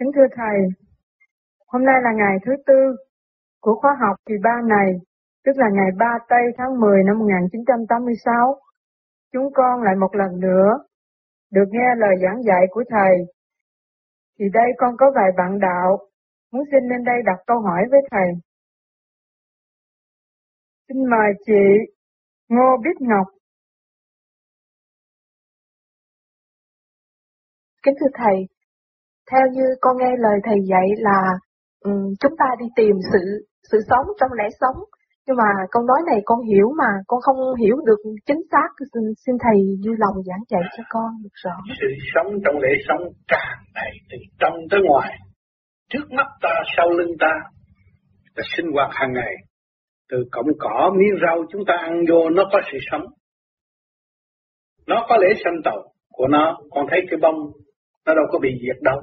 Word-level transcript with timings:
Kính 0.00 0.10
thưa 0.14 0.26
Thầy, 0.36 0.58
hôm 1.66 1.84
nay 1.84 1.94
là 2.02 2.10
ngày 2.16 2.36
thứ 2.46 2.52
tư 2.66 2.96
của 3.60 3.74
khóa 3.80 3.96
học 4.00 4.16
kỳ 4.26 4.34
3 4.42 4.50
này, 4.68 4.92
tức 5.44 5.52
là 5.56 5.66
ngày 5.72 5.90
3 5.98 6.18
Tây 6.28 6.42
tháng 6.58 6.80
10 6.80 7.04
năm 7.04 7.18
1986. 7.18 8.60
Chúng 9.32 9.52
con 9.54 9.82
lại 9.82 9.94
một 9.96 10.14
lần 10.14 10.40
nữa 10.40 10.68
được 11.50 11.64
nghe 11.70 11.94
lời 11.96 12.14
giảng 12.22 12.42
dạy 12.42 12.62
của 12.70 12.84
Thầy. 12.88 13.12
Thì 14.38 14.44
đây 14.52 14.66
con 14.78 14.94
có 14.98 15.06
vài 15.14 15.30
bạn 15.36 15.60
đạo 15.60 15.98
muốn 16.52 16.64
xin 16.72 16.88
lên 16.90 17.04
đây 17.04 17.16
đặt 17.24 17.38
câu 17.46 17.60
hỏi 17.60 17.82
với 17.90 18.00
Thầy. 18.10 18.28
Xin 20.88 20.96
mời 21.10 21.32
chị 21.46 21.62
Ngô 22.48 22.76
Bích 22.84 23.00
Ngọc. 23.00 23.26
Kính 27.82 27.94
thưa 28.00 28.10
Thầy, 28.14 28.57
theo 29.30 29.46
như 29.52 29.66
con 29.80 29.96
nghe 29.98 30.12
lời 30.18 30.36
Thầy 30.44 30.58
dạy 30.70 30.88
là 30.96 31.18
um, 31.84 32.14
chúng 32.20 32.36
ta 32.38 32.46
đi 32.60 32.66
tìm 32.76 32.94
sự 33.12 33.22
sự 33.72 33.78
sống 33.90 34.06
trong 34.20 34.32
lẽ 34.38 34.44
sống, 34.60 34.78
nhưng 35.26 35.36
mà 35.36 35.50
câu 35.70 35.82
nói 35.82 36.00
này 36.06 36.20
con 36.24 36.40
hiểu 36.40 36.68
mà 36.78 36.90
con 37.06 37.20
không 37.20 37.36
hiểu 37.62 37.76
được 37.86 38.00
chính 38.26 38.42
xác, 38.50 38.68
xin, 38.92 39.02
xin 39.26 39.34
Thầy 39.44 39.58
vui 39.84 39.96
lòng 39.98 40.16
giảng 40.28 40.44
dạy 40.48 40.62
cho 40.76 40.82
con 40.88 41.10
được 41.22 41.34
rõ. 41.44 41.56
Sự 41.80 41.88
sống 42.14 42.32
trong 42.44 42.56
lễ 42.62 42.72
sống 42.88 43.02
càng 43.28 43.58
ngày 43.74 43.92
từ 44.10 44.16
trong 44.40 44.54
tới 44.70 44.80
ngoài, 44.88 45.18
trước 45.90 46.06
mắt 46.10 46.26
ta, 46.42 46.54
sau 46.76 46.90
lưng 46.90 47.14
ta, 47.20 47.32
ta 48.36 48.42
sinh 48.56 48.66
hoạt 48.74 48.90
hàng 48.92 49.12
ngày. 49.12 49.34
Từ 50.10 50.16
cọng 50.30 50.46
cỏ, 50.58 50.92
miếng 50.98 51.16
rau 51.22 51.44
chúng 51.52 51.62
ta 51.66 51.74
ăn 51.80 52.04
vô 52.10 52.30
nó 52.30 52.44
có 52.52 52.60
sự 52.72 52.78
sống. 52.90 53.04
Nó 54.86 55.06
có 55.08 55.16
lễ 55.16 55.28
sanh 55.44 55.60
tàu 55.64 55.78
của 56.12 56.26
nó, 56.28 56.58
con 56.70 56.86
thấy 56.90 57.00
cái 57.10 57.18
bông 57.22 57.36
nó 58.06 58.14
đâu 58.14 58.24
có 58.32 58.38
bị 58.38 58.50
diệt 58.62 58.82
đâu. 58.82 59.00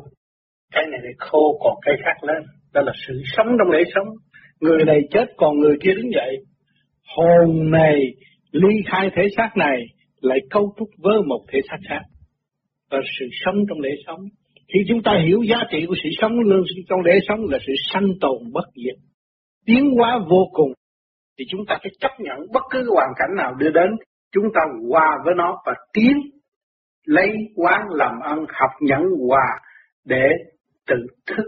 Cái 0.74 0.84
này 0.92 1.00
lại 1.04 1.14
khô 1.18 1.60
còn 1.64 1.74
cái 1.82 1.96
khác 2.04 2.24
lên, 2.28 2.44
đó 2.74 2.82
là 2.82 2.92
sự 3.08 3.22
sống 3.38 3.48
trong 3.60 3.72
lễ 3.72 3.84
sống. 3.96 4.08
Người 4.60 4.86
này 4.86 5.00
chết 5.12 5.26
còn 5.38 5.60
người 5.60 5.76
kia 5.82 5.94
đứng 5.94 6.12
dậy. 6.12 6.36
Hồn 7.16 7.72
này 7.72 8.00
ly 8.52 8.76
khai 8.86 9.10
thể 9.16 9.24
xác 9.38 9.50
này 9.58 9.78
lại 10.22 10.40
câu 10.50 10.74
trúc 10.80 10.88
với 10.98 11.22
một 11.28 11.46
thể 11.52 11.60
xác 11.70 11.78
khác. 11.90 12.02
Và 12.92 12.98
sự 13.20 13.26
sống 13.46 13.56
trong 13.70 13.80
lễ 13.80 13.90
sống. 14.08 14.20
Khi 14.74 14.80
chúng 14.88 15.04
ta 15.04 15.12
hiểu 15.28 15.44
giá 15.44 15.58
trị 15.72 15.86
của 15.88 15.96
sự 16.04 16.10
sống 16.22 16.32
trong 16.90 17.02
lễ 17.02 17.20
sống 17.28 17.40
là 17.50 17.58
sự 17.68 17.74
sanh 17.94 18.08
tồn 18.22 18.52
bất 18.54 18.66
diệt, 18.76 18.96
tiến 19.66 19.90
hóa 19.98 20.20
vô 20.30 20.46
cùng, 20.54 20.72
thì 21.40 21.46
chúng 21.50 21.66
ta 21.66 21.78
phải 21.84 21.92
chấp 22.00 22.12
nhận 22.20 22.38
bất 22.54 22.64
cứ 22.72 22.84
hoàn 22.94 23.10
cảnh 23.16 23.36
nào 23.38 23.54
đưa 23.60 23.70
đến, 23.70 23.90
chúng 24.32 24.46
ta 24.54 24.62
hòa 24.90 25.10
với 25.26 25.34
nó 25.38 25.62
và 25.66 25.74
tiến 25.94 26.18
lấy 27.06 27.30
quán 27.56 27.82
làm 27.90 28.20
ăn 28.20 28.46
học 28.50 28.72
nhẫn 28.80 29.02
hòa 29.28 29.60
để 30.06 30.24
tự 30.88 30.96
thức 31.26 31.46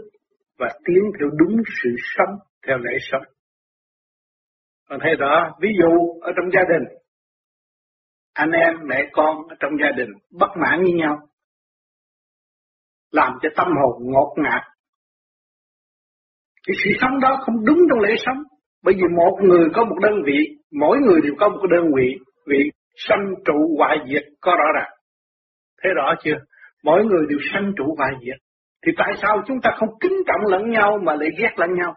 và 0.58 0.68
tiến 0.84 1.02
theo 1.18 1.28
đúng 1.38 1.56
sự 1.82 1.90
sống 2.16 2.36
theo 2.66 2.78
lẽ 2.78 2.92
sống. 3.00 3.22
Còn 4.88 4.98
thấy 5.02 5.14
rõ, 5.18 5.54
ví 5.60 5.68
dụ 5.78 6.20
ở 6.20 6.32
trong 6.36 6.50
gia 6.54 6.62
đình, 6.62 6.98
anh 8.34 8.50
em, 8.50 8.74
mẹ 8.88 8.96
con 9.12 9.36
ở 9.48 9.56
trong 9.60 9.72
gia 9.82 9.90
đình 9.96 10.08
bất 10.30 10.48
mãn 10.62 10.82
với 10.82 10.92
nhau, 10.92 11.18
làm 13.10 13.32
cho 13.42 13.48
tâm 13.56 13.66
hồn 13.66 14.02
ngột 14.12 14.34
ngạt. 14.36 14.62
Cái 16.66 16.74
sự 16.84 16.90
sống 17.00 17.20
đó 17.20 17.38
không 17.40 17.64
đúng 17.64 17.78
trong 17.90 18.00
lễ 18.00 18.14
sống, 18.26 18.36
bởi 18.82 18.94
vì 18.94 19.02
một 19.16 19.38
người 19.42 19.68
có 19.74 19.84
một 19.84 19.96
đơn 20.02 20.14
vị, 20.26 20.38
mỗi 20.80 20.98
người 20.98 21.20
đều 21.22 21.34
có 21.40 21.48
một 21.48 21.58
cái 21.62 21.78
đơn 21.78 21.90
vị, 21.96 22.16
vị 22.46 22.70
sanh 22.96 23.34
trụ 23.44 23.76
hoại 23.78 23.96
diệt 24.08 24.22
có 24.40 24.52
rõ 24.52 24.64
ràng 24.74 24.97
thế 25.82 25.90
rõ 25.96 26.14
chưa? 26.24 26.38
Mỗi 26.84 27.04
người 27.04 27.26
đều 27.28 27.38
sanh 27.52 27.72
trụ 27.76 27.96
và 27.98 28.06
diệt. 28.20 28.38
Thì 28.86 28.92
tại 28.96 29.12
sao 29.22 29.42
chúng 29.46 29.60
ta 29.60 29.70
không 29.76 29.88
kính 30.00 30.16
trọng 30.26 30.52
lẫn 30.52 30.70
nhau 30.70 30.98
mà 31.02 31.14
lại 31.14 31.28
ghét 31.38 31.52
lẫn 31.56 31.74
nhau? 31.74 31.94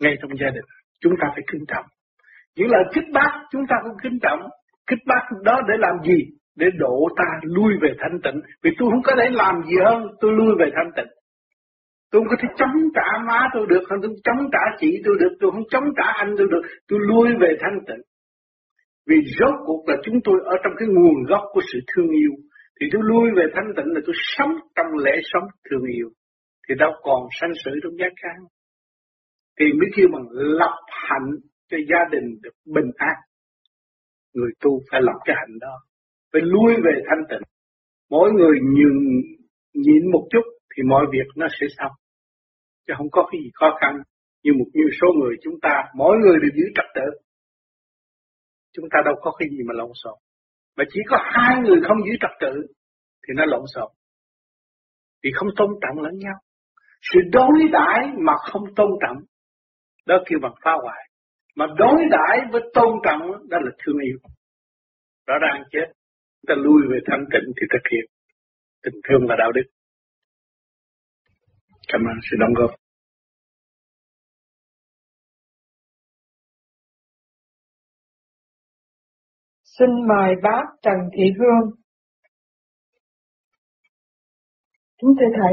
Ngay 0.00 0.16
trong 0.20 0.30
gia 0.40 0.50
đình, 0.50 0.64
chúng 1.00 1.12
ta 1.20 1.26
phải 1.34 1.42
kính 1.52 1.64
trọng. 1.68 1.84
Những 2.56 2.68
lời 2.70 2.84
kích 2.94 3.04
bác 3.12 3.30
chúng 3.50 3.66
ta 3.68 3.76
cũng 3.82 3.96
kính 4.02 4.18
trọng. 4.22 4.40
Kích 4.86 4.98
bác 5.06 5.22
đó 5.44 5.60
để 5.68 5.74
làm 5.78 5.94
gì? 6.04 6.24
Để 6.56 6.66
độ 6.78 7.08
ta 7.16 7.24
lui 7.42 7.72
về 7.82 7.94
thanh 7.98 8.20
tịnh. 8.24 8.40
Vì 8.62 8.70
tôi 8.78 8.90
không 8.90 9.02
có 9.02 9.12
thể 9.18 9.30
làm 9.30 9.62
gì 9.62 9.76
hơn, 9.84 10.06
tôi 10.20 10.32
lui 10.32 10.54
về 10.58 10.70
thanh 10.76 10.90
tịnh. 10.96 11.12
Tôi 12.10 12.20
không 12.20 12.28
có 12.28 12.36
thể 12.42 12.48
chống 12.58 12.76
trả 12.94 13.18
má 13.26 13.48
tôi 13.54 13.66
được, 13.68 13.82
không 13.88 13.98
tôi 14.02 14.10
chống 14.24 14.50
trả 14.52 14.76
chị 14.78 15.02
tôi 15.04 15.16
được, 15.20 15.36
tôi 15.40 15.50
không 15.50 15.68
chống 15.70 15.84
trả 15.96 16.12
anh 16.12 16.34
tôi 16.38 16.46
được, 16.50 16.62
tôi 16.88 16.98
lui 17.02 17.28
về 17.40 17.56
thanh 17.60 17.78
tịnh. 17.86 18.02
Vì 19.06 19.16
rốt 19.38 19.54
cuộc 19.66 19.88
là 19.88 19.96
chúng 20.04 20.18
tôi 20.24 20.40
ở 20.44 20.56
trong 20.64 20.72
cái 20.78 20.88
nguồn 20.88 21.24
gốc 21.28 21.42
của 21.52 21.60
sự 21.72 21.78
thương 21.86 22.08
yêu. 22.08 22.32
Thì 22.80 22.86
tôi 22.92 23.02
lui 23.04 23.30
về 23.36 23.44
thanh 23.54 23.70
tịnh 23.76 23.90
là 23.94 24.00
tôi 24.06 24.14
sống 24.36 24.52
trong 24.76 24.86
lễ 25.04 25.14
sống 25.32 25.46
thương 25.70 25.84
yêu. 25.96 26.08
Thì 26.68 26.74
đâu 26.78 26.92
còn 27.02 27.20
sanh 27.40 27.52
sự 27.64 27.70
trong 27.82 27.96
giác 27.98 28.12
can. 28.22 28.38
Thì 29.58 29.66
mới 29.78 29.88
kêu 29.96 30.06
bằng 30.12 30.26
lập 30.30 30.76
hạnh 30.88 31.30
cho 31.68 31.76
gia 31.90 32.02
đình 32.12 32.26
được 32.42 32.56
bình 32.74 32.90
an. 32.96 33.16
Người 34.34 34.50
tu 34.60 34.70
phải 34.90 35.00
lập 35.02 35.18
cái 35.24 35.36
hạnh 35.38 35.58
đó. 35.60 35.74
Phải 36.32 36.42
lui 36.44 36.74
về 36.84 36.94
thanh 37.08 37.24
tịnh. 37.30 37.44
Mỗi 38.10 38.32
người 38.32 38.58
nhường 38.76 39.00
nhịn 39.74 40.10
một 40.12 40.26
chút 40.30 40.44
thì 40.76 40.82
mọi 40.82 41.06
việc 41.12 41.26
nó 41.36 41.46
sẽ 41.60 41.66
xong. 41.78 41.92
Chứ 42.86 42.94
không 42.96 43.10
có 43.12 43.28
cái 43.32 43.40
gì 43.42 43.50
khó 43.54 43.78
khăn. 43.80 43.94
Như 44.42 44.52
một 44.58 44.66
như 44.72 44.84
số 45.00 45.06
người 45.20 45.36
chúng 45.42 45.54
ta, 45.62 45.84
mỗi 45.94 46.16
người 46.18 46.36
đều 46.42 46.50
giữ 46.54 46.64
trật 46.74 46.86
tự. 46.94 47.08
Chúng 48.72 48.86
ta 48.90 48.98
đâu 49.04 49.14
có 49.20 49.32
cái 49.38 49.48
gì 49.50 49.58
mà 49.68 49.74
lộn 49.74 49.90
xộn. 49.94 50.18
Mà 50.76 50.84
chỉ 50.88 51.00
có 51.08 51.16
hai 51.22 51.56
người 51.64 51.80
không 51.88 51.96
giữ 52.06 52.16
trật 52.20 52.30
tự, 52.40 52.66
thì 53.28 53.34
nó 53.36 53.44
lộn 53.44 53.62
xộn. 53.74 53.92
Vì 55.22 55.30
không 55.34 55.48
tôn 55.56 55.70
trọng 55.82 56.04
lẫn 56.04 56.18
nhau. 56.18 56.34
Sự 57.02 57.20
đối 57.32 57.68
đãi 57.72 58.12
mà 58.26 58.32
không 58.50 58.74
tôn 58.76 58.90
trọng, 59.00 59.16
đó 60.06 60.22
kêu 60.26 60.38
bằng 60.42 60.54
phá 60.64 60.70
hoại. 60.82 61.10
Mà 61.56 61.66
đối 61.78 62.00
đãi 62.10 62.38
với 62.52 62.62
tôn 62.74 62.92
trọng, 63.04 63.48
đó 63.48 63.58
là 63.60 63.70
thương 63.84 63.98
yêu. 63.98 64.18
Rõ 65.26 65.34
ràng 65.40 65.62
chết. 65.70 65.86
Ta 66.46 66.54
lui 66.54 66.82
về 66.90 66.98
thanh 67.06 67.24
tịnh 67.32 67.52
thì 67.56 67.66
thực 67.72 67.90
hiện 67.92 68.04
tình 68.82 68.94
thương 69.08 69.26
và 69.28 69.34
đạo 69.38 69.52
đức. 69.52 69.62
Cảm 71.88 72.00
ơn 72.00 72.18
sự 72.30 72.36
đóng 72.40 72.54
góp. 72.54 72.70
Xin 79.78 79.90
mời 80.08 80.34
bác 80.42 80.64
Trần 80.82 80.96
Thị 81.12 81.24
Hương. 81.38 81.70
Kính 84.98 85.14
thưa 85.20 85.26
Thầy, 85.36 85.52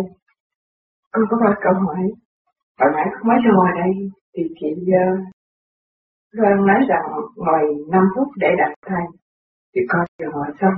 con 1.12 1.24
có 1.30 1.38
ba 1.46 1.56
câu 1.64 1.74
hỏi. 1.74 2.04
Hồi 2.80 2.92
nãy 2.96 3.08
mới 3.26 3.38
ra 3.46 3.52
ngoài 3.56 3.74
đây 3.82 3.94
thì 4.34 4.44
chị 4.60 4.68
uh, 4.82 5.20
Loan 6.32 6.66
nói 6.66 6.82
rằng 6.90 7.06
ngồi 7.36 7.64
5 7.92 8.04
phút 8.16 8.28
để 8.38 8.48
đặt 8.58 8.74
thầy. 8.86 9.06
Thì 9.76 9.82
con 9.90 10.06
vừa 10.20 10.32
hỏi 10.34 10.52
xong. 10.62 10.74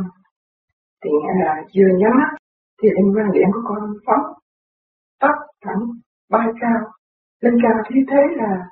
Thì 1.04 1.10
nghĩa 1.10 1.46
là 1.46 1.64
vừa 1.76 1.98
nhắm 2.00 2.12
mắt 2.20 2.32
thì 2.82 2.90
linh 2.90 3.14
quan 3.16 3.32
điện 3.34 3.48
của 3.54 3.62
con 3.68 3.94
phóng 4.06 4.26
tóc 5.20 5.36
thẳng 5.66 5.82
bay 6.30 6.48
cao 6.62 6.80
lên 7.42 7.54
cao 7.64 7.84
như 7.90 8.02
thế 8.12 8.22
là 8.36 8.66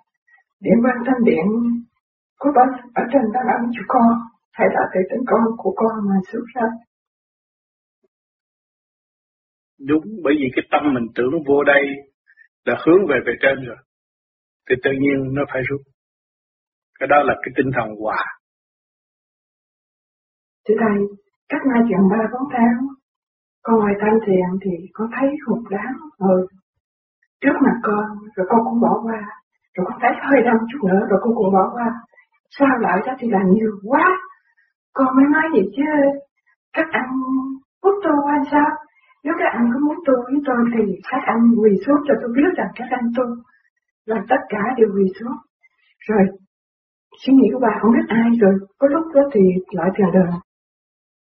điện 0.59 0.77
quan 0.83 0.97
tâm 1.05 1.23
điện 1.23 1.45
của 2.39 2.51
bác 2.55 2.69
ở 2.95 3.03
trên 3.13 3.21
đang 3.33 3.47
ăn 3.47 3.71
cho 3.73 3.83
con 3.87 4.32
hay 4.53 4.67
là 4.75 4.81
từ 4.93 4.99
tính 5.09 5.23
con 5.27 5.41
của 5.57 5.73
con 5.75 5.93
mà 6.09 6.15
xuất 6.31 6.45
ra? 6.55 6.67
Đúng 9.89 10.03
bởi 10.23 10.33
vì 10.39 10.47
cái 10.55 10.63
tâm 10.71 10.93
mình 10.93 11.07
tưởng 11.15 11.33
vô 11.47 11.63
đây 11.63 11.83
là 12.65 12.75
hướng 12.85 13.01
về 13.09 13.17
về 13.25 13.33
trên 13.41 13.65
rồi. 13.67 13.77
Thì 14.69 14.75
tự 14.83 14.91
nhiên 15.01 15.33
nó 15.35 15.41
phải 15.53 15.61
rút. 15.69 15.81
Cái 16.99 17.07
đó 17.07 17.17
là 17.27 17.33
cái 17.43 17.51
tinh 17.57 17.69
thần 17.75 17.87
hòa. 18.01 18.21
Thưa 20.65 20.75
thầy 20.79 20.97
cách 21.49 21.61
nay 21.71 21.81
chừng 21.89 22.09
ba 22.11 22.21
bốn 22.33 22.45
tháng 22.53 22.77
con 23.63 23.75
ngoài 23.79 23.93
thanh 24.01 24.17
thiện 24.25 24.47
thì 24.63 24.71
con 24.93 25.07
thấy 25.15 25.29
hụt 25.45 25.71
đáng 25.71 25.95
rồi 26.19 26.47
trước 27.41 27.55
mặt 27.65 27.77
con 27.83 28.05
rồi 28.35 28.45
con 28.49 28.59
cũng 28.65 28.81
bỏ 28.81 28.93
qua. 29.03 29.21
Rồi 29.73 29.85
con 29.89 29.97
thấy 30.01 30.11
hơi 30.27 30.41
đau 30.45 30.57
chút 30.69 30.81
nữa 30.89 31.01
rồi 31.09 31.19
con 31.23 31.33
cũng 31.35 31.53
bỏ 31.53 31.65
qua. 31.73 31.89
Sao 32.57 32.67
lại 32.79 32.97
đó 33.05 33.13
thì 33.19 33.27
là 33.31 33.39
nhiều 33.53 33.71
quá 33.89 34.05
con 34.93 35.07
mới 35.15 35.25
nói 35.35 35.45
gì 35.53 35.61
chứ, 35.75 35.87
các 36.73 36.87
anh 36.91 37.09
hút 37.83 37.95
tôi 38.03 38.13
qua 38.25 38.37
sao? 38.51 38.69
Nếu 39.23 39.33
các 39.39 39.49
anh 39.57 39.65
có 39.73 39.79
muốn 39.85 39.97
tôi 40.05 40.17
với 40.25 40.39
tôi 40.47 40.59
thì 40.73 40.83
các 41.11 41.21
anh 41.25 41.41
quỳ 41.59 41.71
xuống 41.85 41.99
cho 42.07 42.13
tôi 42.21 42.29
biết 42.35 42.51
rằng 42.57 42.71
các 42.75 42.87
anh 42.89 43.07
tu, 43.17 43.23
là 44.05 44.19
tất 44.29 44.41
cả 44.49 44.61
đều 44.77 44.89
quỳ 44.95 45.05
xuống. 45.19 45.35
Rồi, 46.07 46.23
suy 47.21 47.33
nghĩ 47.33 47.47
của 47.53 47.59
bà 47.61 47.73
không 47.81 47.91
biết 47.95 48.07
ai 48.07 48.29
rồi, 48.41 48.53
có 48.79 48.87
lúc 48.87 49.03
đó 49.15 49.21
thì 49.33 49.41
lại 49.71 49.89
tiền 49.95 50.07
đời 50.13 50.31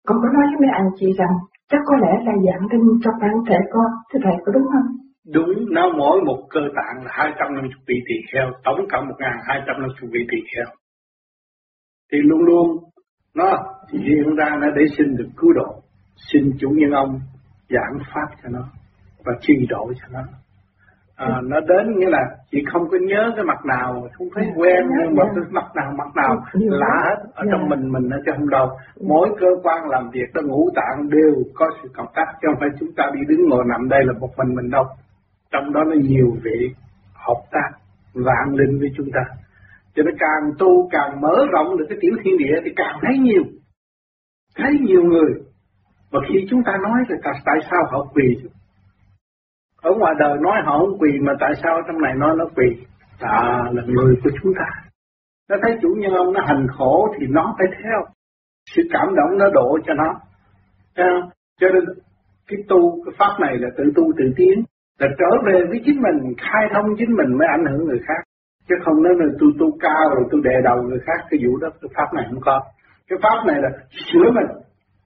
con 0.07 0.17
có 0.21 0.27
nói 0.35 0.45
với 0.49 0.59
mấy 0.61 0.71
anh 0.79 0.89
chị 0.99 1.07
rằng, 1.17 1.33
chắc 1.71 1.81
có 1.85 1.95
lẽ 2.03 2.11
là 2.25 2.33
dạng 2.45 2.67
tinh 2.71 2.85
trong 3.03 3.13
bản 3.21 3.35
thể 3.47 3.59
con, 3.73 3.89
thưa 4.09 4.19
thầy 4.23 4.35
có 4.45 4.51
đúng 4.51 4.67
không? 4.73 4.87
Đúng, 5.35 5.51
nó 5.75 5.83
mỗi 5.97 6.21
một 6.27 6.39
cơ 6.49 6.61
tạng 6.77 7.05
là 7.05 7.11
250 7.11 7.69
vị 7.87 7.95
tỳ 8.07 8.15
kheo, 8.33 8.47
tổng 8.63 8.81
cộng 8.91 9.07
1250 9.07 9.89
vị 10.13 10.19
tỳ 10.31 10.37
kheo. 10.51 10.69
Thì 12.11 12.17
luôn 12.29 12.41
luôn 12.49 12.67
nó 13.35 13.57
hiện 13.91 14.35
ra 14.35 14.49
nó 14.61 14.67
để 14.75 14.81
xin 14.97 15.15
được 15.15 15.29
cứu 15.37 15.53
độ 15.53 15.81
xin 16.31 16.51
chủ 16.59 16.69
nhân 16.69 16.91
ông 16.91 17.19
giảng 17.69 17.97
pháp 18.13 18.27
cho 18.43 18.49
nó 18.49 18.63
và 19.25 19.33
trì 19.41 19.53
độ 19.69 19.93
cho 20.01 20.07
nó. 20.11 20.19
À, 21.15 21.41
nó 21.43 21.59
đến 21.59 21.99
nghĩa 21.99 22.09
là 22.09 22.19
chị 22.51 22.57
không 22.73 22.89
có 22.91 22.97
nhớ 23.01 23.31
cái 23.35 23.45
mặt 23.45 23.65
nào 23.65 24.07
không 24.13 24.27
thấy 24.35 24.45
quen 24.55 24.83
nhưng 24.89 25.15
mà 25.15 25.23
yeah. 25.23 25.51
mặt 25.51 25.75
nào 25.75 25.93
mặt 25.97 26.15
nào 26.15 26.43
lạ 26.53 27.01
hết 27.05 27.29
ở 27.33 27.43
trong 27.51 27.69
mình 27.69 27.91
mình 27.91 28.09
ở 28.09 28.17
trong 28.25 28.49
đầu. 28.49 28.69
Mỗi 29.07 29.29
cơ 29.39 29.47
quan 29.63 29.89
làm 29.89 30.09
việc 30.13 30.29
nó 30.33 30.41
ngũ 30.41 30.69
tạng 30.75 31.09
đều 31.09 31.43
có 31.55 31.65
sự 31.81 31.89
cộng 31.95 32.13
tác 32.15 32.25
chứ 32.41 32.47
không 32.47 32.59
phải 32.59 32.69
chúng 32.79 32.89
ta 32.97 33.03
đi 33.13 33.19
đứng 33.27 33.49
ngồi 33.49 33.63
nằm 33.67 33.89
đây 33.89 33.99
là 34.05 34.13
một 34.19 34.29
mình 34.37 34.55
mình 34.55 34.69
đâu. 34.69 34.83
Trong 35.51 35.73
đó 35.73 35.83
nó 35.83 35.95
nhiều 35.95 36.27
vị 36.43 36.73
hợp 37.13 37.41
tác 37.51 37.69
vạn 38.13 38.55
linh 38.55 38.79
với 38.79 38.89
chúng 38.97 39.07
ta 39.13 39.42
cho 39.95 40.03
nên 40.03 40.15
càng 40.19 40.51
tu, 40.59 40.89
càng 40.91 41.21
mở 41.21 41.35
rộng 41.51 41.77
được 41.77 41.85
cái 41.89 41.97
tiểu 42.01 42.11
thiên 42.23 42.37
địa 42.37 42.55
thì 42.65 42.71
càng 42.75 42.95
thấy 43.01 43.17
nhiều. 43.17 43.43
Thấy 44.55 44.71
nhiều 44.81 45.03
người. 45.03 45.31
Và 46.11 46.19
khi 46.27 46.47
chúng 46.49 46.61
ta 46.65 46.71
nói 46.83 46.99
thì 47.09 47.15
tại 47.23 47.59
sao 47.71 47.83
họ 47.91 48.05
quỳ? 48.13 48.37
Ở 49.81 49.91
ngoài 49.97 50.13
đời 50.19 50.37
nói 50.41 50.61
họ 50.65 50.79
không 50.79 50.99
quỳ 50.99 51.11
mà 51.21 51.33
tại 51.39 51.51
sao 51.63 51.81
trong 51.87 52.01
này 52.01 52.13
nói 52.17 52.35
nó 52.37 52.45
quỳ? 52.55 52.85
À 53.19 53.63
là 53.71 53.83
người 53.87 54.15
của 54.23 54.29
chúng 54.43 54.53
ta. 54.59 54.65
Nó 55.49 55.55
thấy 55.61 55.77
chủ 55.81 55.87
nhân 55.97 56.11
ông 56.13 56.33
nó 56.33 56.41
hành 56.45 56.67
khổ 56.77 57.07
thì 57.19 57.25
nó 57.29 57.55
phải 57.57 57.67
theo. 57.83 57.99
Sự 58.75 58.81
cảm 58.91 59.15
động 59.15 59.37
nó 59.37 59.45
độ 59.53 59.77
cho 59.85 59.93
nó. 59.93 60.19
Cho 61.59 61.67
nên 61.73 61.83
cái 62.47 62.59
tu, 62.69 63.03
cái 63.05 63.13
pháp 63.17 63.39
này 63.39 63.57
là 63.57 63.69
tự 63.77 63.83
tu 63.95 64.03
tự 64.17 64.33
tiến, 64.35 64.63
là 64.99 65.07
trở 65.19 65.37
về 65.45 65.65
với 65.69 65.81
chính 65.85 66.01
mình, 66.01 66.33
khai 66.37 66.63
thông 66.73 66.85
chính 66.97 67.15
mình 67.15 67.37
mới 67.37 67.47
ảnh 67.47 67.65
hưởng 67.65 67.87
người 67.87 67.99
khác 68.07 68.23
chứ 68.67 68.75
không 68.85 69.03
nói 69.03 69.13
là 69.17 69.25
tu 69.39 69.47
tu 69.59 69.77
cao 69.79 70.09
rồi 70.15 70.23
tu 70.31 70.41
đè 70.41 70.61
đầu 70.63 70.81
người 70.81 70.99
khác, 71.05 71.25
cái 71.29 71.39
vụ 71.43 71.57
đó 71.57 71.67
cái 71.81 71.89
pháp 71.95 72.13
này 72.13 72.25
không 72.29 72.41
có. 72.41 72.61
Cái 73.07 73.19
pháp 73.23 73.45
này 73.47 73.61
là 73.61 73.69
sửa 74.13 74.31
mình. 74.31 74.49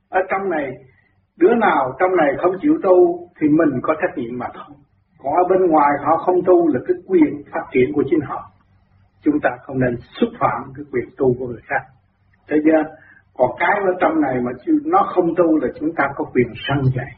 Ở 0.10 0.20
trong 0.30 0.50
này, 0.50 0.72
đứa 1.38 1.56
nào 1.56 1.94
trong 2.00 2.16
này 2.16 2.30
không 2.42 2.56
chịu 2.62 2.74
tu 2.84 3.28
thì 3.40 3.48
mình 3.50 3.80
có 3.82 3.94
trách 4.02 4.18
nhiệm 4.18 4.38
mà 4.38 4.48
thôi. 4.54 4.76
Còn 5.24 5.34
ở 5.34 5.44
bên 5.50 5.72
ngoài 5.72 5.92
họ 6.06 6.18
không 6.18 6.36
tu 6.46 6.68
là 6.68 6.80
cái 6.88 6.98
quyền 7.08 7.44
phát 7.52 7.66
triển 7.72 7.94
của 7.94 8.04
chính 8.10 8.20
họ. 8.22 8.52
Chúng 9.24 9.40
ta 9.44 9.50
không 9.64 9.80
nên 9.80 9.98
xúc 10.22 10.30
phạm 10.40 10.74
cái 10.76 10.86
quyền 10.92 11.06
tu 11.18 11.34
của 11.40 11.48
người 11.48 11.62
khác. 11.64 11.82
Thế 12.50 12.58
chưa 12.66 12.84
còn 13.38 13.52
cái 13.60 13.76
ở 13.86 13.94
trong 14.00 14.22
này 14.22 14.36
mà 14.42 14.52
nó 14.86 15.12
không 15.16 15.36
tu 15.36 15.58
là 15.62 15.68
chúng 15.80 15.90
ta 15.96 16.04
có 16.16 16.26
quyền 16.34 16.48
săn 16.68 16.78
dạy 16.96 17.12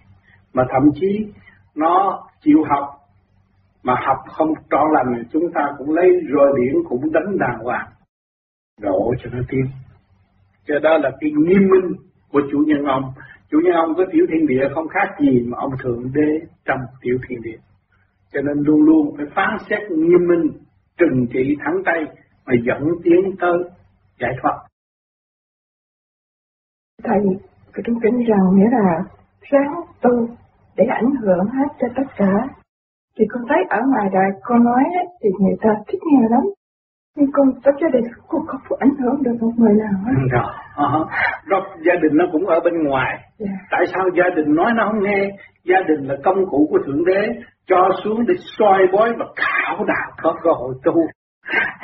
mà 0.53 0.63
thậm 0.69 0.89
chí 0.95 1.33
nó 1.75 2.23
chịu 2.41 2.63
học 2.69 2.98
mà 3.83 3.95
học 4.07 4.17
không 4.27 4.53
trọn 4.71 4.87
lành, 4.93 5.23
chúng 5.31 5.51
ta 5.53 5.61
cũng 5.77 5.89
lấy 5.89 6.09
roi 6.33 6.47
điển 6.57 6.75
cũng 6.89 7.11
đánh 7.11 7.37
đàng 7.39 7.59
hoàng. 7.63 7.87
Đổ 8.81 9.13
cho 9.23 9.29
nó 9.33 9.39
tiến. 9.49 9.65
Cho 10.65 10.79
đó 10.79 10.97
là 10.97 11.11
cái 11.19 11.31
nghiêm 11.31 11.69
minh 11.69 11.95
của 12.31 12.41
chủ 12.51 12.63
nhân 12.67 12.85
ông. 12.85 13.03
Chủ 13.49 13.59
nhân 13.63 13.73
ông 13.73 13.95
có 13.97 14.03
tiểu 14.11 14.25
thiên 14.29 14.47
địa 14.47 14.69
không 14.75 14.87
khác 14.87 15.15
gì 15.19 15.45
mà 15.47 15.57
ông 15.57 15.71
thượng 15.83 16.03
đế 16.13 16.47
trong 16.65 16.79
tiểu 17.01 17.17
thiên 17.27 17.41
địa. 17.41 17.57
Cho 18.31 18.41
nên 18.41 18.57
luôn 18.57 18.81
luôn 18.81 19.17
phải 19.17 19.25
phán 19.35 19.57
xét 19.69 19.91
nghiêm 19.91 20.27
minh, 20.27 20.51
trừng 20.97 21.27
trị 21.33 21.55
thẳng 21.59 21.81
tay 21.85 22.05
mà 22.45 22.53
dẫn 22.65 22.83
tiến 23.03 23.35
tới 23.39 23.57
giải 24.19 24.31
thoát. 24.41 24.57
Thầy, 27.03 27.19
cái 27.73 27.83
trung 27.85 27.99
kính 28.03 28.17
rằng 28.27 28.55
nghĩa 28.55 28.69
là 28.71 29.03
sáng 29.51 29.73
tu 30.01 30.27
để 30.75 30.85
ảnh 30.85 31.11
hưởng 31.21 31.45
hết 31.45 31.67
cho 31.79 31.87
tất 31.95 32.03
cả 32.17 32.58
thì 33.19 33.25
con 33.29 33.43
thấy 33.49 33.57
ở 33.69 33.79
ngoài 33.91 34.07
đời 34.13 34.29
con 34.43 34.63
nói 34.63 34.83
ấy, 34.99 35.05
thì 35.23 35.29
người 35.39 35.57
ta 35.61 35.69
thích 35.87 36.01
nghe 36.11 36.27
lắm 36.29 36.43
nhưng 37.17 37.31
con 37.33 37.47
tất 37.63 37.71
gia 37.81 37.87
đình 37.93 38.03
cũng 38.27 38.45
không 38.47 38.61
có 38.69 38.75
ảnh 38.79 38.95
hưởng 38.99 39.23
được 39.23 39.35
một 39.41 39.51
người 39.57 39.73
nào 39.73 39.95
hết 40.05 40.13
rồi 40.31 40.43
đó 41.47 41.65
gia 41.85 41.93
đình 42.01 42.11
nó 42.13 42.25
cũng 42.31 42.45
ở 42.47 42.59
bên 42.59 42.73
ngoài 42.83 43.11
yeah. 43.11 43.23
Dạ. 43.39 43.51
tại 43.71 43.85
sao 43.93 44.03
gia 44.17 44.35
đình 44.35 44.55
nói 44.55 44.71
nó 44.75 44.83
không 44.91 45.03
nghe 45.03 45.29
gia 45.63 45.79
đình 45.87 46.07
là 46.07 46.15
công 46.23 46.45
cụ 46.49 46.67
của 46.69 46.79
thượng 46.85 47.05
đế 47.05 47.27
cho 47.67 47.89
xuống 48.03 48.25
để 48.27 48.33
soi 48.57 48.87
bói 48.93 49.09
và 49.19 49.25
khảo 49.35 49.85
đạo 49.85 50.11
có 50.21 50.35
cơ 50.43 50.49
hội 50.59 50.73
tu 50.83 50.93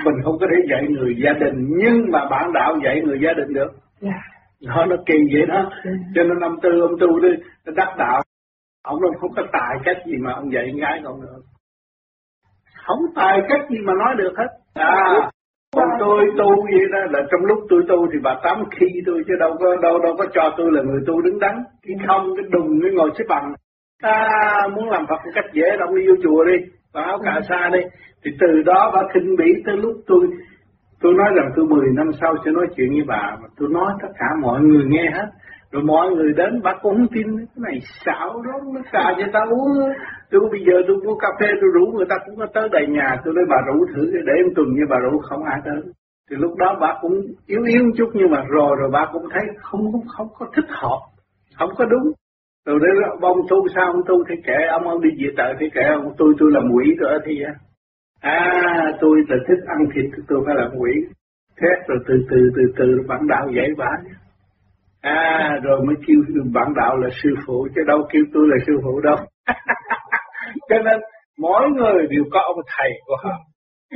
mình 0.06 0.16
không 0.24 0.38
có 0.40 0.48
thể 0.52 0.58
dạy 0.70 0.84
người 0.90 1.16
gia 1.24 1.34
đình 1.34 1.56
nhưng 1.78 2.12
mà 2.12 2.20
bản 2.31 2.54
đạo 2.54 2.78
dạy 2.84 3.02
người 3.06 3.20
gia 3.24 3.34
đình 3.34 3.54
được 3.54 3.72
yeah. 4.02 4.16
Dạ. 4.60 4.72
nó 4.76 4.86
nó 4.86 4.96
kỳ 5.06 5.16
vậy 5.34 5.46
đó 5.48 5.56
yeah. 5.56 5.70
Dạ. 5.86 5.92
cho 6.16 6.24
nên 6.24 6.40
ông 6.40 6.60
tư 6.64 6.70
ông 6.81 7.00
tu 7.00 7.20
đi 7.20 7.30
đắc 7.76 7.96
đạo 7.98 8.22
ông 8.86 9.02
đâu 9.02 9.12
không 9.20 9.32
có 9.36 9.44
tài 9.52 9.76
cách 9.86 9.98
gì 10.06 10.18
mà 10.24 10.32
ông 10.34 10.54
dạy 10.54 10.72
gái 10.82 11.02
con 11.04 11.22
được. 11.22 11.42
Không 12.86 13.00
tài 13.16 13.40
cách 13.50 13.62
gì 13.70 13.78
mà 13.88 13.94
nói 13.94 14.16
được 14.18 14.34
hết. 14.38 14.48
À 14.74 15.30
còn 15.76 15.90
tôi 16.00 16.26
tu 16.38 16.50
vậy 16.64 16.86
đó, 16.92 17.00
là 17.10 17.20
trong 17.32 17.46
lúc 17.46 17.60
tôi 17.70 17.82
tu 17.88 18.08
thì 18.14 18.20
bà 18.24 18.36
tám 18.44 18.64
khi 18.72 18.86
tôi 19.06 19.24
chứ 19.28 19.34
đâu 19.40 19.56
có, 19.60 19.76
đâu 19.82 20.00
đâu 20.00 20.16
có 20.18 20.26
cho 20.34 20.54
tôi 20.58 20.72
là 20.72 20.82
người 20.82 21.02
tu 21.08 21.22
đứng 21.22 21.40
đắn. 21.40 21.56
Chứ 21.88 21.94
không, 22.08 22.36
cái 22.36 22.46
đùng, 22.52 22.82
cái 22.82 22.92
ngồi 22.92 23.10
xếp 23.18 23.26
bằng. 23.30 23.54
À 24.02 24.68
muốn 24.76 24.90
làm 24.90 25.06
Phật 25.10 25.20
một 25.26 25.31
cách 25.36 25.46
dễ, 25.54 25.78
đâu 25.80 25.96
đi 25.96 26.08
vô 26.08 26.16
chùa 26.24 26.44
đi 26.44 26.58
và 26.94 27.02
áo 27.02 27.18
cà 27.26 27.40
sa 27.50 27.70
đi. 27.74 27.80
Thì 28.24 28.31
từ 28.40 28.62
đó 28.66 28.92
bà 28.94 29.02
khinh 29.14 29.36
bỉ 29.38 29.46
tới 29.66 29.78
lúc 29.78 29.96
tôi 30.08 30.28
tôi 31.02 31.14
nói 31.14 31.30
rằng 31.36 31.52
tôi 31.56 31.66
10 31.66 31.88
năm 31.96 32.08
sau 32.22 32.36
sẽ 32.46 32.52
nói 32.52 32.68
chuyện 32.76 32.90
với 32.92 33.04
bà. 33.08 33.38
Mà 33.42 33.48
tôi 33.58 33.70
nói 33.72 33.94
tất 34.02 34.08
cả 34.20 34.26
mọi 34.42 34.62
người 34.62 34.84
nghe 34.88 35.12
hết 35.14 35.28
rồi 35.75 35.83
mọi 35.83 36.10
người 36.16 36.33
đến 36.33 36.62
bác 36.63 36.77
cũng 36.81 36.98
không 36.98 37.07
tin 37.16 37.27
cái 37.38 37.62
này 37.68 37.80
xạo 38.06 38.42
đó, 38.45 38.54
nó 38.74 38.81
xà 38.94 39.06
cho 39.18 39.25
ta 39.33 39.39
uống 39.50 39.72
tôi 40.31 40.42
bây 40.51 40.62
giờ 40.68 40.75
tôi 40.88 40.98
mua 41.06 41.16
cà 41.16 41.27
phê 41.39 41.48
tôi 41.62 41.69
rủ 41.74 41.86
người 41.86 42.06
ta 42.10 42.16
cũng 42.25 42.36
có 42.39 42.45
tới 42.54 42.69
đầy 42.72 42.88
nhà, 42.88 43.22
tôi 43.25 43.33
nói 43.33 43.45
bà 43.50 43.57
rủ 43.68 43.86
thử 43.94 44.12
để 44.27 44.33
em 44.38 44.45
tuần 44.56 44.68
như 44.74 44.81
bà 44.89 44.98
rủ, 44.98 45.19
không 45.19 45.44
ai 45.44 45.60
tới. 45.66 45.81
Thì 46.30 46.36
lúc 46.36 46.56
đó 46.57 46.77
bà 46.81 46.98
cũng 47.01 47.22
yếu 47.48 47.63
yếu 47.63 47.83
chút, 47.98 48.10
nhưng 48.13 48.31
mà 48.31 48.44
rồi 48.48 48.75
rồi 48.80 48.89
bà 48.92 49.06
cũng 49.13 49.25
thấy 49.33 49.44
không 49.62 49.92
không 49.92 50.07
không 50.07 50.27
có 50.38 50.45
thích 50.56 50.69
hợp, 50.69 51.00
không 51.60 51.69
có 51.78 51.86
đúng. 51.86 52.12
Rồi 52.66 52.80
đấy 52.80 52.92
ông 53.21 53.38
tu 53.50 53.68
sao, 53.75 53.86
ông 53.92 54.01
tu 54.07 54.24
thì 54.30 54.36
kệ, 54.48 54.57
ông 54.71 54.88
ông 54.88 55.01
đi 55.01 55.10
về 55.19 55.33
tợ 55.38 55.54
thì 55.60 55.69
kệ, 55.69 55.83
ông 55.83 56.13
tôi 56.18 56.33
tôi 56.39 56.51
làm 56.51 56.63
quỷ 56.74 56.95
ở 57.00 57.19
thì 57.25 57.33
à 58.21 58.39
tôi 59.01 59.18
là 59.30 59.38
thích 59.48 59.63
ăn 59.68 59.80
thịt, 59.94 60.06
tôi 60.28 60.44
phải 60.45 60.56
làm 60.56 60.71
quỷ. 60.80 60.92
Thế 61.62 61.68
rồi 61.88 62.00
từ 62.07 62.16
từ 62.30 62.38
từ 62.56 62.63
từ, 62.78 62.86
bản 63.07 63.28
đạo 63.28 63.48
dạy 63.56 63.69
bà 63.78 63.92
à 65.06 65.60
rồi 65.63 65.80
mới 65.86 65.96
kêu 66.07 66.19
bạn 66.54 66.74
đạo 66.75 66.98
là 66.98 67.10
sư 67.24 67.30
phụ 67.48 67.68
chứ 67.75 67.81
đâu 67.88 68.00
kêu 68.12 68.24
tôi 68.34 68.44
là 68.48 68.57
sư 68.68 68.74
phụ 68.84 69.00
đâu. 69.00 69.16
Cho 70.69 70.78
nên 70.86 71.00
mỗi 71.38 71.62
người 71.78 72.07
đều 72.10 72.24
có 72.31 72.40
ông 72.40 72.62
thầy 72.78 72.90
của 73.06 73.16
họ. 73.24 73.38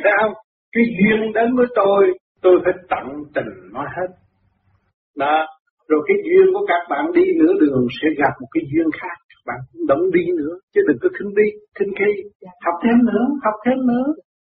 Thấy 0.04 0.14
không? 0.22 0.34
Cái 0.72 0.84
duyên 0.98 1.34
đến 1.34 1.56
với 1.56 1.68
tôi 1.76 2.02
tôi 2.42 2.56
phải 2.64 2.74
tận 2.90 3.06
tình 3.36 3.52
nói 3.74 3.86
hết. 3.98 4.10
Đó. 5.18 5.46
Rồi 5.90 6.02
cái 6.08 6.18
duyên 6.26 6.54
của 6.54 6.66
các 6.68 6.82
bạn 6.90 7.06
đi 7.14 7.24
nửa 7.40 7.54
đường 7.60 7.88
sẽ 8.02 8.08
gặp 8.18 8.34
một 8.42 8.48
cái 8.54 8.64
duyên 8.72 8.88
khác. 9.02 9.18
Các 9.30 9.44
bạn 9.48 9.60
cũng 9.74 9.88
đóng 9.88 10.12
đi 10.14 10.24
nữa 10.38 10.54
chứ 10.74 10.82
đừng 10.88 10.98
có 11.02 11.10
khinh 11.20 11.36
đi 11.36 11.48
khinh 11.80 11.92
khi. 12.00 12.12
Học 12.66 12.76
thêm 12.84 12.98
nữa 13.10 13.24
học 13.44 13.58
thêm 13.66 13.88
nữa. 13.88 14.08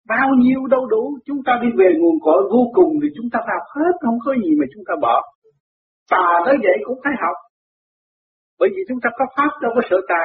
Bao 0.09 0.29
nhiêu 0.39 0.61
đâu 0.71 0.87
đủ 0.87 1.19
chúng 1.27 1.41
ta 1.47 1.53
đi 1.63 1.69
về 1.77 1.89
nguồn 1.99 2.17
cội 2.21 2.43
vô 2.53 2.63
cùng 2.75 2.93
thì 3.03 3.09
chúng 3.17 3.31
ta 3.33 3.39
học 3.39 3.67
hết 3.77 3.93
không 4.01 4.19
có 4.25 4.35
gì 4.45 4.51
mà 4.61 4.67
chúng 4.75 4.85
ta 4.89 4.95
bỏ 5.03 5.23
tà 6.11 6.27
tới 6.47 6.57
vậy 6.63 6.77
cũng 6.85 6.99
phải 7.05 7.13
học. 7.23 7.37
Bởi 8.61 8.69
vì 8.75 8.83
chúng 8.89 9.01
ta 9.03 9.11
có 9.19 9.25
pháp 9.37 9.53
đâu 9.63 9.73
có 9.75 9.81
sợ 9.91 9.97
tà. 10.09 10.25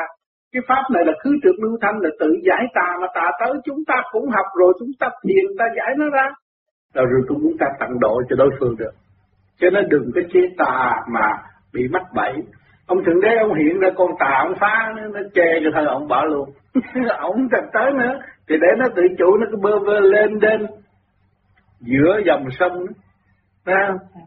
Cái 0.53 0.61
pháp 0.67 0.83
này 0.93 1.03
là 1.05 1.13
cứ 1.23 1.29
trượt 1.43 1.55
lưu 1.63 1.77
thanh 1.81 1.97
là 2.03 2.09
tự 2.19 2.29
giải 2.47 2.63
tà 2.73 2.87
mà 3.01 3.07
tà 3.15 3.31
tới 3.39 3.53
chúng 3.65 3.85
ta 3.87 3.95
cũng 4.11 4.29
học 4.29 4.45
rồi 4.59 4.73
chúng 4.79 4.91
ta 4.99 5.07
thiền 5.23 5.45
ta 5.59 5.65
giải 5.77 5.91
nó 5.97 6.05
ra. 6.09 6.27
Rồi 6.93 7.05
rồi 7.11 7.21
chúng 7.27 7.57
ta 7.59 7.67
tặng 7.79 7.99
độ 7.99 8.21
cho 8.29 8.35
đối 8.35 8.49
phương 8.59 8.75
được. 8.77 8.91
Cho 9.59 9.69
nên 9.69 9.89
đừng 9.89 10.11
có 10.15 10.21
chế 10.33 10.39
tà 10.57 10.91
mà 11.07 11.27
bị 11.73 11.81
mắc 11.91 12.03
bẫy. 12.15 12.33
Ông 12.87 13.03
thượng 13.05 13.21
đế 13.21 13.35
ông 13.41 13.53
hiện 13.53 13.79
ra 13.79 13.89
con 13.97 14.11
tà 14.19 14.43
ông 14.47 14.53
phá 14.59 14.93
nó, 14.95 15.01
nó 15.07 15.19
chê 15.35 15.49
cho 15.63 15.69
thôi 15.73 15.85
ông 15.85 16.07
bỏ 16.07 16.25
luôn. 16.25 16.49
Ông 17.19 17.47
cần 17.51 17.63
tới 17.73 17.91
nữa. 17.93 18.19
Thì 18.47 18.55
để 18.61 18.67
nó 18.77 18.85
tự 18.95 19.01
chủ 19.17 19.37
nó 19.37 19.45
cứ 19.51 19.57
bơ 19.61 19.79
vơ 19.79 19.99
lên 19.99 20.39
lên 20.41 20.67
giữa 21.79 22.19
dòng 22.25 22.45
sông 22.59 22.85
đó, 23.65 23.73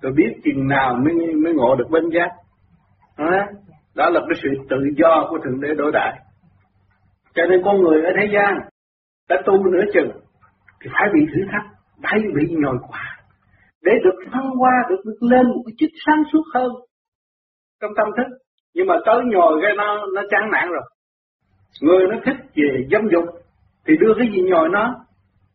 rồi 0.03 0.13
biết 0.17 0.41
chừng 0.45 0.69
nào 0.69 0.95
mới 1.05 1.15
mới 1.45 1.53
ngộ 1.55 1.77
được 1.77 1.91
bên 1.91 2.11
giác. 2.11 2.29
Đó, 3.19 3.31
đó 3.95 4.11
là 4.11 4.21
cái 4.21 4.41
sự 4.43 4.49
tự 4.71 4.77
do 4.97 5.27
của 5.31 5.39
thượng 5.45 5.61
đế 5.61 5.75
đối 5.75 5.93
đại. 5.93 6.21
Cho 7.35 7.43
nên 7.51 7.63
con 7.65 7.81
người 7.81 8.03
ở 8.05 8.11
thế 8.21 8.29
gian 8.33 8.55
đã 9.29 9.37
tu 9.47 9.65
nửa 9.65 9.85
chừng 9.95 10.11
thì 10.81 10.91
phải 10.93 11.09
bị 11.15 11.21
thử 11.35 11.41
thách 11.53 11.79
phải 12.03 12.21
bị 12.35 12.55
nhồi 12.59 12.77
quả 12.89 13.17
để 13.83 13.93
được 14.05 14.31
thăng 14.33 14.51
hoa 14.51 14.73
được, 14.89 15.01
được 15.05 15.19
lên 15.21 15.47
một 15.47 15.63
cái 15.67 15.75
chức 15.79 15.91
sáng 16.07 16.23
suốt 16.33 16.43
hơn 16.55 16.71
trong 17.81 17.91
tâm 17.97 18.07
thức. 18.17 18.37
Nhưng 18.75 18.87
mà 18.87 18.95
tới 19.07 19.21
nhồi 19.27 19.61
cái 19.63 19.73
nó 19.77 20.07
nó 20.15 20.23
chán 20.31 20.51
nản 20.53 20.69
rồi. 20.69 20.83
Người 21.83 22.07
nó 22.11 22.17
thích 22.25 22.37
về 22.55 22.87
dâm 22.91 23.03
dục 23.13 23.25
thì 23.87 23.97
đưa 24.01 24.15
cái 24.19 24.29
gì 24.33 24.43
nhồi 24.43 24.69
nó? 24.69 24.95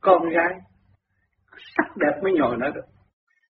Con 0.01 0.29
gái. 0.29 0.53
Sắc 1.77 1.97
đẹp 1.97 2.19
mới 2.23 2.33
nhồi 2.33 2.57
nó 2.57 2.69
được 2.69 2.85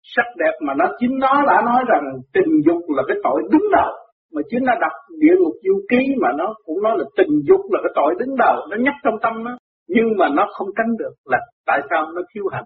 sắc 0.04 0.26
đẹp 0.38 0.54
mà 0.62 0.74
nó, 0.74 0.86
chính 1.00 1.20
nó 1.20 1.44
đã 1.48 1.62
nói 1.66 1.84
rằng 1.88 2.04
tình 2.34 2.62
dục 2.66 2.82
là 2.88 3.04
cái 3.08 3.18
tội 3.24 3.42
đứng 3.52 3.72
đầu. 3.72 3.92
Mà 4.34 4.42
chính 4.50 4.64
nó 4.66 4.74
đọc 4.82 4.92
địa 5.20 5.36
ngục 5.40 5.54
du 5.64 5.82
ký 5.90 6.16
mà 6.22 6.30
nó 6.38 6.54
cũng 6.66 6.84
nói 6.84 6.98
là 6.98 7.06
tình 7.18 7.42
dục 7.48 7.62
là 7.72 7.80
cái 7.84 7.92
tội 7.96 8.16
đứng 8.20 8.36
đầu. 8.38 8.56
Nó 8.70 8.78
nhắc 8.80 8.94
trong 9.04 9.16
tâm 9.22 9.44
nó. 9.44 9.58
Nhưng 9.88 10.18
mà 10.18 10.30
nó 10.30 10.48
không 10.54 10.68
tránh 10.78 10.98
được 11.00 11.14
là 11.26 11.38
tại 11.66 11.82
sao 11.90 12.06
nó 12.16 12.22
thiếu 12.34 12.44
hạnh 12.52 12.64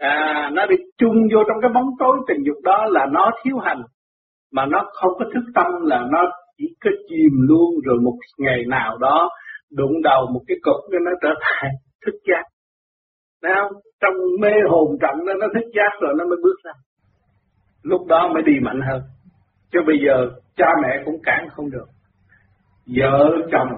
à 0.00 0.50
nó 0.52 0.66
bị 0.66 0.76
chung 0.98 1.16
vô 1.34 1.40
trong 1.48 1.56
cái 1.62 1.70
bóng 1.74 1.90
tối 1.98 2.18
tình 2.28 2.42
dục 2.46 2.56
đó 2.64 2.86
là 2.90 3.06
nó 3.12 3.30
thiếu 3.44 3.58
hành. 3.58 3.82
Mà 4.52 4.66
nó 4.66 4.84
không 4.92 5.12
có 5.18 5.24
thức 5.34 5.44
tâm 5.54 5.66
là 5.82 6.06
nó 6.12 6.30
chỉ 6.58 6.64
có 6.84 6.90
chìm 7.08 7.32
luôn 7.48 7.70
rồi 7.84 7.98
một 8.04 8.16
ngày 8.38 8.64
nào 8.68 8.98
đó 8.98 9.28
đụng 9.72 10.02
đầu 10.04 10.26
một 10.34 10.40
cái 10.48 10.56
cục 10.62 10.74
nó 11.04 11.10
trở 11.22 11.28
thành 11.40 11.72
thức 12.06 12.14
giác. 12.28 12.42
Thấy 13.42 13.52
không? 13.56 13.72
Trong 14.00 14.14
mê 14.40 14.50
hồn 14.68 14.98
trận 15.00 15.26
đó, 15.26 15.32
nó 15.40 15.46
thức 15.54 15.66
giác 15.76 16.00
rồi 16.00 16.14
nó 16.18 16.24
mới 16.24 16.38
bước 16.42 16.56
ra. 16.64 16.72
Lúc 17.82 18.06
đó 18.06 18.30
mới 18.34 18.42
đi 18.42 18.52
mạnh 18.62 18.80
hơn. 18.90 19.02
Chứ 19.72 19.78
bây 19.86 19.96
giờ 20.06 20.30
cha 20.56 20.66
mẹ 20.82 21.02
cũng 21.04 21.16
cản 21.22 21.48
không 21.50 21.70
được. 21.70 21.86
Vợ 22.96 23.30
chồng 23.52 23.68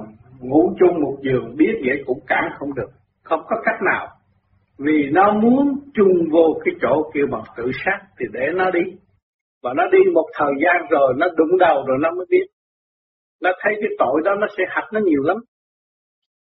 ngủ 0.41 0.75
chung 0.79 1.01
một 1.03 1.17
giường, 1.23 1.57
biết 1.57 1.75
vậy 1.87 2.03
cũng 2.07 2.19
cản 2.27 2.45
không 2.59 2.75
được. 2.75 2.91
Không 3.23 3.41
có 3.49 3.57
cách 3.65 3.81
nào. 3.93 4.09
Vì 4.79 5.11
nó 5.13 5.33
muốn 5.33 5.79
chung 5.95 6.13
vô 6.33 6.61
cái 6.65 6.75
chỗ 6.83 7.11
kia 7.15 7.27
bằng 7.31 7.43
tự 7.57 7.71
sát 7.85 7.99
thì 8.19 8.27
để 8.33 8.49
nó 8.55 8.71
đi. 8.71 8.81
Và 9.63 9.73
nó 9.77 9.85
đi 9.93 9.99
một 10.15 10.27
thời 10.39 10.53
gian 10.65 10.87
rồi, 10.91 11.15
nó 11.17 11.27
đụng 11.37 11.59
đầu 11.59 11.85
rồi 11.87 11.99
nó 12.01 12.11
mới 12.11 12.27
biết. 12.31 12.47
Nó 13.43 13.51
thấy 13.63 13.73
cái 13.81 13.91
tội 13.99 14.21
đó 14.25 14.35
nó 14.41 14.47
sẽ 14.59 14.65
hạch 14.69 14.93
nó 14.93 15.01
nhiều 15.01 15.23
lắm. 15.23 15.37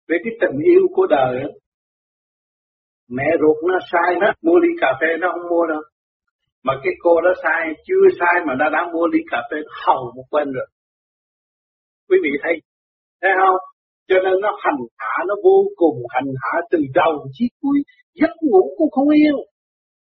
Về 0.07 0.17
cái 0.23 0.33
tình 0.41 0.59
yêu 0.63 0.81
của 0.95 1.07
đời 1.09 1.43
Mẹ 3.17 3.27
ruột 3.41 3.57
nó 3.69 3.77
sai 3.91 4.09
nó 4.21 4.27
mua 4.41 4.57
ly 4.63 4.71
cà 4.81 4.89
phê 5.01 5.07
nó 5.21 5.27
không 5.33 5.49
mua 5.51 5.65
đâu. 5.71 5.81
Mà 6.65 6.73
cái 6.83 6.93
cô 7.03 7.21
đó 7.21 7.33
sai, 7.43 7.61
chưa 7.87 8.05
sai 8.19 8.35
mà 8.47 8.53
đã 8.59 8.65
đã 8.75 8.81
mua 8.93 9.07
ly 9.13 9.19
cà 9.31 9.39
phê 9.51 9.57
hầu 9.85 10.11
một 10.15 10.27
bên 10.31 10.47
rồi. 10.57 10.67
Quý 12.09 12.17
vị 12.23 12.29
thấy, 12.43 12.55
thấy 13.21 13.31
không? 13.39 13.57
Cho 14.09 14.17
nên 14.23 14.35
nó 14.41 14.51
hành 14.63 14.81
hạ, 14.97 15.15
nó 15.27 15.35
vô 15.43 15.57
cùng 15.75 15.97
hành 16.09 16.29
hạ 16.41 16.53
từ 16.71 16.79
đầu 16.93 17.13
chí 17.33 17.45
cuối, 17.61 17.77
giấc 18.13 18.33
ngủ 18.41 18.61
cũng 18.77 18.91
không 18.91 19.09
yên. 19.09 19.35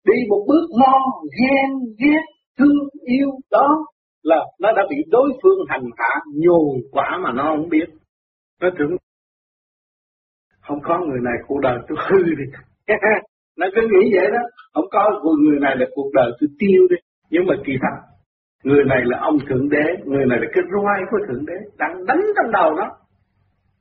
Đi 0.06 0.18
một 0.30 0.46
bước 0.48 0.68
lo, 0.82 0.98
ghen, 1.40 1.70
ghét, 2.02 2.24
thương, 2.58 2.88
yêu, 3.02 3.30
đó 3.52 3.68
là 4.24 4.46
nó 4.60 4.72
đã 4.72 4.84
bị 4.90 4.96
đối 5.10 5.30
phương 5.44 5.60
hành 5.70 5.86
hạ, 5.98 6.14
nhồi 6.36 6.78
quả 6.92 7.20
mà 7.24 7.32
nó 7.32 7.44
không 7.44 7.70
biết. 7.70 7.88
Nó 8.62 8.70
tưởng 8.80 8.98
không 10.62 10.80
có 10.84 11.00
người 11.00 11.20
này 11.24 11.34
cuộc 11.48 11.60
đời 11.62 11.78
tôi 11.88 11.98
hư 12.10 12.24
đi 12.24 12.44
nó 13.60 13.68
cứ 13.76 13.82
nghĩ 13.82 14.12
vậy 14.16 14.28
đó. 14.32 14.44
Không 14.74 14.86
có 14.92 15.22
người 15.40 15.60
này 15.60 15.76
là 15.78 15.86
cuộc 15.96 16.10
đời 16.14 16.32
tôi 16.40 16.50
tiêu 16.60 16.82
đi. 16.90 16.96
Nhưng 17.30 17.46
mà 17.48 17.54
kỳ 17.66 17.74
thật, 17.82 17.96
người 18.64 18.84
này 18.86 19.02
là 19.06 19.18
ông 19.20 19.38
thượng 19.50 19.70
đế, 19.70 19.86
người 20.06 20.26
này 20.26 20.40
là 20.42 20.48
cái 20.54 20.64
roi 20.72 21.00
của 21.12 21.18
thượng 21.28 21.46
đế 21.46 21.54
đang 21.78 22.06
đánh 22.06 22.22
trong 22.36 22.52
đầu 22.52 22.74
nó. 22.76 22.88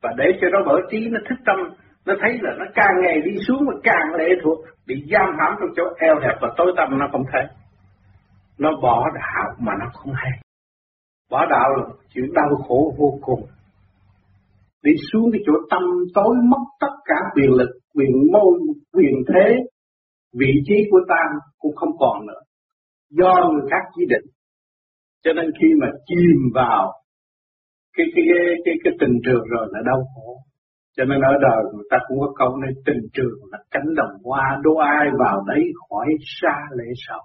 Và 0.02 0.10
để 0.16 0.38
cho 0.40 0.48
nó 0.52 0.58
mở 0.66 0.80
trí, 0.90 1.08
nó 1.10 1.20
thức 1.28 1.38
tâm, 1.46 1.56
nó 2.06 2.14
thấy 2.20 2.38
là 2.42 2.50
nó 2.58 2.64
càng 2.74 2.94
ngày 3.02 3.20
đi 3.24 3.32
xuống 3.48 3.62
và 3.66 3.74
càng 3.82 4.14
lệ 4.18 4.28
thuộc, 4.42 4.58
bị 4.86 5.04
giam 5.12 5.36
hãm 5.38 5.56
trong 5.60 5.68
chỗ 5.76 5.82
eo 5.98 6.14
hẹp 6.22 6.36
và 6.40 6.48
tối 6.56 6.72
tăm 6.76 6.98
nó 6.98 7.08
không 7.12 7.24
thấy. 7.32 7.44
Nó 8.58 8.70
bỏ 8.82 9.04
đạo 9.14 9.54
mà 9.58 9.72
nó 9.80 9.86
không 9.92 10.12
hay. 10.14 10.30
Bỏ 11.30 11.46
đạo 11.50 11.70
là 11.76 11.84
chuyện 12.14 12.32
đau 12.34 12.48
khổ 12.68 12.94
vô 12.98 13.18
cùng 13.22 13.40
đi 14.86 14.92
xuống 15.08 15.26
cái 15.32 15.40
chỗ 15.46 15.52
tâm 15.70 15.82
tối 16.14 16.34
mất 16.50 16.64
tất 16.80 16.94
cả 17.04 17.18
quyền 17.34 17.50
lực, 17.58 17.72
quyền 17.94 18.14
môn, 18.32 18.54
quyền 18.94 19.14
thế, 19.28 19.46
vị 20.40 20.52
trí 20.66 20.76
của 20.90 21.00
ta 21.08 21.22
cũng 21.58 21.74
không 21.76 21.92
còn 21.98 22.26
nữa. 22.26 22.42
Do 23.10 23.34
người 23.52 23.66
khác 23.70 23.82
chỉ 23.94 24.02
định. 24.08 24.26
Cho 25.24 25.32
nên 25.32 25.46
khi 25.60 25.68
mà 25.80 25.88
chìm 26.06 26.38
vào 26.54 26.92
cái 27.96 28.06
cái 28.14 28.24
cái 28.28 28.44
cái, 28.64 28.74
cái 28.84 28.92
tình 29.00 29.16
trường 29.24 29.44
rồi 29.52 29.66
là 29.72 29.80
đau 29.86 30.00
khổ. 30.14 30.28
Cho 30.96 31.04
nên 31.04 31.20
ở 31.20 31.32
đời 31.46 31.62
người 31.74 31.88
ta 31.90 31.98
cũng 32.08 32.18
có 32.20 32.32
câu 32.38 32.56
này 32.56 32.70
tình 32.86 33.02
trường 33.12 33.38
là 33.52 33.58
cánh 33.70 33.88
đồng 33.96 34.14
hoa, 34.24 34.60
đố 34.62 34.74
ai 34.76 35.06
vào 35.18 35.44
đấy 35.46 35.62
khỏi 35.88 36.06
xa 36.40 36.56
lễ 36.78 36.88
sầu. 37.06 37.20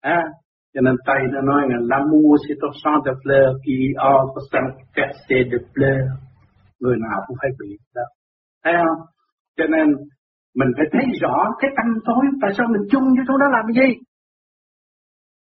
À, 0.00 0.22
cho 0.74 0.80
nên 0.80 0.94
Tây 1.06 1.20
nó 1.32 1.40
nói 1.40 1.62
là 1.70 1.78
l'amour 1.90 2.36
c'est 2.44 2.58
đẹp 2.62 2.74
champ 2.82 3.04
de 3.06 3.12
fleurs 3.22 3.52
qui 3.64 3.78
offre 4.10 4.40
sans 4.50 4.70
casser 4.96 5.42
de 5.52 5.58
fleurs. 5.72 6.08
Người 6.80 6.96
nào 7.04 7.18
cũng 7.26 7.36
phải 7.40 7.50
bị 7.58 7.78
đó. 7.94 8.02
Thấy 8.64 8.74
không? 8.76 9.00
Cho 9.56 9.64
nên 9.74 9.86
mình 10.54 10.68
phải 10.76 10.86
thấy 10.92 11.04
rõ 11.20 11.36
cái 11.60 11.70
tâm 11.76 11.88
tối, 12.04 12.24
tại 12.42 12.50
sao 12.56 12.66
mình 12.72 12.82
chung 12.90 13.04
với 13.16 13.24
chỗ 13.28 13.36
đó 13.38 13.46
làm 13.50 13.66
gì? 13.72 13.88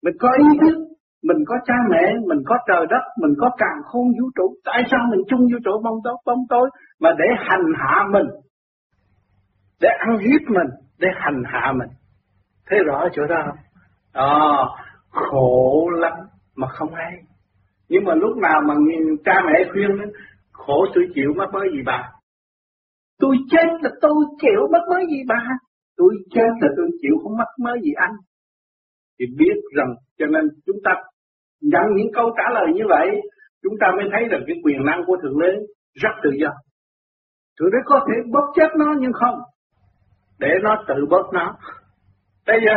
Mình 0.05 0.15
có 0.21 0.29
ý 0.39 0.59
thức, 0.61 0.77
mình 1.23 1.37
có 1.47 1.55
cha 1.67 1.75
mẹ, 1.91 2.05
mình 2.29 2.39
có 2.47 2.57
trời 2.69 2.87
đất, 2.91 3.05
mình 3.23 3.35
có 3.41 3.51
càng 3.59 3.79
khôn 3.85 4.07
vũ 4.07 4.27
trụ. 4.37 4.55
Tại 4.65 4.83
sao 4.91 5.01
mình 5.11 5.21
chung 5.29 5.41
vũ 5.41 5.59
trụ 5.65 5.71
bóng 5.85 5.99
tối, 6.05 6.17
bóng 6.27 6.45
tối 6.49 6.71
mà 7.01 7.11
để 7.19 7.25
hành 7.39 7.67
hạ 7.77 8.05
mình, 8.13 8.27
để 9.81 9.89
ăn 9.99 10.19
hiếp 10.19 10.41
mình, 10.49 10.71
để 10.99 11.09
hành 11.15 11.43
hạ 11.47 11.73
mình. 11.73 11.89
Thấy 12.67 12.79
rõ 12.87 13.09
chỗ 13.13 13.23
đó 13.27 13.37
không? 13.47 13.59
À, 14.13 14.31
khổ 15.11 15.91
lắm 15.91 16.13
mà 16.57 16.69
không 16.69 16.95
hay. 16.95 17.13
Nhưng 17.89 18.05
mà 18.05 18.15
lúc 18.15 18.37
nào 18.37 18.61
mà 18.69 18.75
cha 19.25 19.35
mẹ 19.47 19.71
khuyên 19.73 19.99
đó, 19.99 20.05
khổ 20.53 20.87
tôi 20.95 21.05
chịu 21.15 21.33
mất 21.37 21.47
mới 21.53 21.69
gì 21.73 21.83
bà. 21.87 22.11
Tôi 23.19 23.37
chết 23.51 23.67
là 23.83 23.91
tôi 24.01 24.25
chịu 24.41 24.69
mất 24.73 24.81
mới 24.91 25.07
gì 25.11 25.23
bà. 25.29 25.47
Tôi 25.97 26.15
chết 26.31 26.51
là 26.61 26.69
tôi 26.77 26.91
chịu 27.03 27.15
không 27.23 27.37
mất 27.39 27.51
mới 27.59 27.79
gì 27.83 27.93
anh. 27.97 28.13
Thì 29.19 29.27
biết 29.39 29.57
rằng 29.77 29.95
cho 30.19 30.27
nên 30.27 30.45
chúng 30.67 30.77
ta 30.85 30.93
nhận 31.61 31.83
những 31.97 32.13
câu 32.15 32.31
trả 32.37 32.53
lời 32.55 32.67
như 32.75 32.83
vậy, 32.89 33.09
chúng 33.63 33.75
ta 33.81 33.87
mới 33.97 34.09
thấy 34.13 34.29
rằng 34.31 34.43
cái 34.47 34.57
quyền 34.65 34.85
năng 34.85 35.03
của 35.07 35.17
Thượng 35.23 35.41
Đế 35.41 35.53
rất 35.95 36.15
tự 36.23 36.31
do. 36.43 36.51
Thượng 37.59 37.71
Đế 37.73 37.79
có 37.85 38.01
thể 38.07 38.15
bóp 38.33 38.53
chết 38.57 38.69
nó 38.79 38.95
nhưng 38.99 39.13
không. 39.13 39.39
Để 40.39 40.51
nó 40.63 40.85
tự 40.89 41.07
bóp 41.11 41.31
nó. 41.33 41.57
Bây 42.47 42.61
giờ 42.67 42.73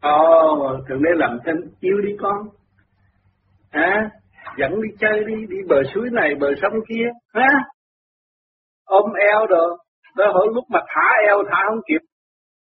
Ờ, 0.00 0.10
Ồ, 0.10 0.76
thượng 0.88 1.02
đế 1.02 1.10
làm 1.14 1.38
thêm 1.46 1.56
yêu 1.80 2.00
đi 2.00 2.16
con. 2.20 2.36
À, 3.70 4.10
dẫn 4.58 4.82
đi 4.82 4.88
chơi 4.98 5.24
đi, 5.24 5.34
đi 5.48 5.56
bờ 5.68 5.76
suối 5.94 6.08
này, 6.12 6.34
bờ 6.40 6.48
sông 6.62 6.72
kia. 6.88 7.06
Ha? 7.34 7.48
Ôm 8.84 9.12
eo 9.32 9.46
rồi. 9.46 9.78
Đó 10.16 10.24
hồi 10.32 10.46
lúc 10.54 10.64
mà 10.70 10.80
thả 10.88 11.08
eo 11.26 11.42
thả 11.50 11.62
không 11.68 11.80
kịp. 11.88 12.00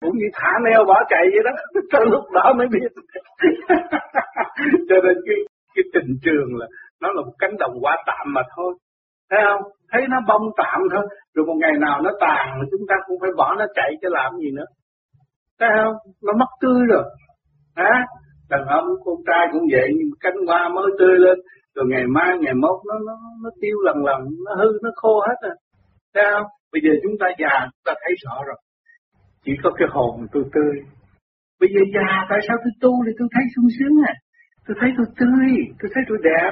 Cũng 0.01 0.17
như 0.17 0.25
thả 0.33 0.51
eo 0.71 0.83
bỏ 0.85 1.03
chạy 1.09 1.23
vậy 1.33 1.43
đó. 1.45 1.51
Tới 1.91 2.05
lúc 2.05 2.23
đó 2.33 2.53
mới 2.57 2.67
biết. 2.67 2.91
Cho 4.89 4.95
nên 5.03 5.17
cái, 5.27 5.37
cái 5.75 5.83
tình 5.93 6.17
trường 6.23 6.57
là 6.57 6.67
nó 7.01 7.09
là 7.11 7.21
một 7.21 7.33
cánh 7.39 7.57
đồng 7.59 7.73
quả 7.81 7.97
tạm 8.07 8.33
mà 8.33 8.41
thôi. 8.55 8.73
Thấy 9.29 9.39
không? 9.49 9.61
Thấy 9.91 10.01
nó 10.09 10.17
bông 10.27 10.51
tạm 10.57 10.81
thôi. 10.95 11.05
Rồi 11.35 11.45
một 11.45 11.55
ngày 11.61 11.73
nào 11.79 12.01
nó 12.01 12.11
tàn 12.19 12.59
chúng 12.71 12.81
ta 12.89 12.95
cũng 13.07 13.17
phải 13.21 13.31
bỏ 13.37 13.55
nó 13.55 13.65
chạy 13.75 13.91
cho 14.01 14.09
làm 14.11 14.37
gì 14.37 14.51
nữa. 14.51 14.65
Thấy 15.59 15.69
không? 15.83 15.95
Nó 16.25 16.33
mất 16.41 16.51
tươi 16.61 16.81
rồi. 16.89 17.03
Hả? 17.75 18.05
Đàn 18.49 18.65
ông, 18.65 18.85
con 19.05 19.15
trai 19.27 19.47
cũng 19.51 19.65
vậy, 19.71 19.87
nhưng 19.97 20.09
cánh 20.19 20.39
hoa 20.47 20.69
mới 20.75 20.89
tươi 20.99 21.15
lên, 21.19 21.37
rồi 21.75 21.85
ngày 21.89 22.07
mai, 22.07 22.37
ngày 22.41 22.53
mốt 22.53 22.77
nó 22.87 22.95
nó 23.07 23.13
nó 23.43 23.49
tiêu 23.61 23.77
lần 23.83 23.97
lần, 24.05 24.21
nó 24.45 24.55
hư, 24.55 24.69
nó 24.83 24.89
khô 24.95 25.19
hết 25.27 25.35
rồi. 25.41 25.55
Thấy 26.13 26.23
không? 26.33 26.47
Bây 26.71 26.81
giờ 26.83 26.91
chúng 27.03 27.15
ta 27.19 27.27
già, 27.39 27.55
chúng 27.61 27.85
ta 27.85 27.93
thấy 28.01 28.13
rõ 28.23 28.35
rồi. 28.47 28.57
Chỉ 29.45 29.51
có 29.63 29.69
cái 29.77 29.87
hồn 29.91 30.27
tôi 30.31 30.43
tươi. 30.53 30.75
Bây 31.59 31.69
giờ 31.73 31.81
già, 31.95 32.25
tại 32.29 32.39
sao 32.47 32.57
tôi 32.63 32.71
tu 32.81 32.91
thì 33.05 33.11
tôi 33.19 33.27
thấy 33.33 33.43
sung 33.55 33.69
sướng 33.79 33.95
à? 34.07 34.13
Tôi 34.67 34.77
thấy 34.79 34.89
tôi 34.97 35.05
tươi, 35.19 35.49
tôi 35.79 35.89
thấy 35.93 36.03
tôi 36.09 36.17
đẹp. 36.29 36.51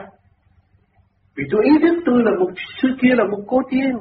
Vì 1.36 1.44
tôi 1.52 1.62
ý 1.64 1.74
thức 1.82 1.96
tôi 2.06 2.24
là 2.24 2.32
một, 2.40 2.52
xưa 2.82 2.94
kia 3.02 3.14
là 3.20 3.24
một 3.32 3.44
cô 3.48 3.62
tiên. 3.72 3.92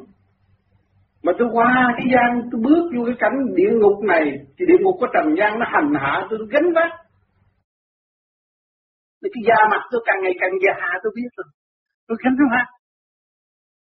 Mà 1.24 1.32
tôi 1.38 1.48
qua 1.56 1.72
cái 1.96 2.06
gian, 2.14 2.30
tôi 2.50 2.60
bước 2.66 2.84
vô 2.94 3.02
cái 3.08 3.16
cảnh 3.22 3.36
địa 3.58 3.72
ngục 3.80 3.98
này, 4.12 4.24
thì 4.56 4.62
địa 4.70 4.80
ngục 4.80 4.96
có 5.00 5.06
trần 5.14 5.26
gian 5.38 5.50
nó 5.60 5.66
hành 5.74 5.90
hạ 6.02 6.14
tôi, 6.28 6.36
tôi 6.40 6.48
gánh 6.54 6.68
vác. 6.76 6.90
thì 9.20 9.28
Cái 9.34 9.42
da 9.48 9.58
mặt 9.72 9.82
tôi 9.92 10.00
càng 10.06 10.20
ngày 10.22 10.34
càng 10.40 10.54
già 10.64 10.76
tôi 11.02 11.12
biết 11.16 11.30
rồi. 11.36 11.48
Tôi 12.06 12.16
gánh 12.24 12.36
vác. 12.52 12.66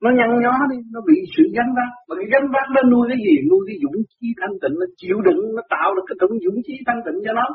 Nó 0.04 0.10
nhăn 0.18 0.30
nhó 0.44 0.56
đi, 0.72 0.78
nó 0.94 1.00
bị 1.10 1.18
sự 1.34 1.44
gánh 1.58 1.72
vác. 1.78 1.92
Mà 2.08 2.14
cái 2.20 2.28
gánh 2.34 2.48
vác 2.54 2.68
nó 2.76 2.82
nuôi 2.92 3.06
cái 3.12 3.20
gì? 3.26 3.36
Nuôi 3.50 3.62
cái 3.68 3.78
dũng 3.84 3.98
khí 4.12 4.28
thanh 4.40 4.56
tịnh, 4.62 4.76
nó 4.82 4.88
chịu 5.00 5.18
đựng, 5.28 5.42
nó 5.56 5.62
tạo 5.74 5.90
được 5.96 6.06
cái 6.10 6.18
tổng 6.22 6.36
dũng 6.44 6.60
khí 6.66 6.76
thanh 6.88 7.02
tịnh 7.06 7.20
cho 7.26 7.34
nó. 7.40 7.48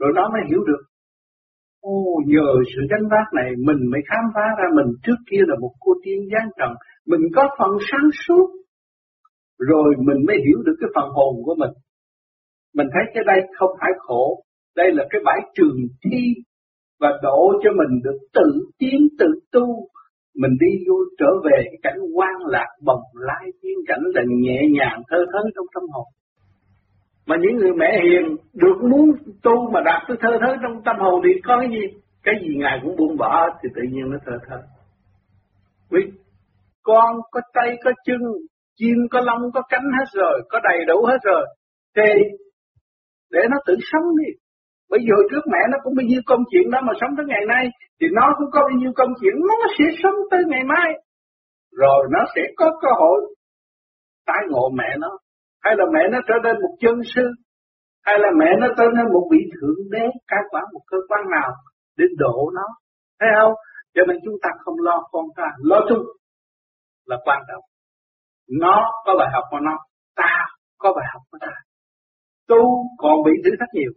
Rồi 0.00 0.10
nó 0.18 0.24
mới 0.32 0.42
hiểu 0.50 0.62
được. 0.68 0.82
Ô, 1.92 1.94
nhờ 2.32 2.48
sự 2.70 2.80
gánh 2.90 3.06
vác 3.12 3.26
này 3.38 3.48
mình 3.66 3.80
mới 3.92 4.02
khám 4.08 4.24
phá 4.34 4.46
ra 4.58 4.66
mình 4.78 4.88
trước 5.04 5.20
kia 5.28 5.42
là 5.50 5.56
một 5.62 5.72
cô 5.82 5.90
tiên 6.04 6.20
giáng 6.32 6.48
trần 6.58 6.72
mình 7.06 7.20
có 7.34 7.42
phần 7.58 7.70
sáng 7.90 8.08
suốt, 8.26 8.46
rồi 9.58 9.94
mình 9.98 10.26
mới 10.26 10.36
hiểu 10.46 10.62
được 10.66 10.76
cái 10.80 10.90
phần 10.94 11.08
hồn 11.10 11.34
của 11.44 11.54
mình. 11.58 11.70
Mình 12.74 12.86
thấy 12.92 13.02
cái 13.14 13.24
đây 13.26 13.40
không 13.58 13.70
phải 13.80 13.90
khổ, 13.98 14.42
đây 14.76 14.92
là 14.92 15.04
cái 15.10 15.20
bãi 15.24 15.40
trường 15.54 15.76
thi 16.04 16.34
và 17.00 17.10
độ 17.22 17.52
cho 17.62 17.70
mình 17.70 18.02
được 18.04 18.18
tự 18.34 18.50
tiến 18.78 19.08
tự 19.18 19.26
tu. 19.52 19.66
Mình 20.40 20.50
đi 20.60 20.84
vô 20.88 20.94
trở 21.18 21.30
về 21.44 21.64
cái 21.64 21.78
cảnh 21.82 22.00
quan 22.14 22.46
lạc 22.46 22.68
bồng 22.84 23.02
lai 23.14 23.44
tiên 23.62 23.78
cảnh 23.86 24.02
là 24.14 24.22
nhẹ 24.26 24.60
nhàng 24.72 25.02
thơ 25.08 25.16
thớn 25.32 25.52
trong 25.54 25.66
tâm 25.74 25.82
hồn. 25.92 26.06
Mà 27.26 27.36
những 27.40 27.56
người 27.56 27.72
mẹ 27.76 28.00
hiền 28.02 28.36
được 28.54 28.88
muốn 28.90 29.10
tu 29.42 29.70
mà 29.72 29.80
đạt 29.84 30.02
tới 30.08 30.16
thơ 30.20 30.38
thớn 30.40 30.58
trong 30.62 30.82
tâm 30.84 30.96
hồn 30.98 31.20
thì 31.24 31.40
có 31.44 31.58
cái 31.60 31.68
gì? 31.70 31.98
Cái 32.22 32.34
gì 32.42 32.54
Ngài 32.56 32.80
cũng 32.82 32.96
buông 32.96 33.16
bỏ 33.16 33.46
thì 33.62 33.68
tự 33.74 33.82
nhiên 33.92 34.10
nó 34.10 34.18
thơ 34.26 34.32
thớn 34.48 34.60
Quý 35.90 36.00
con 36.88 37.10
có 37.32 37.40
tay 37.56 37.68
có 37.84 37.90
chân, 38.06 38.20
chim 38.78 38.98
có 39.12 39.20
lông 39.28 39.42
có 39.54 39.62
cánh 39.72 39.86
hết 39.98 40.08
rồi, 40.20 40.36
có 40.50 40.58
đầy 40.68 40.78
đủ 40.88 40.98
hết 41.10 41.20
rồi. 41.22 41.44
Thì 41.96 42.10
để 43.30 43.42
nó 43.50 43.56
tự 43.66 43.74
sống 43.90 44.06
đi. 44.20 44.30
Bởi 44.90 45.00
vì 45.02 45.10
hồi 45.16 45.24
trước 45.30 45.44
mẹ 45.52 45.62
nó 45.72 45.78
cũng 45.84 45.94
bao 45.96 46.06
nhiêu 46.10 46.22
công 46.30 46.42
chuyện 46.50 46.66
đó 46.72 46.78
mà 46.86 46.92
sống 47.00 47.12
tới 47.16 47.26
ngày 47.28 47.44
nay, 47.54 47.64
thì 48.00 48.06
nó 48.18 48.26
cũng 48.38 48.50
có 48.52 48.60
bao 48.66 48.74
nhiêu 48.80 48.92
công 48.96 49.12
chuyện, 49.20 49.34
nó 49.48 49.66
sẽ 49.78 49.84
sống 50.02 50.18
tới 50.30 50.42
ngày 50.50 50.64
mai. 50.72 50.88
Rồi 51.80 52.00
nó 52.14 52.20
sẽ 52.34 52.42
có 52.56 52.66
cơ 52.82 52.88
hội 53.00 53.18
tái 54.26 54.42
ngộ 54.50 54.66
mẹ 54.78 54.90
nó. 54.98 55.10
Hay 55.64 55.74
là 55.78 55.84
mẹ 55.94 56.02
nó 56.12 56.18
trở 56.28 56.34
nên 56.44 56.54
một 56.62 56.74
chân 56.80 56.96
sư. 57.14 57.24
Hay 58.06 58.18
là 58.18 58.30
mẹ 58.40 58.50
nó 58.60 58.66
trở 58.78 58.84
nên 58.96 59.06
một 59.12 59.24
vị 59.32 59.38
thượng 59.54 59.80
đế, 59.90 60.04
cai 60.30 60.42
quản 60.50 60.64
một 60.72 60.80
cơ 60.90 60.98
quan 61.08 61.22
nào 61.30 61.50
để 61.98 62.04
độ 62.18 62.50
nó. 62.54 62.66
Thấy 63.20 63.28
không? 63.40 63.54
Cho 63.94 64.02
nên 64.08 64.16
chúng 64.24 64.34
ta 64.42 64.50
không 64.64 64.74
lo 64.86 64.96
con 65.12 65.24
ta, 65.36 65.48
lo 65.62 65.80
chung 65.88 66.04
là 67.06 67.16
quan 67.24 67.40
trọng. 67.48 67.64
Nó 68.60 68.76
có 69.04 69.12
bài 69.18 69.28
học 69.32 69.44
của 69.50 69.60
nó, 69.60 69.78
ta 70.16 70.46
có 70.78 70.92
bài 70.96 71.06
học 71.12 71.22
của 71.30 71.38
ta. 71.40 71.52
Tu 72.48 72.62
còn 72.98 73.16
bị 73.24 73.32
thử 73.44 73.50
thách 73.60 73.74
nhiều. 73.74 73.92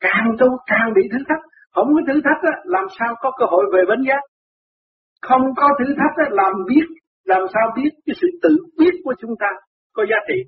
Càng 0.00 0.26
tu 0.38 0.46
càng 0.66 0.88
bị 0.94 1.02
thử 1.12 1.18
thách. 1.28 1.42
Không 1.74 1.88
có 1.94 2.00
thử 2.06 2.20
thách 2.24 2.42
á, 2.52 2.54
làm 2.64 2.84
sao 2.98 3.14
có 3.20 3.30
cơ 3.38 3.44
hội 3.52 3.64
về 3.72 3.80
bến 3.88 4.00
giác. 4.08 4.22
Không 5.22 5.42
có 5.56 5.68
thử 5.78 5.94
thách 5.98 6.16
á, 6.16 6.26
làm 6.30 6.52
biết, 6.68 6.86
làm 7.24 7.42
sao 7.54 7.72
biết 7.76 7.90
cái 8.06 8.14
sự 8.20 8.28
tự 8.42 8.56
biết 8.78 8.94
của 9.04 9.14
chúng 9.20 9.34
ta 9.40 9.50
có 9.92 10.02
giá 10.10 10.16
trị. 10.28 10.38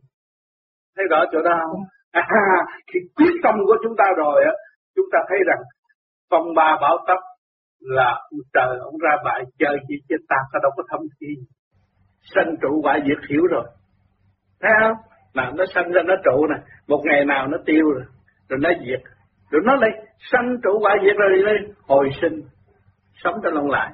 Thấy 0.96 1.04
rõ 1.10 1.24
chỗ 1.32 1.42
đó 1.42 1.54
không? 1.70 1.82
À, 2.10 2.24
khi 2.92 2.98
quyết 3.16 3.34
tâm 3.42 3.54
của 3.66 3.76
chúng 3.82 3.96
ta 3.98 4.04
rồi 4.16 4.44
á, 4.44 4.52
chúng 4.96 5.06
ta 5.12 5.18
thấy 5.28 5.38
rằng 5.46 5.62
phong 6.30 6.54
ba 6.56 6.78
bảo 6.80 6.96
tấp 7.06 7.20
là 7.80 8.20
trời 8.52 8.78
ông 8.80 8.98
ra 8.98 9.14
bại 9.24 9.44
chơi 9.58 9.76
chỉ 9.88 9.94
chết 10.08 10.20
ta 10.28 10.36
có 10.52 10.58
đâu 10.62 10.72
có 10.76 10.82
thâm 10.90 11.00
thi 11.20 11.26
sanh 12.34 12.54
trụ 12.62 12.80
quả 12.82 12.98
diệt 13.06 13.30
hiểu 13.30 13.42
rồi. 13.50 13.64
Thấy 14.60 14.70
không? 14.82 14.96
Nào 15.34 15.52
nó 15.56 15.64
sanh 15.74 15.92
ra, 15.92 16.02
nó 16.02 16.14
trụ 16.24 16.46
nè. 16.46 16.56
Một 16.88 17.00
ngày 17.04 17.24
nào 17.24 17.46
nó 17.46 17.58
tiêu 17.66 17.90
rồi 17.90 18.04
rồi 18.48 18.58
nó 18.62 18.70
diệt. 18.86 19.00
Rồi 19.50 19.62
nó 19.64 19.74
lại 19.74 19.90
sanh 20.32 20.56
trụ 20.62 20.78
quả 20.80 20.96
diệt 21.04 21.16
rồi 21.16 21.58
đi. 21.58 21.72
Hồi 21.88 22.10
sinh, 22.20 22.40
sống 23.24 23.34
cho 23.42 23.50
lòng 23.50 23.70
lại. 23.70 23.90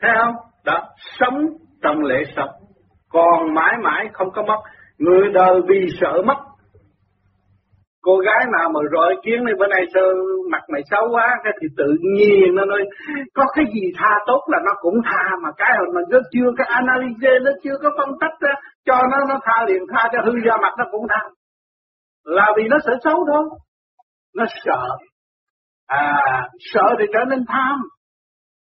Thấy 0.00 0.10
không? 0.18 0.34
Đó, 0.64 0.88
sống 1.18 1.46
trong 1.82 2.02
lễ 2.02 2.22
sống. 2.36 2.50
Còn 3.08 3.54
mãi 3.54 3.74
mãi 3.82 4.08
không 4.12 4.30
có 4.30 4.42
mất. 4.42 4.58
Người 4.98 5.30
đời 5.32 5.60
vì 5.68 5.86
sợ 6.00 6.22
mất 6.26 6.38
cô 8.02 8.16
gái 8.16 8.42
nào 8.58 8.68
mà 8.74 8.80
rồi 8.90 9.14
kiến 9.24 9.44
này 9.44 9.54
bữa 9.58 9.66
nay 9.66 9.82
sao 9.94 10.02
mặt 10.50 10.62
mày 10.72 10.82
xấu 10.90 11.04
quá 11.12 11.26
cái 11.44 11.52
thì 11.60 11.66
tự 11.76 11.90
nhiên 12.14 12.54
nó 12.54 12.64
nói 12.64 12.82
có 13.34 13.44
cái 13.54 13.64
gì 13.74 13.92
tha 13.98 14.12
tốt 14.26 14.42
là 14.46 14.58
nó 14.64 14.72
cũng 14.80 15.00
tha 15.04 15.22
mà 15.42 15.50
cái 15.56 15.70
hồi 15.78 15.88
mà 15.94 16.00
nó 16.10 16.18
chưa 16.32 16.50
cái 16.58 16.66
analyze 16.80 17.44
nó 17.44 17.50
chưa 17.62 17.76
có 17.82 17.90
phân 17.98 18.08
tích 18.20 18.36
ra, 18.40 18.54
cho 18.84 18.98
nó 19.10 19.18
nó 19.28 19.40
tha 19.44 19.64
liền 19.68 19.82
tha 19.92 20.08
cho 20.12 20.18
hư 20.24 20.32
ra 20.44 20.56
mặt 20.62 20.74
nó 20.78 20.84
cũng 20.90 21.06
tha. 21.10 21.22
Là 22.24 22.52
vì 22.56 22.62
nó 22.68 22.76
sợ 22.84 22.92
xấu 23.04 23.24
thôi. 23.32 23.44
Nó 24.34 24.44
sợ. 24.64 24.82
À 25.86 26.48
sợ 26.58 26.82
thì 26.98 27.04
trở 27.12 27.24
nên 27.28 27.44
tham. 27.48 27.82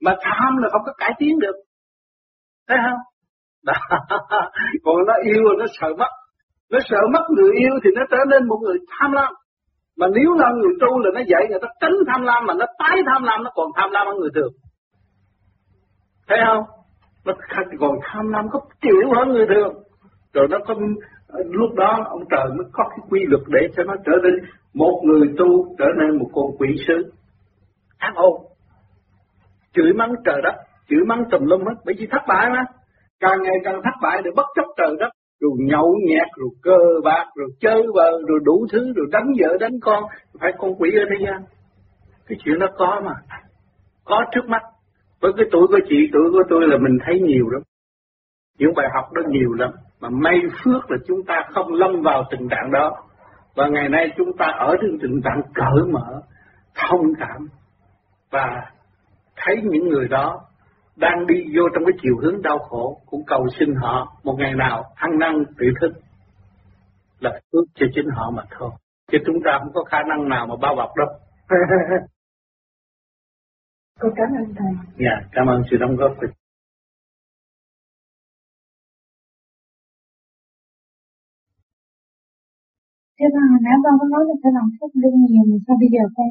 Mà 0.01 0.15
tham 0.21 0.57
là 0.57 0.69
không 0.71 0.81
có 0.85 0.93
cải 0.97 1.13
tiến 1.19 1.39
được. 1.39 1.55
Thấy 2.67 2.77
không? 2.85 2.99
Đó. 3.67 3.73
còn 4.83 4.95
nó 5.07 5.13
yêu 5.23 5.43
nó 5.59 5.65
sợ 5.79 5.87
mất 5.97 6.09
nó 6.71 6.79
sợ 6.89 6.97
mất 7.13 7.25
người 7.29 7.51
yêu 7.59 7.73
thì 7.83 7.89
nó 7.95 8.01
trở 8.11 8.17
nên 8.29 8.47
một 8.47 8.59
người 8.63 8.77
tham 8.99 9.11
lam. 9.11 9.33
Mà 9.97 10.07
nếu 10.15 10.33
là 10.33 10.51
người 10.51 10.73
tu 10.81 10.99
là 10.99 11.09
nó 11.13 11.21
dạy 11.27 11.43
người 11.49 11.59
ta 11.61 11.67
tránh 11.81 11.97
tham 12.07 12.21
lam 12.21 12.45
mà 12.45 12.53
nó 12.53 12.65
tái 12.79 12.97
tham 13.05 13.23
lam 13.23 13.43
nó 13.43 13.51
còn 13.55 13.67
tham 13.75 13.89
lam 13.91 14.07
hơn 14.07 14.17
người 14.19 14.29
thường. 14.35 14.53
Thấy 16.27 16.39
không? 16.47 16.63
Nó 17.25 17.33
còn 17.79 17.91
tham 18.03 18.29
lam 18.29 18.45
có 18.51 18.59
triệu 18.81 19.13
hơn 19.15 19.29
người 19.29 19.45
thường. 19.47 19.73
Rồi 20.33 20.47
nó 20.49 20.57
có 20.67 20.75
lúc 21.45 21.73
đó 21.75 22.05
ông 22.09 22.23
trời 22.29 22.45
mới 22.57 22.65
có 22.71 22.83
cái 22.89 22.99
quy 23.09 23.19
luật 23.27 23.41
để 23.47 23.67
cho 23.75 23.83
nó 23.83 23.93
trở 24.05 24.11
nên 24.23 24.33
một 24.73 25.01
người 25.05 25.33
tu 25.37 25.75
trở 25.79 25.85
nên 25.99 26.17
một 26.17 26.29
con 26.33 26.45
quỷ 26.59 26.67
sứ. 26.87 27.11
ác 27.97 28.13
ô. 28.15 28.45
Chửi 29.73 29.93
mắng 29.93 30.13
trời 30.25 30.41
đất, 30.43 30.55
chửi 30.89 30.99
mắng 31.07 31.23
tùm 31.31 31.41
lum 31.45 31.59
hết, 31.59 31.75
bởi 31.85 31.95
vì 31.99 32.07
thất 32.11 32.21
bại 32.27 32.49
mà. 32.49 32.65
Càng 33.19 33.43
ngày 33.43 33.55
càng 33.63 33.81
thất 33.83 33.97
bại 34.01 34.21
để 34.23 34.31
bất 34.35 34.45
chấp 34.55 34.65
trời 34.77 34.95
đất, 34.99 35.09
rồi 35.39 35.51
nhậu 35.57 35.95
nhẹt, 36.07 36.27
rồi 36.37 36.49
cơ 36.61 36.77
bạc, 37.03 37.25
rồi 37.35 37.49
chơi 37.59 37.83
bờ, 37.95 38.11
rồi 38.27 38.39
đủ 38.43 38.67
thứ, 38.71 38.93
rồi 38.95 39.05
đánh 39.11 39.27
vợ 39.39 39.57
đánh 39.59 39.79
con, 39.81 40.03
phải 40.41 40.51
con 40.57 40.75
quỷ 40.75 40.89
ở 40.95 41.03
thế 41.09 41.25
gian. 41.25 41.41
Cái 42.27 42.37
chuyện 42.43 42.59
đó 42.59 42.67
có 42.77 43.01
mà, 43.05 43.13
có 44.05 44.25
trước 44.31 44.45
mắt. 44.47 44.61
Với 45.21 45.31
cái 45.37 45.45
tuổi 45.51 45.67
của 45.67 45.79
chị, 45.89 45.95
tuổi 46.13 46.31
của 46.31 46.43
tôi 46.49 46.67
là 46.67 46.77
mình 46.77 46.97
thấy 47.05 47.19
nhiều 47.19 47.49
lắm. 47.49 47.61
Những 48.59 48.73
bài 48.75 48.87
học 48.95 49.13
đó 49.13 49.21
nhiều 49.29 49.53
lắm. 49.53 49.71
Mà 49.99 50.09
may 50.09 50.39
phước 50.63 50.91
là 50.91 50.97
chúng 51.07 51.23
ta 51.27 51.43
không 51.53 51.73
lâm 51.73 52.01
vào 52.01 52.23
tình 52.31 52.49
trạng 52.49 52.71
đó. 52.71 52.91
Và 53.55 53.67
ngày 53.67 53.89
nay 53.89 54.11
chúng 54.17 54.37
ta 54.37 54.45
ở 54.45 54.75
trong 54.81 54.97
tình 55.01 55.21
trạng 55.23 55.41
cởi 55.53 55.91
mở, 55.91 56.21
thông 56.75 57.05
cảm 57.19 57.47
và 58.31 58.71
thấy 59.35 59.55
những 59.63 59.89
người 59.89 60.07
đó 60.07 60.39
đang 60.97 61.27
đi 61.27 61.35
vô 61.55 61.63
trong 61.73 61.85
cái 61.85 61.93
chiều 62.01 62.17
hướng 62.21 62.41
đau 62.41 62.59
khổ 62.59 63.01
cũng 63.05 63.23
cầu 63.27 63.47
xin 63.59 63.75
họ 63.75 64.17
một 64.23 64.35
ngày 64.39 64.53
nào 64.53 64.83
ăn 64.95 65.19
năn 65.19 65.33
tự 65.57 65.65
thức 65.81 65.91
là 67.19 67.39
phước 67.51 67.65
cho 67.75 67.85
chính 67.95 68.05
họ 68.15 68.31
mà 68.31 68.43
thôi. 68.57 68.71
Chứ 69.11 69.17
chúng 69.25 69.35
ta 69.45 69.51
không 69.59 69.71
có 69.73 69.83
khả 69.83 69.97
năng 70.09 70.29
nào 70.29 70.47
mà 70.47 70.55
bao 70.61 70.75
bọc 70.75 70.89
đâu. 70.97 71.07
Con 73.99 74.11
cảm 74.15 74.27
ơn 74.39 74.53
thầy. 74.57 74.73
Dạ 75.05 75.27
cảm 75.31 75.47
ơn 75.47 75.61
sự 75.71 75.77
đóng 75.77 75.95
góp 75.95 76.11
của 76.21 76.27
Thế 83.19 83.25
mà 83.35 83.41
hồi 83.51 83.59
nãy 83.65 83.75
con 83.83 83.93
có 83.99 84.05
nói 84.13 84.23
là 84.27 84.35
phải 84.41 84.51
làm 84.57 84.67
phúc 84.79 84.91
luân 85.01 85.13
nhiều 85.29 85.43
mà 85.49 85.57
sao 85.67 85.75
bây 85.81 85.89
giờ 85.93 86.03
con 86.15 86.27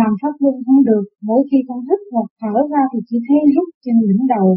làm 0.00 0.12
pháp 0.20 0.34
luân 0.42 0.54
không 0.66 0.80
được, 0.88 1.04
mỗi 1.28 1.40
khi 1.48 1.58
con 1.68 1.80
hít 1.88 2.00
hoặc 2.14 2.28
thở 2.40 2.54
ra 2.72 2.82
thì 2.90 2.98
chỉ 3.08 3.16
thấy 3.26 3.38
rút 3.54 3.68
trên 3.84 3.96
đỉnh 4.08 4.24
đầu, 4.34 4.48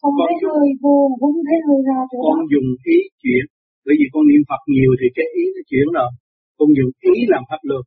không 0.00 0.14
con 0.18 0.26
thấy 0.26 0.36
dùng, 0.42 0.52
hơi 0.56 0.70
vô, 0.82 0.96
cũng 1.20 1.36
thấy 1.46 1.58
hơi 1.66 1.80
ra 1.88 1.98
chỗ 2.10 2.18
Con 2.28 2.38
đó. 2.40 2.44
dùng 2.52 2.68
ý 2.94 2.98
chuyển, 3.22 3.44
bởi 3.84 3.94
vì 3.98 4.06
con 4.12 4.22
niệm 4.30 4.42
Phật 4.48 4.62
nhiều 4.74 4.90
thì 5.00 5.06
cái 5.16 5.26
ý 5.40 5.44
nó 5.54 5.62
chuyển 5.70 5.86
rồi, 5.98 6.10
con 6.58 6.68
dùng 6.78 6.92
ý 7.12 7.14
làm 7.32 7.42
pháp 7.50 7.62
luân. 7.68 7.82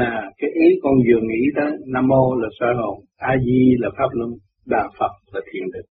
Là 0.00 0.12
cái 0.40 0.50
ý 0.64 0.66
con 0.82 0.94
vừa 1.06 1.20
nghĩ 1.28 1.42
tới 1.56 1.70
Nam 1.92 2.04
Mô 2.10 2.24
là 2.42 2.48
soi 2.58 2.72
hồn, 2.80 2.96
A 3.30 3.32
Di 3.44 3.60
là 3.82 3.88
pháp 3.98 4.10
luân, 4.18 4.30
Đà 4.72 4.82
Phật 4.98 5.14
là 5.32 5.40
thiền 5.48 5.66
định. 5.74 5.88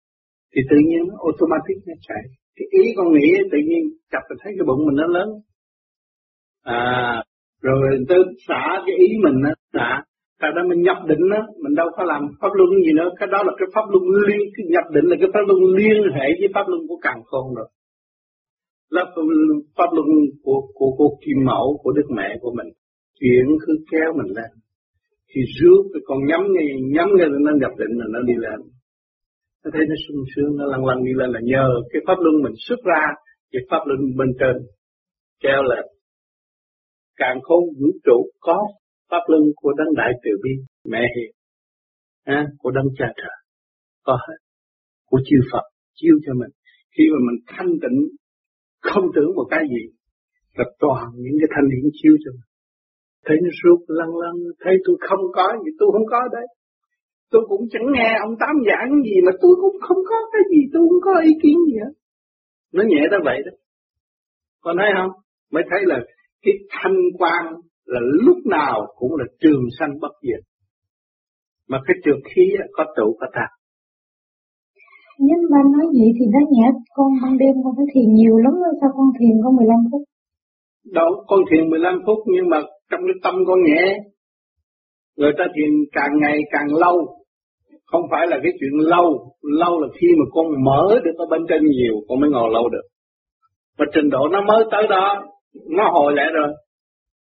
Thì 0.52 0.60
tự 0.70 0.76
nhiên 0.88 1.02
nó 1.08 1.14
automatic 1.28 1.78
nó 1.88 1.94
chạy. 2.08 2.22
Cái 2.56 2.66
ý 2.80 2.84
con 2.96 3.06
nghĩ 3.14 3.28
tự 3.52 3.58
nhiên 3.68 3.82
chặt 4.12 4.24
là 4.28 4.36
thấy 4.40 4.52
cái 4.56 4.64
bụng 4.68 4.86
mình 4.86 4.96
nó 5.00 5.06
lớn. 5.16 5.28
À, 6.62 7.22
rồi 7.62 7.82
tới 8.08 8.18
xả 8.48 8.64
cái 8.86 8.96
ý 9.06 9.08
mình 9.24 9.38
á, 9.50 9.54
à, 9.74 10.04
Tại 10.40 10.50
đó 10.56 10.62
mình 10.68 10.80
nhập 10.82 10.96
định 11.10 11.24
đó, 11.30 11.40
mình 11.62 11.74
đâu 11.74 11.88
có 11.96 12.02
làm 12.04 12.22
pháp 12.40 12.52
luân 12.54 12.70
gì 12.86 12.92
nữa, 12.98 13.08
cái 13.18 13.28
đó 13.32 13.38
là 13.46 13.52
cái 13.58 13.68
pháp 13.74 13.86
luân 13.92 14.04
liên, 14.26 14.42
cái 14.54 14.64
nhập 14.74 14.86
định 14.94 15.06
là 15.10 15.16
cái 15.20 15.28
pháp 15.34 15.44
luân 15.48 15.60
liên 15.78 16.02
hệ 16.16 16.26
với 16.40 16.48
pháp 16.54 16.66
luân 16.70 16.80
của 16.88 16.98
càng 17.02 17.20
khôn 17.24 17.54
rồi. 17.54 17.68
Là 18.90 19.04
pháp 19.76 19.90
luân 19.96 20.08
của, 20.42 20.60
của, 20.74 20.90
của 20.98 21.10
kim 21.22 21.38
mẫu, 21.44 21.80
của 21.82 21.92
đức 21.92 22.08
mẹ 22.16 22.28
của 22.40 22.52
mình. 22.58 22.68
Chuyện 23.20 23.46
cứ 23.66 23.72
kéo 23.90 24.10
mình 24.18 24.30
lên. 24.36 24.50
Thì 25.30 25.40
rước 25.58 25.82
cái 25.92 26.02
con 26.06 26.18
nhắm 26.28 26.40
ngay, 26.54 26.66
nhắm 26.96 27.08
ngay 27.16 27.28
là 27.32 27.38
nó 27.46 27.52
nhập 27.60 27.72
định 27.78 27.94
là 28.00 28.06
nó 28.14 28.20
đi 28.20 28.34
lên. 28.44 28.58
Nó 29.64 29.70
thấy 29.74 29.82
nó 29.90 29.94
sung 30.08 30.22
sướng, 30.36 30.56
nó 30.58 30.64
lăn 30.66 30.84
lăn 30.84 31.04
đi 31.04 31.12
lên 31.14 31.30
là 31.30 31.40
nhờ 31.42 31.66
cái 31.92 32.02
pháp 32.06 32.18
luân 32.24 32.42
mình 32.42 32.52
xuất 32.68 32.80
ra, 32.84 33.02
cái 33.52 33.62
pháp 33.70 33.82
luân 33.86 34.00
bên 34.18 34.28
trên 34.40 34.56
kéo 35.42 35.62
lên 35.62 35.84
càng 37.16 37.38
khôn 37.42 37.62
vũ 37.80 37.88
trụ 38.04 38.30
có 38.40 38.58
pháp 39.10 39.22
luân 39.26 39.42
của 39.56 39.72
đấng 39.78 39.94
đại 39.96 40.12
từ 40.22 40.30
bi 40.42 40.50
mẹ 40.84 41.02
hiền. 41.16 41.32
À, 42.24 42.46
của 42.58 42.70
đấng 42.70 42.86
cha 42.98 43.06
trời. 43.16 43.36
Có 44.02 44.18
hết 44.28 44.36
của 45.14 45.20
chư 45.28 45.38
Phật 45.52 45.66
chiếu 45.98 46.14
cho 46.24 46.32
mình. 46.40 46.52
Khi 46.94 47.04
mà 47.12 47.18
mình 47.26 47.38
thanh 47.52 47.72
tịnh 47.82 47.98
không 48.88 49.06
tưởng 49.14 49.30
một 49.36 49.46
cái 49.50 49.62
gì 49.74 49.84
là 50.58 50.64
toàn 50.82 51.04
những 51.24 51.36
cái 51.40 51.48
thanh 51.54 51.66
điển 51.72 51.84
chiếu 51.98 52.14
cho 52.22 52.30
mình. 52.38 52.50
Thấy 53.26 53.36
nó 53.44 53.50
suốt 53.60 53.78
lăn 53.98 54.10
lăn 54.22 54.34
thấy 54.62 54.74
tôi 54.84 54.96
không 55.08 55.24
có 55.36 55.46
gì 55.64 55.70
tôi 55.78 55.88
không 55.92 56.06
có 56.14 56.20
đấy. 56.36 56.46
Tôi 57.32 57.42
cũng 57.48 57.62
chẳng 57.72 57.86
nghe 57.94 58.10
ông 58.26 58.34
tám 58.40 58.54
giảng 58.68 58.90
gì 59.06 59.16
mà 59.26 59.32
tôi 59.42 59.54
cũng 59.62 59.76
không 59.86 60.00
có 60.10 60.18
cái 60.32 60.42
gì 60.52 60.60
tôi 60.72 60.82
không 60.88 61.02
có 61.08 61.14
ý 61.30 61.32
kiến 61.42 61.56
gì 61.68 61.76
hết. 61.84 61.94
Nó 62.72 62.82
nhẹ 62.90 63.02
tới 63.10 63.20
vậy 63.24 63.38
đó. 63.46 63.52
Con 64.64 64.76
thấy 64.78 64.90
không? 64.96 65.12
Mới 65.52 65.62
thấy 65.70 65.80
là 65.90 65.98
cái 66.42 66.54
thanh 66.70 66.96
quan 67.18 67.42
là 67.86 68.00
lúc 68.24 68.36
nào 68.46 68.86
cũng 68.96 69.16
là 69.18 69.24
trường 69.40 69.64
sanh 69.78 69.92
bất 70.00 70.12
diệt. 70.22 70.42
Mà 71.68 71.78
cái 71.86 71.96
trường 72.04 72.20
khí 72.34 72.42
có 72.72 72.84
trụ 72.96 73.16
có 73.20 73.26
thật. 73.34 73.50
Nhưng 75.18 75.42
mà 75.50 75.58
nói 75.72 75.86
vậy 75.98 76.10
thì 76.16 76.24
nó 76.34 76.40
nhẹ, 76.50 76.66
con 76.94 77.08
ban 77.22 77.38
đêm 77.38 77.54
con 77.64 77.72
phải 77.76 77.86
thiền 77.94 78.14
nhiều 78.14 78.36
lắm 78.36 78.54
rồi, 78.62 78.74
sao 78.80 78.90
con 78.96 79.08
thiền 79.18 79.34
có 79.44 79.50
15 79.50 79.76
phút? 79.90 80.02
Đâu, 80.92 81.24
con 81.26 81.40
thiền 81.50 81.70
15 81.70 82.00
phút 82.06 82.18
nhưng 82.26 82.48
mà 82.48 82.58
trong 82.90 83.00
cái 83.06 83.16
tâm 83.22 83.34
con 83.46 83.58
nhẹ. 83.62 83.98
Người 85.16 85.32
ta 85.38 85.44
thiền 85.54 85.70
càng 85.92 86.12
ngày 86.22 86.38
càng 86.50 86.68
lâu, 86.74 86.96
không 87.86 88.02
phải 88.10 88.26
là 88.30 88.36
cái 88.42 88.52
chuyện 88.60 88.74
lâu, 88.78 89.34
lâu 89.42 89.80
là 89.80 89.88
khi 90.00 90.06
mà 90.18 90.24
con 90.32 90.46
mở 90.64 91.00
được 91.04 91.16
ở 91.18 91.26
bên 91.30 91.40
trên 91.48 91.62
nhiều, 91.64 91.94
con 92.08 92.20
mới 92.20 92.30
ngồi 92.30 92.50
lâu 92.52 92.68
được. 92.68 92.86
Và 93.78 93.84
trình 93.94 94.10
độ 94.10 94.28
nó 94.32 94.40
mới 94.48 94.64
tới 94.70 94.86
đó, 94.90 95.24
nó 95.76 95.90
hồi 95.92 96.12
lại 96.16 96.26
rồi, 96.34 96.48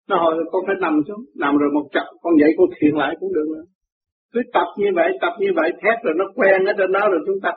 nó 0.08 0.16
hỏi 0.22 0.34
con 0.52 0.62
phải 0.66 0.76
nằm 0.80 0.94
xuống 1.06 1.22
nằm 1.42 1.56
rồi 1.60 1.70
một 1.76 1.86
chậm 1.94 2.08
con 2.22 2.32
dậy 2.40 2.50
con 2.58 2.68
thiền 2.76 2.94
lại 2.94 3.16
cũng 3.20 3.32
được 3.36 3.46
nữa. 3.54 3.64
Cứ 4.32 4.40
tập 4.52 4.68
như 4.78 4.90
vậy 4.94 5.08
tập 5.22 5.34
như 5.40 5.50
vậy 5.58 5.68
thét 5.82 5.96
rồi 6.04 6.14
nó 6.16 6.24
quen 6.36 6.64
ở 6.70 6.72
trên 6.78 6.92
đó 6.92 7.02
rồi 7.12 7.20
chúng 7.26 7.40
ta 7.42 7.50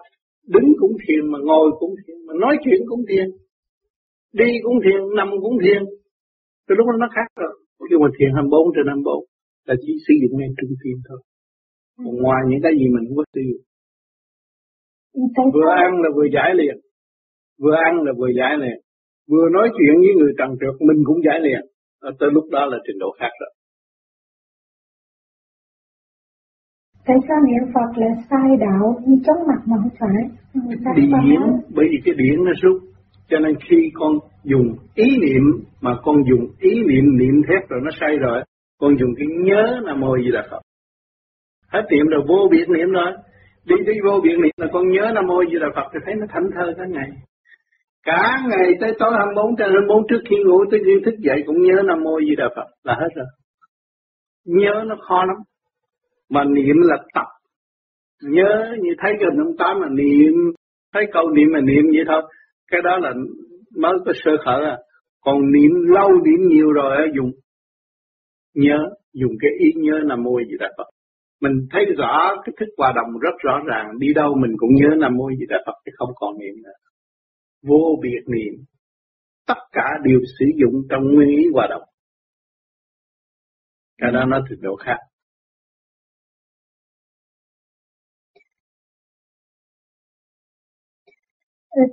đứng 0.54 0.70
cũng 0.80 0.96
thiền 1.04 1.32
mà 1.32 1.40
ngồi 1.48 1.68
cũng 1.80 1.94
thiền 2.02 2.18
mà 2.28 2.34
nói 2.44 2.58
chuyện 2.64 2.80
cũng 2.90 3.04
thiền 3.10 3.28
đi 4.40 4.50
cũng 4.64 4.78
thiền 4.84 5.00
nằm 5.18 5.30
cũng 5.44 5.58
thiền. 5.64 5.82
Từ 6.68 6.72
lúc 6.78 6.86
đó 6.88 6.96
nó 7.04 7.08
khác 7.16 7.28
rồi. 7.42 7.54
Nhưng 7.90 8.02
mà 8.04 8.10
thiền 8.18 8.30
24 8.34 8.74
trên 8.76 8.86
24 8.88 9.26
là 9.68 9.76
chỉ 9.84 9.92
sử 10.06 10.14
dụng 10.22 10.34
ngay 10.38 10.50
trung 10.58 10.74
tâm 10.82 10.98
thôi. 11.08 11.20
Còn 12.04 12.16
ngoài 12.24 12.42
những 12.50 12.62
cái 12.66 12.74
gì 12.80 12.86
mình 12.94 13.04
không 13.08 13.18
có 13.20 13.26
sử 13.36 13.42
dụng. 13.50 13.64
Vừa 15.56 15.72
ăn 15.86 15.92
là 16.04 16.10
vừa 16.16 16.28
giải 16.36 16.52
liền. 16.60 16.78
Vừa 17.64 17.76
ăn 17.88 17.94
là 18.06 18.12
vừa 18.20 18.32
giải 18.40 18.54
liền. 18.62 18.78
Vừa 19.32 19.48
nói 19.58 19.68
chuyện 19.78 19.96
với 20.04 20.14
người 20.20 20.34
trần 20.40 20.50
trượt 20.60 20.76
mình 20.88 21.00
cũng 21.08 21.20
giải 21.28 21.40
liền 21.46 21.62
ở 22.10 22.12
tới 22.20 22.30
lúc 22.32 22.46
đó 22.52 22.66
là 22.72 22.78
trình 22.86 23.00
độ 23.00 23.10
khác 23.20 23.32
rồi 23.42 23.52
Tại 27.08 27.18
sao 27.28 27.38
niệm 27.48 27.74
Phật 27.74 27.90
lại 28.02 28.14
sai 28.30 28.50
đạo 28.60 28.84
như 29.06 29.16
chóng 29.26 29.48
mặt 29.48 29.62
mà 29.70 29.78
không 29.82 29.96
phải? 30.00 30.20
Điển, 30.96 31.42
bởi 31.76 31.86
vì 31.92 31.98
cái 32.06 32.14
điển 32.18 32.44
nó 32.46 32.52
rút. 32.62 32.82
Cho 33.30 33.40
nên 33.40 33.56
khi 33.70 33.92
con 33.94 34.12
dùng 34.44 34.76
ý 34.96 35.18
niệm 35.22 35.44
mà 35.82 35.92
con 36.04 36.16
dùng 36.30 36.48
ý 36.60 36.72
niệm 36.90 37.18
niệm 37.18 37.42
thép 37.48 37.70
rồi 37.70 37.80
nó 37.84 37.92
sai 38.00 38.18
rồi, 38.18 38.44
con 38.80 38.98
dùng 39.00 39.10
cái 39.18 39.28
nhớ 39.44 39.80
là 39.84 39.94
mô 39.94 40.18
gì 40.18 40.30
là 40.32 40.48
Phật. 40.52 40.62
Hết 41.68 41.84
niệm 41.92 42.06
rồi 42.08 42.22
vô 42.28 42.48
biệt 42.52 42.70
niệm 42.70 42.90
rồi. 42.92 43.12
Đi 43.66 43.76
đi 43.86 43.94
vô 44.06 44.20
biệt 44.24 44.38
niệm 44.44 44.54
là 44.58 44.68
con 44.74 44.90
nhớ 44.90 45.12
Nam 45.16 45.28
Mô 45.28 45.44
Di 45.52 45.60
Đà 45.62 45.68
Phật 45.76 45.88
thì 45.94 46.00
thấy 46.06 46.16
nó 46.16 46.26
thảnh 46.30 46.50
thơ 46.56 46.74
cả 46.78 46.84
ngày. 46.90 47.10
Cả 48.06 48.38
ngày 48.50 48.74
tới 48.82 48.92
tối 49.00 49.12
24 49.18 49.56
trên 49.58 49.68
24 49.72 50.08
trước 50.10 50.22
khi 50.30 50.36
ngủ 50.46 50.58
tới 50.72 50.80
khi 50.86 50.92
thức 51.06 51.16
dậy 51.20 51.44
cũng 51.46 51.62
nhớ 51.62 51.84
Nam 51.86 52.04
Mô 52.04 52.20
Di 52.20 52.36
Đà 52.36 52.50
Phật 52.56 52.68
là 52.84 52.94
hết 52.94 53.10
rồi. 53.16 53.26
Nhớ 54.46 54.84
nó 54.88 54.96
khó 55.08 55.26
lắm. 55.26 55.38
Mà 56.30 56.44
niệm 56.44 56.76
là 56.82 56.98
tập. 57.14 57.28
Nhớ 58.24 58.76
như 58.82 58.92
thấy 59.00 59.12
gần 59.20 59.38
năm 59.38 59.48
tám 59.60 59.80
mà 59.82 59.88
niệm, 59.92 60.34
thấy 60.94 61.04
câu 61.14 61.30
niệm 61.30 61.48
mà 61.54 61.60
niệm 61.60 61.84
vậy 61.96 62.04
thôi. 62.08 62.22
Cái 62.72 62.82
đó 62.82 62.98
là 62.98 63.14
mới 63.78 63.94
có 64.06 64.14
sơ 64.16 64.32
khởi 64.46 64.66
à. 64.66 64.78
Còn 65.22 65.52
niệm 65.52 65.72
lâu 65.96 66.10
niệm 66.12 66.48
nhiều 66.48 66.72
rồi 66.72 66.98
dùng 67.16 67.32
nhớ, 68.56 68.78
dùng 69.14 69.32
cái 69.42 69.52
ý 69.60 69.72
nhớ 69.76 70.00
Nam 70.06 70.24
Mô 70.24 70.40
Di 70.50 70.58
Đà 70.60 70.68
Phật. 70.78 70.88
Mình 71.42 71.54
thấy 71.72 71.86
rõ 71.98 72.36
cái 72.46 72.54
thức 72.60 72.70
hòa 72.78 72.94
đồng 72.96 73.20
rất 73.22 73.36
rõ 73.44 73.60
ràng, 73.66 73.86
đi 74.00 74.14
đâu 74.14 74.36
mình 74.42 74.52
cũng 74.58 74.70
nhớ 74.74 74.96
Nam 74.98 75.18
Mô 75.18 75.30
Di 75.40 75.46
Đà 75.50 75.58
Phật 75.66 75.74
chứ 75.86 75.92
không 75.96 76.10
còn 76.16 76.38
niệm 76.40 76.54
nữa. 76.64 76.72
Vô 77.68 78.00
biệt 78.02 78.24
niệm, 78.28 78.66
tất 79.48 79.60
cả 79.72 79.88
đều 80.04 80.20
sử 80.40 80.46
dụng 80.60 80.82
trong 80.90 81.04
nguyên 81.04 81.30
ý 81.30 81.44
hòa 81.54 81.68
đồng. 81.70 81.84
Cái 83.98 84.12
đó 84.12 84.26
nó 84.26 84.40
thực 84.50 84.56
độ 84.62 84.76
khác. 84.76 84.98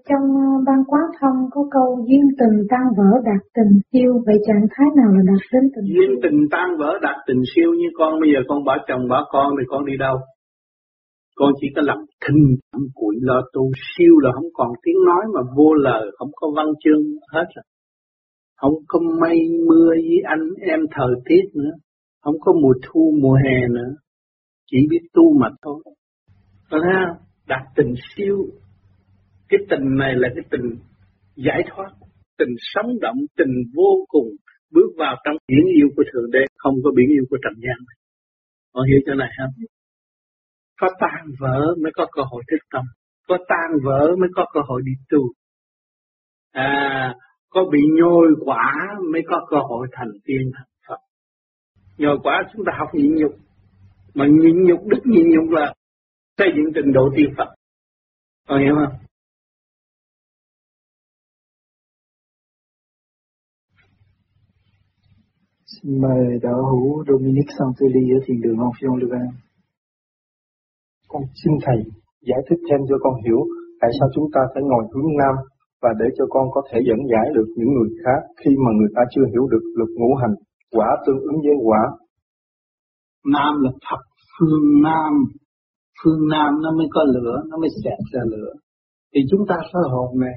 Trong 0.08 0.24
ờ, 0.46 0.48
ban 0.66 0.84
quán 0.86 1.02
thông 1.20 1.36
có 1.50 1.60
câu 1.70 2.06
duyên 2.08 2.22
tình 2.38 2.66
tan 2.70 2.86
vỡ 2.96 3.10
đạt 3.24 3.42
tình 3.54 3.80
siêu, 3.92 4.22
vậy 4.26 4.36
trạng 4.46 4.66
thái 4.70 4.86
nào 4.96 5.10
là 5.14 5.22
đạt 5.26 5.42
đến 5.52 5.62
tình 5.74 5.84
Duyên 5.94 6.10
tình 6.22 6.40
tan 6.50 6.68
vỡ 6.78 6.98
đạt 7.02 7.16
tình 7.26 7.42
siêu 7.54 7.70
như 7.80 7.88
con 7.98 8.20
bây 8.20 8.30
giờ 8.34 8.40
con 8.48 8.64
bỏ 8.64 8.76
chồng 8.88 9.08
bỏ 9.08 9.26
con 9.30 9.48
thì 9.58 9.64
con 9.68 9.86
đi 9.86 9.96
đâu? 9.98 10.16
Con 11.34 11.52
chỉ 11.60 11.66
có 11.76 11.82
làm 11.84 11.98
thinh 12.24 12.56
tâm 12.72 12.82
củi 12.94 13.14
lo 13.20 13.40
tu 13.52 13.70
siêu 13.74 14.18
là 14.18 14.30
không 14.34 14.50
còn 14.52 14.68
tiếng 14.82 14.96
nói 15.06 15.24
mà 15.34 15.40
vô 15.56 15.74
lời, 15.74 16.10
không 16.18 16.30
có 16.32 16.52
văn 16.56 16.66
chương 16.84 17.02
hết 17.32 17.44
rồi. 17.56 17.64
Không 18.56 18.74
có 18.88 19.00
mây 19.20 19.38
mưa 19.68 19.88
với 19.88 20.20
anh 20.24 20.48
em 20.60 20.80
thời 20.90 21.14
tiết 21.24 21.42
nữa, 21.54 21.70
không 22.20 22.34
có 22.40 22.52
mùa 22.62 22.74
thu 22.82 23.14
mùa 23.22 23.34
hè 23.34 23.68
nữa, 23.68 23.94
chỉ 24.70 24.78
biết 24.90 25.00
tu 25.12 25.38
mà 25.40 25.48
thôi. 25.62 25.82
Thấy 26.70 26.80
không? 26.80 27.16
Đạt 27.46 27.62
tình 27.76 27.94
siêu 28.16 28.36
cái 29.52 29.60
tình 29.70 29.86
này 30.02 30.12
là 30.16 30.28
cái 30.34 30.44
tình 30.50 30.66
giải 31.36 31.62
thoát, 31.70 31.90
tình 32.38 32.54
sống 32.58 32.90
động, 33.00 33.16
tình 33.38 33.52
vô 33.74 33.92
cùng, 34.08 34.28
bước 34.74 34.90
vào 34.98 35.14
trong 35.24 35.36
biển 35.48 35.66
yêu 35.76 35.88
của 35.96 36.02
Thượng 36.12 36.30
Đế, 36.30 36.42
không 36.56 36.74
có 36.84 36.90
biển 36.96 37.08
yêu 37.16 37.24
của 37.30 37.36
trần 37.44 37.54
gian. 37.64 37.78
con 38.72 38.84
hiểu 38.88 39.00
chỗ 39.06 39.14
này 39.14 39.28
không? 39.38 39.52
Có 40.82 40.88
tan 41.00 41.26
vỡ 41.40 41.74
mới 41.82 41.92
có 41.94 42.06
cơ 42.12 42.22
hội 42.30 42.42
thức 42.50 42.66
tâm, 42.72 42.84
có 43.28 43.38
tan 43.48 43.70
vỡ 43.84 44.16
mới 44.20 44.28
có 44.34 44.44
cơ 44.54 44.60
hội 44.68 44.82
đi 44.84 44.92
tu. 45.10 45.18
À, 46.52 47.14
có 47.50 47.64
bị 47.72 47.78
nhồi 47.98 48.26
quả 48.44 48.74
mới 49.12 49.22
có 49.28 49.46
cơ 49.50 49.56
hội 49.68 49.88
thành 49.92 50.08
tiên 50.24 50.50
thành 50.54 50.66
Phật. 50.88 50.96
Nhồi 51.98 52.18
quả 52.22 52.42
chúng 52.52 52.64
ta 52.66 52.72
học 52.78 52.88
nhịn 52.94 53.14
nhục, 53.14 53.32
mà 54.14 54.26
nhịn 54.26 54.64
nhục, 54.64 54.86
đức 54.86 55.00
nhịn 55.04 55.26
nhục 55.28 55.50
là 55.50 55.74
xây 56.38 56.48
dựng 56.56 56.72
trình 56.74 56.92
độ 56.92 57.10
tiên 57.16 57.34
Phật. 57.36 57.54
Có 58.48 58.58
hiểu 58.58 58.74
không? 58.74 58.98
Xin 65.64 66.00
mời 66.00 66.38
đạo 66.42 66.62
hữu 66.70 67.04
Dominic 67.04 67.46
Santelli 67.58 68.10
ở 68.10 68.18
thiền 68.26 68.40
đường 68.40 68.56
Hồng 68.56 68.72
Phiên 68.80 68.90
Lưu 69.00 69.10
con 71.12 71.22
xin 71.40 71.52
Thầy 71.64 71.78
giải 72.28 72.40
thích 72.46 72.60
thêm 72.66 72.80
cho 72.88 72.96
con 73.04 73.14
hiểu 73.24 73.40
tại 73.80 73.90
sao 73.98 74.08
chúng 74.14 74.28
ta 74.34 74.40
phải 74.52 74.62
ngồi 74.66 74.84
hướng 74.92 75.10
Nam 75.20 75.34
và 75.82 75.90
để 76.00 76.06
cho 76.16 76.24
con 76.34 76.44
có 76.54 76.60
thể 76.68 76.78
dẫn 76.88 77.00
giải 77.12 77.26
được 77.36 77.48
những 77.56 77.72
người 77.74 77.90
khác 78.02 78.20
khi 78.40 78.50
mà 78.64 78.70
người 78.78 78.90
ta 78.96 79.02
chưa 79.12 79.26
hiểu 79.32 79.44
được 79.52 79.64
luật 79.78 79.90
ngũ 79.98 80.10
hành, 80.20 80.34
quả 80.76 80.88
tương 81.06 81.20
ứng 81.30 81.38
với 81.46 81.56
quả. 81.68 81.82
Nam 83.34 83.52
là 83.64 83.70
thập 83.86 84.02
phương 84.34 84.66
Nam, 84.86 85.12
phương 86.00 86.22
Nam 86.32 86.50
nó 86.62 86.70
mới 86.78 86.86
có 86.94 87.02
lửa, 87.14 87.36
nó 87.50 87.56
mới 87.62 87.70
xẹt 87.84 87.98
ra 88.12 88.22
lửa. 88.32 88.52
Thì 89.14 89.20
chúng 89.30 89.46
ta 89.48 89.56
sơ 89.72 89.80
hồn 89.92 90.20
này, 90.20 90.36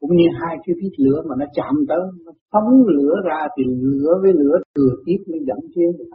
cũng 0.00 0.16
như 0.16 0.26
hai 0.40 0.56
cái 0.64 0.74
thiết 0.80 0.94
lửa 1.04 1.22
mà 1.28 1.34
nó 1.38 1.46
chạm 1.54 1.74
tới 1.88 1.98
nó 2.24 2.32
phóng 2.52 2.70
lửa 2.86 3.14
ra 3.28 3.40
thì 3.56 3.62
lửa 3.82 4.12
với 4.22 4.32
lửa 4.32 4.56
thừa 4.74 4.94
tiếp 5.06 5.20
mới 5.30 5.40
dẫn 5.46 5.58
tiến 5.74 5.90
được 5.98 6.10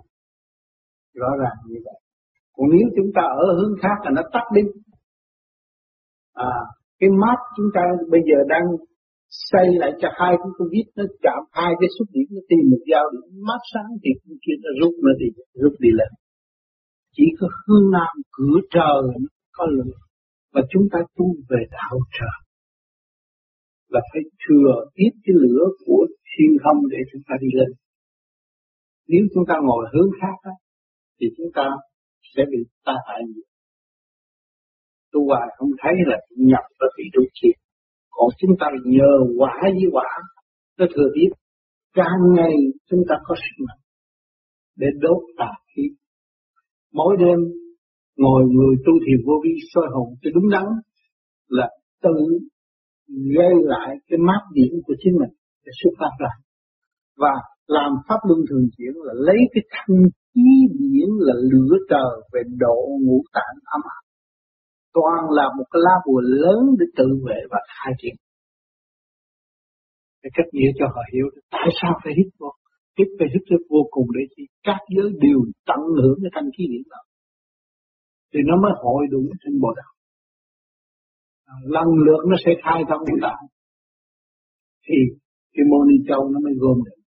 rõ 1.14 1.30
ràng 1.42 1.58
như 1.68 1.78
vậy 1.86 2.05
còn 2.56 2.68
nếu 2.74 2.88
chúng 2.96 3.12
ta 3.16 3.22
ở 3.22 3.48
hướng 3.58 3.76
khác 3.82 3.98
là 4.04 4.12
nó 4.18 4.22
tắt 4.34 4.46
đi. 4.56 4.62
À 6.34 6.56
cái 7.00 7.10
mát 7.22 7.40
chúng 7.58 7.70
ta 7.76 7.82
bây 8.12 8.22
giờ 8.30 8.38
đang 8.54 8.66
xây 9.30 9.68
lại 9.82 9.92
cho 10.02 10.08
hai 10.20 10.34
cái 10.42 10.52
covid 10.58 10.86
nó 10.98 11.04
chạm 11.24 11.42
hai 11.52 11.72
cái 11.80 11.90
xúc 12.00 12.08
điểm 12.14 12.28
nó 12.36 12.42
tìm 12.50 12.64
một 12.72 12.84
giao 12.92 13.06
điểm. 13.14 13.26
Mát 13.48 13.62
sáng 13.74 13.90
thì 14.02 14.10
cái 14.24 14.36
chuyện 14.44 14.58
nó 14.66 14.72
rút 14.80 14.94
nó 15.06 15.12
đi 15.22 15.28
rút 15.62 15.74
đi 15.80 15.90
lên. 16.00 16.12
Chỉ 17.16 17.26
có 17.40 17.48
hướng 17.68 17.92
nam 17.92 18.14
cửa 18.36 18.58
trời 18.76 19.02
nó 19.24 19.30
có 19.58 19.66
lửa. 19.66 19.98
Và 20.54 20.62
chúng 20.72 20.86
ta 20.92 21.00
tu 21.18 21.26
về 21.50 21.62
đạo 21.72 21.96
trời. 22.20 22.38
Là 23.90 24.02
phải 24.14 24.22
thừa 24.44 24.72
tiếp 24.96 25.12
cái 25.24 25.36
lửa 25.44 25.64
của 25.86 26.08
thiên 26.32 26.52
không 26.64 26.80
để 26.92 26.98
chúng 27.12 27.22
ta 27.28 27.36
đi 27.42 27.48
lên. 27.54 27.72
Nếu 29.08 29.24
chúng 29.34 29.44
ta 29.48 29.56
ngồi 29.64 29.86
hướng 29.94 30.10
khác 30.22 30.36
đó, 30.46 30.52
thì 31.20 31.28
chúng 31.38 31.52
ta 31.56 31.66
sẽ 32.36 32.44
bị 32.52 32.58
ta 32.86 32.94
hại 33.08 33.22
nhiều. 33.28 33.44
Tu 35.12 35.26
hoài 35.26 35.48
không 35.58 35.70
thấy 35.82 35.94
là 36.06 36.18
nhập 36.30 36.66
và 36.80 36.88
bị 36.98 37.04
đục 37.14 37.30
thiệt. 37.42 37.56
Còn 38.10 38.30
chúng 38.40 38.52
ta 38.60 38.68
nhờ 38.86 39.14
quả 39.38 39.54
với 39.62 39.90
quả, 39.92 40.10
nó 40.78 40.86
thừa 40.96 41.10
biết, 41.16 41.30
Càng 41.96 42.22
ngày 42.36 42.56
chúng 42.90 43.00
ta 43.10 43.16
có 43.24 43.36
sức 43.36 43.64
mạnh 43.68 43.82
để 44.78 44.88
đốt 45.00 45.22
tà 45.38 45.52
khí. 45.76 45.84
Mỗi 46.94 47.16
đêm 47.20 47.38
ngồi 48.18 48.44
người 48.46 48.76
tu 48.86 48.94
thiền 49.06 49.26
vô 49.26 49.34
vi 49.44 49.50
soi 49.74 49.86
hồn 49.94 50.08
cho 50.22 50.30
đúng 50.34 50.50
đắn 50.50 50.64
là 51.48 51.70
tự 52.04 52.16
gây 53.36 53.54
lại 53.64 53.96
cái 54.08 54.18
mát 54.28 54.42
điểm 54.54 54.74
của 54.86 54.96
chính 55.00 55.14
mình 55.20 55.34
để 55.66 55.72
xuất 55.84 55.92
phát 56.00 56.12
ra 56.20 56.30
và 57.18 57.34
làm 57.68 57.92
pháp 58.08 58.20
luân 58.28 58.40
thường 58.50 58.68
chuyển 58.78 58.94
là 58.96 59.14
lấy 59.16 59.38
cái 59.54 59.64
thanh 59.72 59.98
ý 60.36 60.52
điển 60.80 61.10
là 61.28 61.34
lửa 61.52 61.76
trời 61.90 62.14
về 62.34 62.42
độ 62.58 62.78
ngũ 63.06 63.20
tạng 63.34 63.58
âm 63.76 63.82
ẩm 63.98 64.04
toàn 64.94 65.22
là 65.38 65.46
một 65.58 65.68
cái 65.72 65.82
lá 65.86 65.96
bùa 66.06 66.22
lớn 66.22 66.62
để 66.80 66.86
tự 66.98 67.08
vệ 67.26 67.40
và 67.52 67.60
khai 67.76 67.94
triển. 68.02 68.16
Để 70.24 70.30
cách 70.34 70.50
nghĩa 70.54 70.72
cho 70.80 70.86
họ 70.94 71.02
hiểu 71.14 71.28
tại 71.52 71.70
sao 71.82 71.94
phải 72.04 72.14
hít 72.18 72.28
vô. 72.40 72.50
Hít 72.98 73.08
phải 73.20 73.28
hít 73.34 73.44
rất 73.52 73.62
vô 73.70 73.82
cùng 73.92 74.08
để 74.16 74.24
chi 74.36 74.44
các 74.64 74.80
giới 74.96 75.10
đều 75.26 75.40
tận 75.70 75.82
hưởng 76.02 76.18
cái 76.24 76.32
thanh 76.36 76.50
khí 76.58 76.64
điển 76.72 76.86
đó. 76.94 77.02
Thì 78.32 78.40
nó 78.50 78.56
mới 78.64 78.72
hội 78.84 79.04
đủ 79.12 79.22
trên 79.42 79.62
bộ 79.62 79.70
đạo 79.80 79.96
lần 81.64 81.88
lượt 82.06 82.22
nó 82.30 82.36
sẽ 82.46 82.52
khai 82.64 82.82
thông 82.90 83.00
ngũ 83.00 83.18
tạng 83.22 83.44
thì 84.88 84.96
cái 85.54 85.66
môn 85.70 85.88
châu 86.08 86.30
nó 86.34 86.40
mới 86.46 86.54
gồm 86.58 86.78
được 86.86 87.00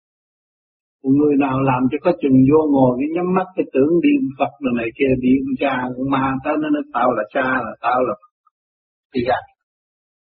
người 1.02 1.34
nào 1.38 1.60
làm 1.60 1.82
cho 1.90 1.98
có 2.04 2.12
chừng 2.22 2.38
vô 2.50 2.60
ngồi, 2.72 2.96
cái 2.98 3.08
nhắm 3.14 3.34
mắt, 3.34 3.46
cái 3.56 3.66
tưởng 3.72 3.92
đi 4.02 4.12
Phật 4.38 4.52
rồi 4.60 4.72
này 4.76 4.88
kia 4.98 5.10
đi 5.20 5.30
cha 5.60 5.74
cũng 5.96 6.10
ma 6.10 6.34
tới 6.44 6.54
nó 6.60 6.68
nói 6.68 6.82
tao 6.94 7.12
là 7.12 7.22
cha, 7.34 7.48
là 7.66 7.72
tao 7.80 7.98
là 8.08 8.14
thì 9.14 9.20
vậy 9.28 9.42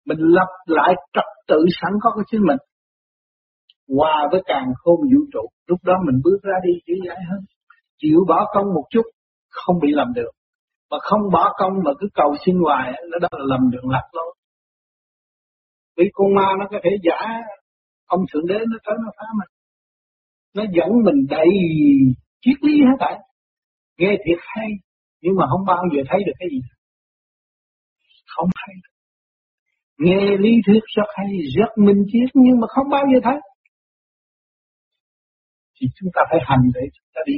mình 0.06 0.18
lập 0.18 0.50
lại 0.66 0.94
trật 1.12 1.24
tự 1.48 1.64
sẵn 1.80 1.92
có 2.02 2.10
của 2.14 2.22
chính 2.30 2.40
mình. 2.46 2.58
Hòa 3.96 4.28
với 4.30 4.42
càng 4.46 4.66
khôn 4.76 5.00
vũ 5.00 5.20
trụ, 5.32 5.44
lúc 5.66 5.78
đó 5.84 5.94
mình 6.06 6.20
bước 6.24 6.38
ra 6.42 6.54
đi 6.66 6.72
dễ 6.86 6.94
dãi 7.08 7.18
hơn. 7.30 7.40
Chịu 7.98 8.18
bỏ 8.28 8.46
công 8.54 8.66
một 8.74 8.84
chút, 8.90 9.02
không 9.50 9.76
bị 9.82 9.88
lầm 9.92 10.12
được 10.14 10.30
mà 10.90 10.98
không 11.00 11.20
bỏ 11.32 11.52
công 11.58 11.72
mà 11.84 11.90
cứ 12.00 12.08
cầu 12.14 12.34
xin 12.46 12.56
hoài, 12.64 12.92
nó 13.10 13.18
đó 13.18 13.28
là 13.32 13.44
lầm 13.48 13.70
đường 13.70 13.88
lạc 13.88 14.08
lối. 14.12 14.34
Vì 15.96 16.04
con 16.12 16.34
ma 16.34 16.46
nó 16.58 16.66
có 16.70 16.78
thể 16.84 16.90
giả, 17.02 17.20
ông 18.06 18.20
thượng 18.32 18.46
đế 18.46 18.58
nó 18.58 18.76
tới 18.84 18.94
nó 19.04 19.10
phá 19.18 19.24
mình 19.38 19.48
nó 20.54 20.62
dẫn 20.76 20.90
mình 21.04 21.26
đầy 21.28 21.50
triết 22.40 22.56
lý 22.62 22.74
hết 22.80 22.96
tại 23.00 23.14
nghe 23.98 24.16
thiệt 24.24 24.38
hay, 24.40 24.68
nhưng 25.22 25.34
mà 25.38 25.44
không 25.50 25.66
bao 25.66 25.82
giờ 25.94 26.02
thấy 26.08 26.20
được 26.26 26.32
cái 26.38 26.48
gì 26.52 26.60
không 28.36 28.48
hay 28.54 28.74
nghe 29.98 30.36
lý 30.44 30.52
thuyết 30.66 30.82
rất 30.96 31.08
hay, 31.16 31.30
rất 31.58 31.70
minh 31.86 32.02
triết, 32.12 32.28
nhưng 32.34 32.60
mà 32.60 32.66
không 32.74 32.88
bao 32.90 33.04
giờ 33.12 33.18
thấy. 33.24 33.38
Thì 35.76 35.86
chúng 35.96 36.10
ta 36.14 36.22
phải 36.30 36.40
hành 36.44 36.64
để 36.74 36.80
chúng 36.96 37.08
ta 37.14 37.20
đi 37.26 37.36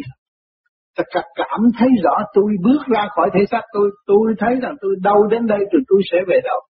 ta 0.97 1.21
cảm 1.35 1.61
thấy 1.79 1.89
rõ, 2.05 2.15
tôi 2.35 2.51
bước 2.65 2.83
ra 2.95 3.09
khỏi 3.15 3.29
thể 3.35 3.41
xác 3.51 3.63
tôi 3.73 3.91
tôi 4.07 4.35
thấy 4.39 4.55
rằng 4.63 4.75
tôi 4.81 4.93
đâu 5.03 5.27
đến 5.31 5.47
đây, 5.47 5.59
rồi 5.73 5.83
tôi 5.89 6.01
sẽ 6.11 6.19
về 6.29 6.39
đâu. 6.45 6.61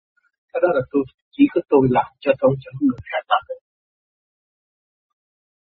Cái 0.52 0.60
đó 0.62 0.68
là 0.76 0.82
tôi, 0.92 1.02
chỉ 1.32 1.44
có 1.54 1.60
tôi 1.68 1.80
làm 1.90 2.10
cho 2.20 2.32
tôi, 2.40 2.52
cho 2.62 2.70
người 2.80 3.02
khác 3.10 3.22
làm 3.28 3.42
được 3.48 3.61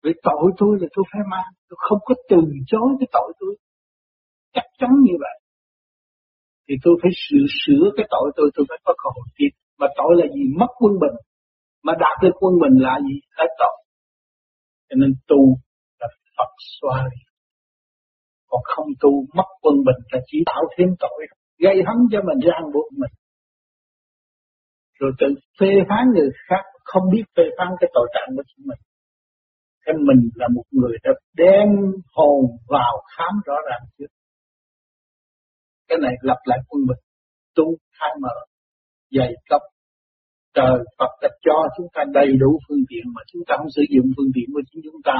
vì 0.03 0.11
tội 0.23 0.45
tôi 0.57 0.71
là 0.81 0.87
tôi 0.95 1.05
phải 1.11 1.21
mang. 1.31 1.51
Tôi 1.69 1.77
không 1.87 1.99
có 2.07 2.15
từ 2.29 2.37
chối 2.67 2.89
cái 2.99 3.07
tội 3.11 3.29
tôi. 3.39 3.53
Chắc 4.53 4.65
chắn 4.79 4.89
như 5.07 5.15
vậy. 5.19 5.37
Thì 6.67 6.75
tôi 6.83 6.93
phải 7.01 7.11
sửa 7.23 7.45
sửa 7.61 7.83
cái 7.97 8.05
tội 8.09 8.31
tôi 8.35 8.51
tôi 8.55 8.65
phải 8.69 8.79
có 8.85 8.93
cơ 9.01 9.09
hội 9.15 9.27
tiếp. 9.37 9.51
Mà 9.79 9.87
tội 9.97 10.11
là 10.19 10.25
gì? 10.35 10.43
Mất 10.59 10.71
quân 10.79 10.93
bình. 11.01 11.17
Mà 11.83 11.93
đạt 11.99 12.15
được 12.23 12.35
quân 12.39 12.53
bình 12.61 12.75
là 12.85 12.99
gì? 13.07 13.15
Là 13.37 13.45
tội. 13.59 13.77
Cho 14.89 14.95
nên 15.01 15.11
tu 15.27 15.41
là 15.99 16.07
Phật 16.37 16.51
xoa 16.79 17.07
đi 17.11 17.29
còn 18.49 18.61
không 18.63 18.87
tu, 19.01 19.11
mất 19.37 19.49
quân 19.61 19.75
bình 19.87 20.01
là 20.11 20.19
chỉ 20.25 20.37
tạo 20.45 20.63
thêm 20.77 20.89
tội. 20.99 21.19
Gây 21.59 21.75
hấn 21.87 21.97
cho 22.11 22.19
mình, 22.27 22.39
ràng 22.49 22.65
buộc 22.73 22.87
mình. 23.01 23.13
Rồi 24.99 25.11
tự 25.19 25.27
phê 25.59 25.71
phán 25.89 26.03
người 26.15 26.29
khác, 26.47 26.63
không 26.83 27.03
biết 27.13 27.23
phê 27.37 27.43
phán 27.57 27.67
cái 27.79 27.89
tội 27.93 28.07
trạng 28.13 28.29
của 28.35 28.43
chính 28.47 28.67
mình 28.67 28.81
cái 29.89 29.97
mình 30.09 30.21
là 30.35 30.47
một 30.55 30.67
người 30.71 30.95
đã 31.03 31.11
đem 31.41 31.67
hồn 32.15 32.41
vào 32.67 32.93
khám 33.13 33.33
rõ 33.45 33.57
ràng 33.69 33.83
trước. 33.97 34.11
Cái 35.87 35.97
này 36.01 36.13
lặp 36.21 36.37
lại 36.45 36.59
quân 36.67 36.81
bình 36.89 37.01
tu 37.55 37.65
khai 37.97 38.11
mở 38.21 38.35
dày 39.11 39.31
cấp. 39.49 39.61
Trời 40.57 40.77
Phật 40.97 41.11
đã 41.21 41.29
cho 41.45 41.57
chúng 41.77 41.87
ta 41.93 42.01
đầy 42.13 42.29
đủ 42.41 42.51
phương 42.65 42.83
tiện 42.89 43.03
mà 43.15 43.21
chúng 43.31 43.41
ta 43.47 43.53
không 43.57 43.71
sử 43.75 43.83
dụng 43.93 44.07
phương 44.15 44.31
tiện 44.35 44.47
của 44.53 44.61
chính 44.69 44.81
chúng 44.85 45.01
ta, 45.03 45.17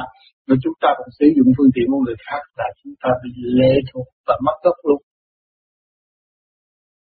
mà 0.48 0.56
chúng 0.64 0.74
ta 0.82 0.90
còn 0.98 1.10
sử 1.20 1.26
dụng 1.36 1.50
phương 1.58 1.72
tiện 1.76 1.86
của 1.92 2.02
người 2.06 2.20
khác 2.28 2.44
là 2.60 2.68
chúng 2.84 2.94
ta 3.02 3.10
bị 3.24 3.32
lệ 3.60 3.74
thuộc 3.90 4.08
và 4.28 4.36
mất 4.46 4.58
gốc 4.64 4.78
luôn. 4.88 5.02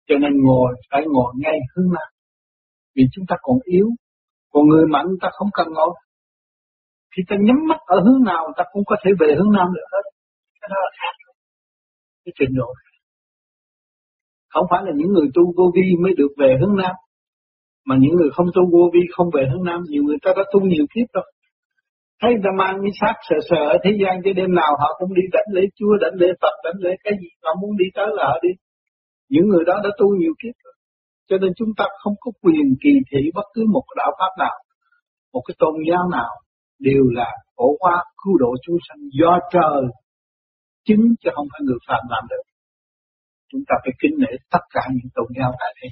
Cho 0.09 0.17
nên 0.23 0.33
ngồi, 0.45 0.71
phải 0.91 1.03
ngồi 1.13 1.31
ngay 1.43 1.59
hướng 1.73 1.89
mặt. 1.95 2.09
vì 2.95 3.05
chúng 3.13 3.25
ta 3.29 3.37
còn 3.43 3.59
yếu, 3.65 3.89
còn 4.53 4.63
người 4.69 4.87
mạnh, 4.95 5.07
ta 5.23 5.29
không 5.33 5.49
cần 5.59 5.69
ngồi 5.77 5.95
thì 7.17 7.23
ta 7.29 7.37
nhắm 7.41 7.57
mắt 7.69 7.81
ở 7.87 8.01
hướng 8.01 8.23
nào, 8.25 8.43
ta 8.57 8.65
cũng 8.73 8.85
có 8.87 8.97
thể 9.03 9.11
về 9.21 9.35
hướng 9.39 9.53
nam 9.57 9.69
được 9.75 9.89
hết. 9.93 10.05
Cái 10.61 10.69
đó 10.73 10.77
là 10.85 10.91
khác. 11.01 11.15
Cái 12.25 12.33
trình 12.39 12.55
độ 12.57 12.69
không 14.57 14.67
phải 14.71 14.83
là 14.87 14.93
những 14.99 15.13
người 15.13 15.29
tu 15.35 15.43
vô 15.57 15.65
vi 15.75 15.87
mới 16.03 16.13
được 16.21 16.33
về 16.41 16.51
hướng 16.61 16.77
nam, 16.83 16.95
mà 17.89 17.95
những 18.03 18.15
người 18.17 18.31
không 18.37 18.47
tu 18.55 18.63
vô 18.73 18.85
vi 18.95 19.03
không 19.15 19.29
về 19.35 19.43
hướng 19.51 19.65
nam, 19.65 19.81
nhiều 19.91 20.03
người 20.03 20.17
ta 20.25 20.31
đã 20.37 20.43
tu 20.53 20.61
nhiều 20.61 20.87
kiếp 20.95 21.09
rồi. 21.13 21.29
Thấy 22.21 22.33
ta 22.45 22.51
mang 22.61 22.77
cái 22.83 22.93
xác 23.01 23.15
sợ 23.29 23.37
sợ 23.49 23.63
ở 23.75 23.77
thế 23.85 23.91
gian 24.01 24.15
cho 24.25 24.31
đêm 24.39 24.51
nào 24.61 24.73
họ 24.81 24.89
cũng 24.99 25.15
đi 25.15 25.23
đánh 25.33 25.49
lễ 25.57 25.63
chúa 25.79 25.93
đánh 26.03 26.15
lễ 26.21 26.29
phật 26.43 26.55
đánh 26.65 26.79
lễ 26.85 26.93
cái 27.05 27.13
gì 27.21 27.29
họ 27.45 27.53
muốn 27.61 27.77
đi 27.77 27.85
tới 27.95 28.09
là 28.17 28.25
họ 28.31 28.37
đi. 28.43 28.53
Những 29.29 29.47
người 29.49 29.65
đó 29.67 29.75
đã 29.85 29.91
tu 29.99 30.07
nhiều 30.21 30.35
kiếp 30.43 30.55
rồi. 30.65 30.75
Cho 31.29 31.37
nên 31.39 31.53
chúng 31.57 31.73
ta 31.77 31.85
không 32.03 32.15
có 32.21 32.31
quyền 32.43 32.67
kỳ 32.83 32.93
thị 33.11 33.23
bất 33.35 33.47
cứ 33.55 33.63
một 33.73 33.85
đạo 33.97 34.13
pháp 34.19 34.33
nào, 34.45 34.57
một 35.33 35.43
cái 35.47 35.55
tôn 35.59 35.75
giáo 35.89 36.03
nào 36.13 36.33
đều 36.79 37.05
là 37.19 37.31
khổ 37.57 37.77
hóa 37.81 38.05
cứu 38.25 38.39
độ 38.39 38.55
chúng 38.63 38.77
sanh 38.89 38.99
do 39.21 39.39
trời, 39.53 39.83
chứng 40.87 41.05
chứ 41.21 41.31
không 41.35 41.47
phải 41.53 41.61
người 41.65 41.79
phạm 41.89 42.03
làm 42.11 42.25
được. 42.31 42.45
Chúng 43.51 43.63
ta 43.69 43.75
phải 43.85 43.93
kính 44.01 44.15
nể 44.19 44.33
tất 44.51 44.65
cả 44.71 44.81
những 44.91 45.11
tôn 45.15 45.27
giáo 45.39 45.53
tại 45.61 45.75
thế 45.83 45.89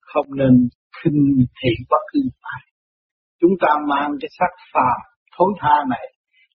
không 0.00 0.26
nên 0.36 0.68
khinh 0.98 1.20
thị 1.58 1.72
bất 1.90 2.02
cứ 2.12 2.20
ai. 2.40 2.62
Chúng 3.40 3.54
ta 3.60 3.68
mang 3.88 4.10
cái 4.20 4.28
xác 4.38 4.52
phàm 4.72 5.00
thối 5.36 5.52
tha 5.60 5.76
này, 5.88 6.06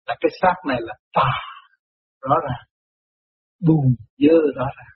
là 0.08 0.16
cái 0.22 0.32
xác 0.42 0.56
này 0.68 0.80
là 0.82 0.94
tà, 1.14 1.34
rõ 2.22 2.36
ràng. 2.48 2.66
Buồn, 3.68 3.86
dơ 4.18 4.38
rõ 4.56 4.66
ràng. 4.78 4.96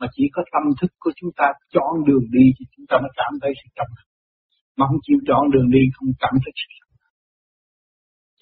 Mà 0.00 0.06
chỉ 0.12 0.24
có 0.32 0.42
tâm 0.52 0.62
thức 0.80 0.90
của 0.98 1.12
chúng 1.16 1.30
ta 1.36 1.46
chọn 1.74 1.92
đường 2.06 2.26
đi 2.36 2.46
thì 2.58 2.64
chúng 2.76 2.86
ta 2.88 2.96
mới 3.02 3.10
cảm 3.16 3.32
thấy 3.42 3.52
sự 3.60 3.68
trong 3.76 3.88
mà 4.76 4.86
không 4.88 5.02
chịu 5.06 5.18
chọn 5.28 5.50
đường 5.52 5.68
đi, 5.70 5.82
không 5.94 6.08
cảm 6.20 6.34
thấy 6.42 6.52
sự 6.60 6.83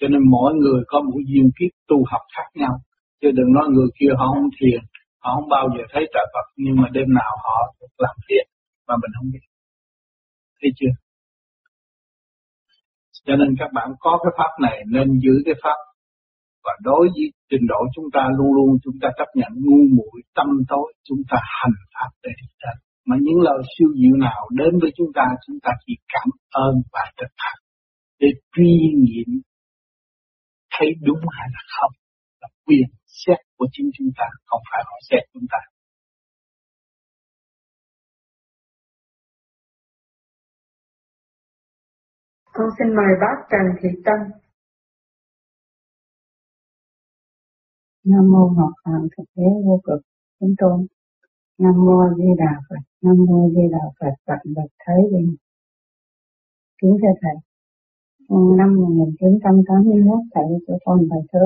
cho 0.03 0.09
nên 0.13 0.21
mỗi 0.35 0.53
người 0.53 0.81
có 0.87 1.01
một 1.01 1.19
duyên 1.27 1.47
kiếp 1.57 1.71
tu 1.87 1.97
học 2.11 2.21
khác 2.35 2.47
nhau. 2.53 2.73
Chứ 3.21 3.27
đừng 3.37 3.53
nói 3.53 3.65
người 3.69 3.89
kia 3.99 4.11
họ 4.17 4.25
không 4.33 4.49
thiền, 4.59 4.81
họ 5.23 5.29
không 5.35 5.49
bao 5.49 5.65
giờ 5.73 5.83
thấy 5.91 6.03
trời 6.13 6.25
Phật, 6.33 6.47
nhưng 6.63 6.75
mà 6.81 6.87
đêm 6.91 7.07
nào 7.19 7.31
họ 7.43 7.57
làm 7.97 8.15
thiền 8.27 8.45
mà 8.87 8.95
mình 9.01 9.11
không 9.17 9.29
biết. 9.33 9.45
Thấy 10.61 10.71
chưa? 10.79 10.93
Cho 13.25 13.35
nên 13.35 13.49
các 13.59 13.69
bạn 13.73 13.89
có 13.99 14.19
cái 14.23 14.31
pháp 14.37 14.51
này 14.61 14.77
nên 14.87 15.07
giữ 15.23 15.35
cái 15.45 15.55
pháp. 15.63 15.79
Và 16.63 16.73
đối 16.81 17.03
với 17.13 17.25
trình 17.49 17.65
độ 17.67 17.79
chúng 17.95 18.05
ta 18.13 18.23
luôn 18.37 18.53
luôn 18.57 18.77
chúng 18.83 18.97
ta 19.01 19.07
chấp 19.17 19.29
nhận 19.35 19.51
ngu 19.63 19.81
muội 19.97 20.21
tâm 20.35 20.47
tối, 20.67 20.93
chúng 21.03 21.21
ta 21.29 21.37
hành 21.59 21.77
pháp 21.93 22.09
để 22.23 22.29
đi 22.41 22.47
tới 22.61 22.75
mà 23.05 23.15
những 23.21 23.41
lời 23.41 23.59
siêu 23.77 23.87
diệu 23.99 24.15
nào 24.17 24.41
đến 24.51 24.79
với 24.81 24.91
chúng 24.97 25.11
ta 25.15 25.25
chúng 25.47 25.57
ta 25.63 25.71
chỉ 25.85 25.93
cảm 26.13 26.29
ơn 26.51 26.73
và 26.93 27.11
thực 27.17 27.31
hành. 27.37 27.59
Để 28.19 28.27
truy 28.55 28.77
nghiệm 28.95 29.41
thấy 30.73 30.87
đúng 31.07 31.21
hay 31.37 31.47
là 31.55 31.61
không 31.75 31.93
là 32.41 32.47
quyền 32.65 32.87
xét 33.05 33.39
của 33.57 33.67
chính 33.71 33.89
chúng 33.97 34.11
ta 34.17 34.27
không 34.45 34.61
phải 34.71 34.81
họ 34.89 34.97
xét 35.09 35.23
chúng 35.33 35.47
ta 35.51 35.59
Con 42.55 42.67
xin 42.77 42.87
mời 42.95 43.13
bác 43.21 43.37
Trần 43.51 43.65
Thị 43.81 43.89
Tân. 44.05 44.19
Nam 48.03 48.31
mô 48.31 48.49
Ngọc 48.57 48.73
Hoàng 48.85 49.07
Thực 49.17 49.23
Tế 49.35 49.43
Vô 49.65 49.81
Cực 49.83 50.01
Chúng 50.39 50.55
Tôn. 50.57 50.87
Nam 51.57 51.73
mô 51.85 51.97
Di 52.17 52.29
Đà 52.37 52.53
Phật. 52.69 52.83
Nam 53.01 53.15
mô 53.27 53.49
Di 53.49 53.61
Đà 53.71 53.83
Phật. 53.99 54.13
Phật 54.25 54.41
bậc 54.55 54.71
Thái 54.79 54.95
Bình. 55.11 55.35
Kính 56.81 56.97
thưa 57.01 57.13
Thầy. 57.21 57.52
Năm 58.29 58.69
1981 58.75 60.19
Thầy 60.33 60.43
cho 60.67 60.73
con 60.85 60.97
bài 61.09 61.19
thơ. 61.31 61.45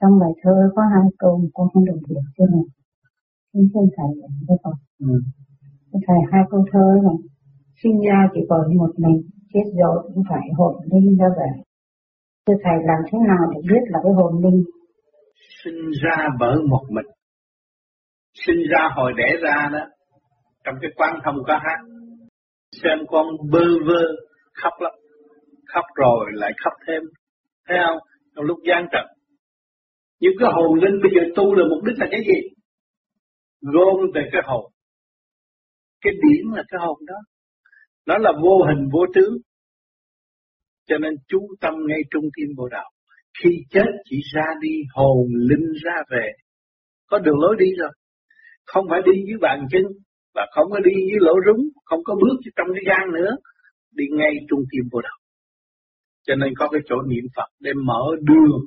Trong 0.00 0.18
bài 0.20 0.32
thơ 0.42 0.54
có 0.76 0.82
hai 0.94 1.06
câu 1.18 1.40
con 1.54 1.68
không 1.72 1.84
đủ 1.84 1.96
hiểu 2.08 2.22
cho 2.36 2.44
mình. 2.52 2.66
Kính 3.52 3.68
xin 3.74 3.84
Thầy 3.96 4.10
cho 4.48 4.54
con. 4.62 4.74
Ừ. 4.98 5.20
Thầy 6.06 6.18
hai 6.32 6.42
câu 6.50 6.64
thơ 6.72 6.86
này. 7.02 7.18
Sinh 7.82 8.00
ra 8.08 8.28
chỉ 8.34 8.40
còn 8.48 8.76
một 8.76 8.92
mình 8.96 9.22
chết 9.52 9.66
rồi 9.80 10.10
cũng 10.14 10.22
phải 10.30 10.46
hồn 10.58 10.74
linh 10.92 11.16
ra 11.18 11.28
về. 11.38 11.50
Thưa 12.46 12.54
Thầy 12.64 12.76
làm 12.84 13.00
thế 13.12 13.18
nào 13.28 13.50
để 13.54 13.60
biết 13.70 13.82
là 13.86 13.98
cái 14.02 14.12
hồn 14.12 14.32
linh? 14.44 14.64
Sinh 15.64 15.80
ra 16.02 16.28
bởi 16.40 16.56
một 16.70 16.82
mình. 16.90 17.06
Sinh 18.46 18.60
ra 18.70 18.88
hồi 18.96 19.12
đẻ 19.16 19.36
ra 19.42 19.68
đó, 19.72 19.84
trong 20.64 20.74
cái 20.82 20.90
quan 20.96 21.14
thông 21.24 21.36
ca 21.46 21.54
hát, 21.64 21.80
xem 22.82 22.98
con 23.08 23.26
bơ 23.52 23.64
vơ 23.86 24.02
khóc 24.62 24.72
lắm, 24.80 24.92
khóc 25.72 25.84
rồi 25.94 26.26
lại 26.32 26.52
khóc 26.64 26.72
thêm, 26.86 27.02
thấy 27.68 27.78
không? 27.86 27.98
Trong 28.34 28.44
lúc 28.44 28.58
gian 28.68 28.86
trật. 28.92 29.06
những 30.20 30.32
cái 30.38 30.48
hồn 30.52 30.80
linh 30.82 30.96
bây 31.02 31.10
giờ 31.14 31.22
tu 31.36 31.54
là 31.54 31.64
mục 31.70 31.84
đích 31.84 31.98
là 31.98 32.06
cái 32.10 32.20
gì? 32.20 32.38
Gom 33.60 33.96
về 34.14 34.28
cái 34.32 34.42
hồn. 34.44 34.72
Cái 36.00 36.12
điển 36.12 36.44
là 36.56 36.62
cái 36.68 36.80
hồn 36.84 36.98
đó. 37.06 37.14
Nó 38.06 38.18
là 38.18 38.32
vô 38.42 38.64
hình 38.68 38.88
vô 38.92 39.00
tướng. 39.14 39.34
Cho 40.88 40.98
nên 40.98 41.14
chú 41.28 41.40
tâm 41.60 41.74
ngay 41.88 42.00
trung 42.10 42.24
tim 42.36 42.48
bộ 42.56 42.68
đạo. 42.68 42.90
Khi 43.42 43.50
chết 43.70 43.90
chỉ 44.04 44.16
ra 44.34 44.46
đi 44.60 44.74
hồn 44.94 45.26
linh 45.48 45.72
ra 45.84 45.96
về. 46.10 46.26
Có 47.06 47.18
đường 47.18 47.40
lối 47.40 47.56
đi 47.58 47.66
rồi. 47.78 47.90
Không 48.66 48.84
phải 48.90 49.00
đi 49.06 49.12
dưới 49.28 49.38
bàn 49.40 49.66
chân. 49.70 49.82
Và 50.34 50.46
không 50.54 50.70
có 50.70 50.80
đi 50.80 50.92
dưới 51.10 51.18
lỗ 51.20 51.34
rúng. 51.46 51.68
Không 51.84 52.00
có 52.04 52.14
bước 52.14 52.36
trong 52.56 52.66
cái 52.74 52.82
gian 52.86 53.12
nữa. 53.12 53.36
Đi 53.92 54.04
ngay 54.18 54.32
trung 54.48 54.60
tim 54.70 54.88
bộ 54.92 55.00
đạo. 55.00 55.18
Cho 56.26 56.34
nên 56.34 56.52
có 56.58 56.68
cái 56.72 56.80
chỗ 56.88 56.96
niệm 57.02 57.24
Phật 57.36 57.50
để 57.60 57.70
mở 57.84 58.02
đường 58.20 58.60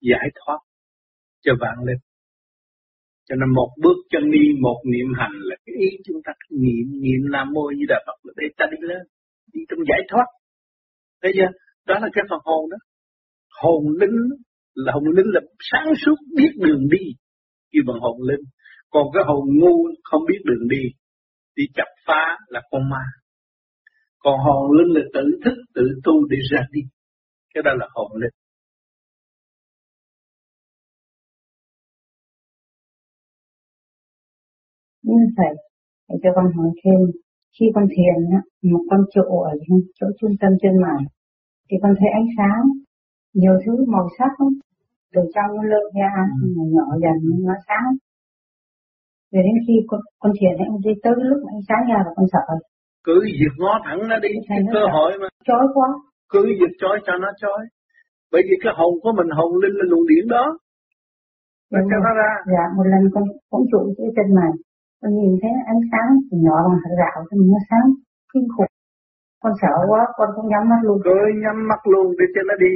giải 0.00 0.28
thoát 0.34 0.58
cho 1.44 1.52
vạn 1.60 1.76
linh. 1.86 2.02
Cho 3.28 3.34
nên 3.36 3.48
một 3.54 3.70
bước 3.82 3.96
chân 4.10 4.30
đi, 4.30 4.44
một 4.60 4.82
niệm 4.92 5.08
hành 5.18 5.36
là 5.48 5.56
cái 5.66 5.74
ý 5.78 5.88
chúng 6.04 6.16
ta 6.24 6.32
niệm, 6.50 6.86
niệm 7.02 7.22
Nam 7.32 7.46
Mô 7.54 7.72
Di 7.78 7.84
Đà 7.88 7.98
Phật 8.06 8.32
để 8.36 8.46
ta 8.56 8.66
đi 8.70 8.76
lên, 8.80 9.02
đi 9.52 9.60
trong 9.68 9.78
giải 9.88 10.00
thoát. 10.10 10.26
Thấy 11.22 11.32
chưa? 11.36 11.50
Đó 11.86 11.94
là 12.02 12.08
cái 12.12 12.24
phần 12.30 12.40
hồn 12.44 12.70
đó. 12.70 12.76
hồn 13.62 13.84
linh 14.00 14.18
là 14.74 14.92
hồn 14.92 15.04
linh 15.16 15.26
là 15.34 15.40
sáng 15.70 15.92
suốt 16.06 16.14
biết 16.36 16.52
đường 16.56 16.88
đi 16.90 17.04
khi 17.72 17.78
bằng 17.86 18.00
hồn 18.00 18.22
linh 18.28 18.44
còn 18.90 19.06
cái 19.14 19.22
hồn 19.26 19.44
ngu 19.58 19.76
không 20.02 20.22
biết 20.28 20.38
đường 20.44 20.68
đi 20.68 20.82
đi 21.56 21.64
chập 21.74 21.90
phá 22.06 22.36
là 22.48 22.60
con 22.70 22.82
ma 22.90 23.04
còn 24.18 24.38
hồn 24.38 24.70
linh 24.78 24.94
là 24.96 25.02
tự 25.14 25.24
thức 25.44 25.56
tự 25.74 25.82
tu 26.04 26.12
để 26.30 26.36
ra 26.50 26.60
đi 26.72 26.80
cái 27.56 27.62
đó 27.68 27.72
là 27.80 27.86
hồn 27.94 28.10
linh. 28.22 28.36
Như 35.02 35.20
vậy 35.36 35.54
để 36.08 36.16
cho 36.22 36.30
con 36.36 36.46
hỏi 36.56 36.70
thêm. 36.84 37.00
Khi 37.58 37.66
con 37.74 37.86
thiền 37.94 38.18
á, 38.38 38.40
một 38.72 38.84
con 38.90 39.00
trụ 39.14 39.26
ở 39.50 39.52
chỗ 39.98 40.06
trung 40.20 40.34
tâm 40.40 40.52
chân 40.62 40.72
mày 40.84 41.02
thì 41.68 41.76
con 41.82 41.92
thấy 41.98 42.08
ánh 42.20 42.28
sáng 42.36 42.64
nhiều 43.34 43.56
thứ 43.66 43.72
màu 43.92 44.06
sắc 44.18 44.30
không 44.38 44.52
từ 45.14 45.20
trong 45.34 45.50
nó 45.56 45.62
lơ 45.72 45.82
ra 45.98 46.12
ừ. 46.42 46.48
nhỏ 46.76 46.88
dần 47.02 47.16
nó 47.48 47.54
sáng. 47.68 47.88
Rồi 49.32 49.42
đến 49.46 49.56
khi 49.66 49.74
con, 49.86 50.00
con 50.18 50.32
thiền 50.40 50.54
ấy, 50.64 50.68
đi 50.84 50.92
tới 51.02 51.12
lúc 51.30 51.40
ánh 51.54 51.62
sáng 51.68 51.82
ra 51.88 51.98
là 52.06 52.10
con 52.16 52.26
sợ. 52.32 52.44
Cứ 53.04 53.20
việc 53.40 53.54
ngó 53.58 53.72
thẳng 53.84 53.98
nó 54.08 54.16
đi 54.18 54.28
cái 54.48 54.58
cơ 54.72 54.82
hội 54.92 55.12
mà. 55.20 55.28
Chói 55.44 55.64
quá 55.74 55.88
cứ 56.32 56.40
việc 56.60 56.72
chói 56.80 56.96
cho 57.06 57.14
nó 57.24 57.30
chói. 57.42 57.62
Bởi 58.32 58.42
vì 58.48 58.54
cái 58.62 58.72
hồn 58.78 58.92
của 59.02 59.12
mình 59.18 59.28
hồn 59.38 59.50
linh 59.62 59.76
là 59.78 59.84
luồng 59.90 60.06
điển 60.10 60.24
đó. 60.36 60.44
Đúng 61.72 61.86
cho 61.90 61.98
nó 62.04 62.10
ra. 62.20 62.32
Dạ 62.52 62.64
một 62.76 62.86
lần 62.92 63.02
con 63.14 63.24
cũng 63.50 63.64
trụ 63.72 63.80
dưới 63.96 64.10
chân 64.16 64.28
mày 64.38 64.52
con 65.00 65.10
nhìn 65.18 65.32
thấy 65.40 65.52
ánh 65.72 65.82
sáng 65.90 66.10
nhỏ 66.44 66.58
bằng 66.66 66.80
hạt 66.84 66.94
gạo 67.00 67.18
thì 67.28 67.36
nó 67.52 67.58
sáng 67.68 67.86
kinh 68.32 68.46
khủng. 68.54 68.72
Con 69.42 69.52
sợ 69.62 69.74
quá 69.90 70.02
con 70.18 70.28
không 70.34 70.48
nhắm 70.52 70.64
mắt 70.70 70.80
luôn. 70.86 70.98
Cứ 71.04 71.16
nhắm 71.44 71.56
mắt 71.70 71.80
luôn 71.92 72.06
để 72.18 72.26
cho 72.34 72.42
nó 72.48 72.54
đi. 72.64 72.74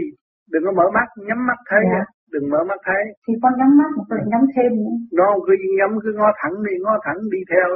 Đừng 0.52 0.62
có 0.66 0.72
mở 0.78 0.86
mắt 0.96 1.08
nhắm 1.28 1.40
mắt 1.48 1.58
thấy. 1.70 1.82
Dạ. 1.92 2.02
đừng 2.32 2.46
mở 2.52 2.60
mắt 2.70 2.80
thấy. 2.88 3.02
Thì 3.24 3.32
con 3.42 3.52
nhắm 3.58 3.70
mắt 3.80 3.90
mà 3.96 4.02
con 4.08 4.14
lại 4.18 4.26
nhắm 4.32 4.42
thêm 4.54 4.70
nữa. 4.82 4.96
Nó 5.18 5.28
cứ 5.46 5.52
nhắm 5.78 5.90
cứ 6.02 6.10
ngó 6.18 6.28
thẳng 6.40 6.56
đi 6.66 6.74
ngó 6.84 6.94
thẳng 7.04 7.18
đi 7.34 7.40
theo. 7.50 7.68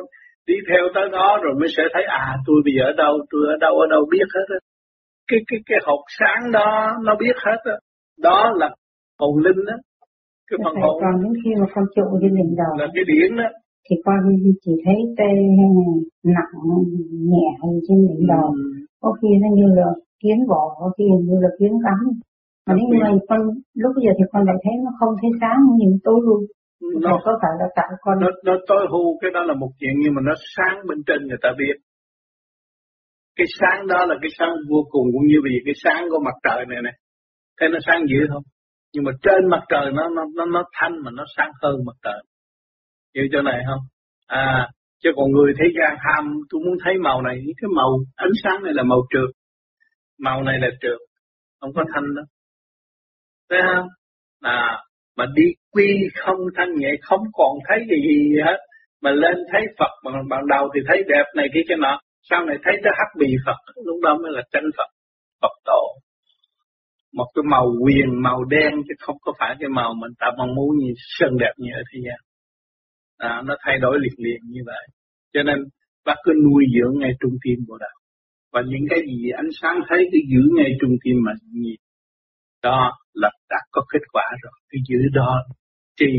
Đi 0.48 0.56
theo 0.68 0.82
tới 0.94 1.06
đó 1.16 1.28
rồi 1.44 1.54
mới 1.60 1.68
sẽ 1.76 1.84
thấy 1.94 2.04
à 2.24 2.26
tôi 2.46 2.58
bây 2.66 2.72
giờ 2.76 2.82
ở 2.92 2.94
đâu 3.02 3.14
tôi 3.30 3.42
ở 3.54 3.56
đâu 3.64 3.74
ở 3.84 3.87
đâu 3.94 4.02
biết 4.12 4.28
hết 4.37 4.46
á 4.56 4.58
cái 5.28 5.40
cái 5.48 5.60
cái 5.68 5.78
hộp 5.87 6.02
sáng 6.18 6.52
đó 6.52 6.68
nó 7.06 7.12
biết 7.20 7.37
hết 7.46 7.60
á. 7.64 7.76
Đó 8.26 8.52
là 8.60 8.68
hồn 9.20 9.34
linh 9.44 9.60
đó 9.68 9.76
cái 10.48 10.58
phần 10.64 10.74
hồn 10.82 10.94
còn 11.02 11.14
đến 11.22 11.32
khi 11.44 11.50
mà 11.60 11.66
con 11.74 11.84
trụ 11.96 12.06
trên 12.20 12.32
đỉnh 12.38 12.54
đầu. 12.60 12.72
Là 12.78 12.87
cái 12.94 13.04
điển 13.10 13.37
đó 13.37 13.48
thì 13.87 13.96
con 14.04 14.18
chỉ 14.64 14.72
thấy 14.84 14.98
tê 15.18 15.30
hay 15.58 15.68
là 15.78 15.87
nặng 16.37 16.56
nhẹ 17.30 17.46
hay 17.60 17.70
trên 17.88 17.98
đỉnh 18.08 18.26
đầu. 18.32 18.48
Ừ. 18.54 18.62
có 19.02 19.12
khi 19.22 19.28
nó 19.42 19.48
như 19.58 19.66
là 19.78 19.88
kiến 20.22 20.38
vỏ 20.48 20.62
có 20.78 20.87
khi 20.98 21.04
như 21.28 21.37
là 21.44 21.50
kiến 21.58 21.72
cắn 21.84 22.00
mà 22.66 22.74
nếu 22.78 22.88
mà 23.00 23.08
con 23.28 23.40
lúc 23.82 23.92
giờ 24.04 24.12
thì 24.18 24.24
con 24.32 24.42
lại 24.48 24.56
thấy 24.64 24.74
nó 24.84 24.90
không 24.98 25.12
thấy 25.20 25.30
sáng 25.40 25.58
nhìn 25.78 25.92
tối 26.04 26.20
luôn. 26.26 26.40
Nó 27.02 27.20
có 27.24 27.38
phải 27.42 27.50
là 27.60 27.66
tại 27.76 27.90
con. 28.00 28.14
Nó, 28.20 28.28
nó 28.44 28.54
tối 28.68 28.82
hù 28.90 29.18
cái 29.20 29.30
đó 29.34 29.40
là 29.48 29.54
một 29.54 29.70
chuyện 29.78 29.94
nhưng 30.02 30.14
mà 30.14 30.20
nó 30.28 30.34
sáng 30.56 30.76
bên 30.88 30.98
trên 31.06 31.20
người 31.28 31.40
ta 31.42 31.48
biết 31.58 31.76
cái 33.36 33.46
sáng 33.60 33.86
đó 33.86 34.06
là 34.06 34.14
cái 34.22 34.30
sáng 34.38 34.52
vô 34.70 34.80
cùng 34.90 35.06
cũng 35.12 35.26
như 35.26 35.36
vì 35.44 35.50
cái 35.64 35.74
sáng 35.84 36.04
của 36.10 36.20
mặt 36.24 36.34
trời 36.42 36.66
này 36.68 36.82
này 36.82 36.92
thấy 37.60 37.68
nó 37.68 37.78
sáng 37.86 38.02
dữ 38.08 38.26
không? 38.32 38.42
Nhưng 38.92 39.04
mà 39.04 39.12
trên 39.22 39.50
mặt 39.50 39.62
trời 39.68 39.92
nó 39.92 40.08
nó 40.08 40.22
nó, 40.34 40.44
nó 40.44 40.62
thanh 40.72 40.92
mà 41.04 41.10
nó 41.14 41.24
sáng 41.36 41.50
hơn 41.62 41.76
mặt 41.86 41.96
trời. 42.02 42.22
Hiểu 43.14 43.24
chỗ 43.32 43.42
này 43.42 43.62
không? 43.66 43.80
À 44.26 44.68
chứ 45.02 45.10
còn 45.16 45.30
người 45.30 45.52
thế 45.58 45.66
gian 45.78 45.96
ham 46.00 46.24
tôi 46.50 46.60
muốn 46.64 46.76
thấy 46.84 46.94
màu 46.98 47.22
này 47.22 47.36
cái 47.60 47.68
màu 47.76 47.90
ánh 48.16 48.34
sáng 48.42 48.62
này 48.62 48.72
là 48.74 48.82
màu 48.82 49.02
trượt. 49.10 49.30
Màu 50.18 50.42
này 50.42 50.58
là 50.60 50.68
trượt 50.80 50.98
không 51.60 51.72
có 51.74 51.84
thanh 51.94 52.14
đâu. 52.16 52.24
Thấy 53.50 53.60
không? 53.74 53.88
À 54.40 54.78
mà 55.16 55.26
đi 55.34 55.42
quy 55.72 56.08
không 56.24 56.38
thanh 56.56 56.74
nhẹ 56.74 56.88
không 57.02 57.20
còn 57.32 57.52
thấy 57.68 57.78
gì 57.88 58.36
hết. 58.44 58.58
Mà 59.02 59.10
lên 59.10 59.36
thấy 59.52 59.62
Phật 59.78 59.90
bằng 60.04 60.14
bằng 60.30 60.46
đầu 60.48 60.68
thì 60.74 60.80
thấy 60.88 61.02
đẹp 61.08 61.24
này 61.36 61.46
kia 61.54 61.60
cái 61.68 61.78
nọ 61.80 62.00
sau 62.30 62.44
này 62.44 62.56
thấy 62.64 62.74
nó 62.82 62.90
hắc 62.98 63.08
bì 63.18 63.26
Phật 63.46 63.58
lúc 63.84 63.96
đó 64.02 64.18
mới 64.22 64.32
là 64.32 64.42
chân 64.52 64.64
Phật 64.76 64.90
Phật 65.42 65.54
tổ. 65.64 65.82
Một 67.12 67.28
cái 67.34 67.42
màu 67.50 67.66
quyền 67.82 68.22
màu 68.22 68.44
đen 68.44 68.72
chứ 68.88 68.94
không 68.98 69.16
có 69.20 69.32
phải 69.38 69.56
cái 69.60 69.68
màu 69.68 69.94
mình 69.94 70.12
ta 70.18 70.26
mong 70.38 70.54
muốn 70.54 70.76
như 70.78 70.92
sơn 70.96 71.37
đẹp 71.40 71.52
như 71.56 71.70
ở 71.74 71.82
thế 71.92 71.98
gian. 72.04 72.20
À, 73.18 73.42
nó 73.46 73.54
thay 73.60 73.78
đổi 73.78 73.98
liền 74.02 74.14
liền 74.18 74.40
như 74.50 74.60
vậy. 74.66 74.87
Cho 75.32 75.42
nên 75.42 75.58
bác 76.04 76.14
cứ 76.24 76.32
nuôi 76.44 76.64
dưỡng 76.74 76.98
ngay 76.98 77.12
trung 77.20 77.37
tim 77.44 77.58
của 77.68 77.78
đạo. 77.78 77.98
Và 78.52 78.62
những 78.66 78.87
cái 78.90 78.98
gì 79.06 79.30
ánh 79.37 79.50
sáng 79.60 79.76
thấy 79.88 80.08
cứ 80.12 80.18
giữ 80.30 80.42
ngay 80.56 80.70
trung 80.80 80.96
tim 81.04 81.16
mà 81.26 81.32
nhịp 81.52 81.76
đó 82.62 82.92
là 83.14 83.30
đã 83.50 83.56
có 83.70 83.82
kết 83.92 84.04
quả 84.12 84.24
rồi. 84.42 84.52
Cứ 84.68 84.78
giữ 84.88 84.98
đó 85.12 85.42
trì 85.96 86.12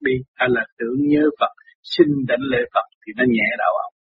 đi 0.00 0.12
hay 0.34 0.48
là 0.52 0.64
tưởng 0.78 0.98
nhớ 1.08 1.22
Phật 1.40 1.52
xin 1.82 2.06
đảnh 2.28 2.42
lễ 2.52 2.58
Phật 2.74 2.86
thì 3.06 3.12
nó 3.16 3.24
nhẹ 3.28 3.48
đạo 3.58 3.72
ông 3.84 3.97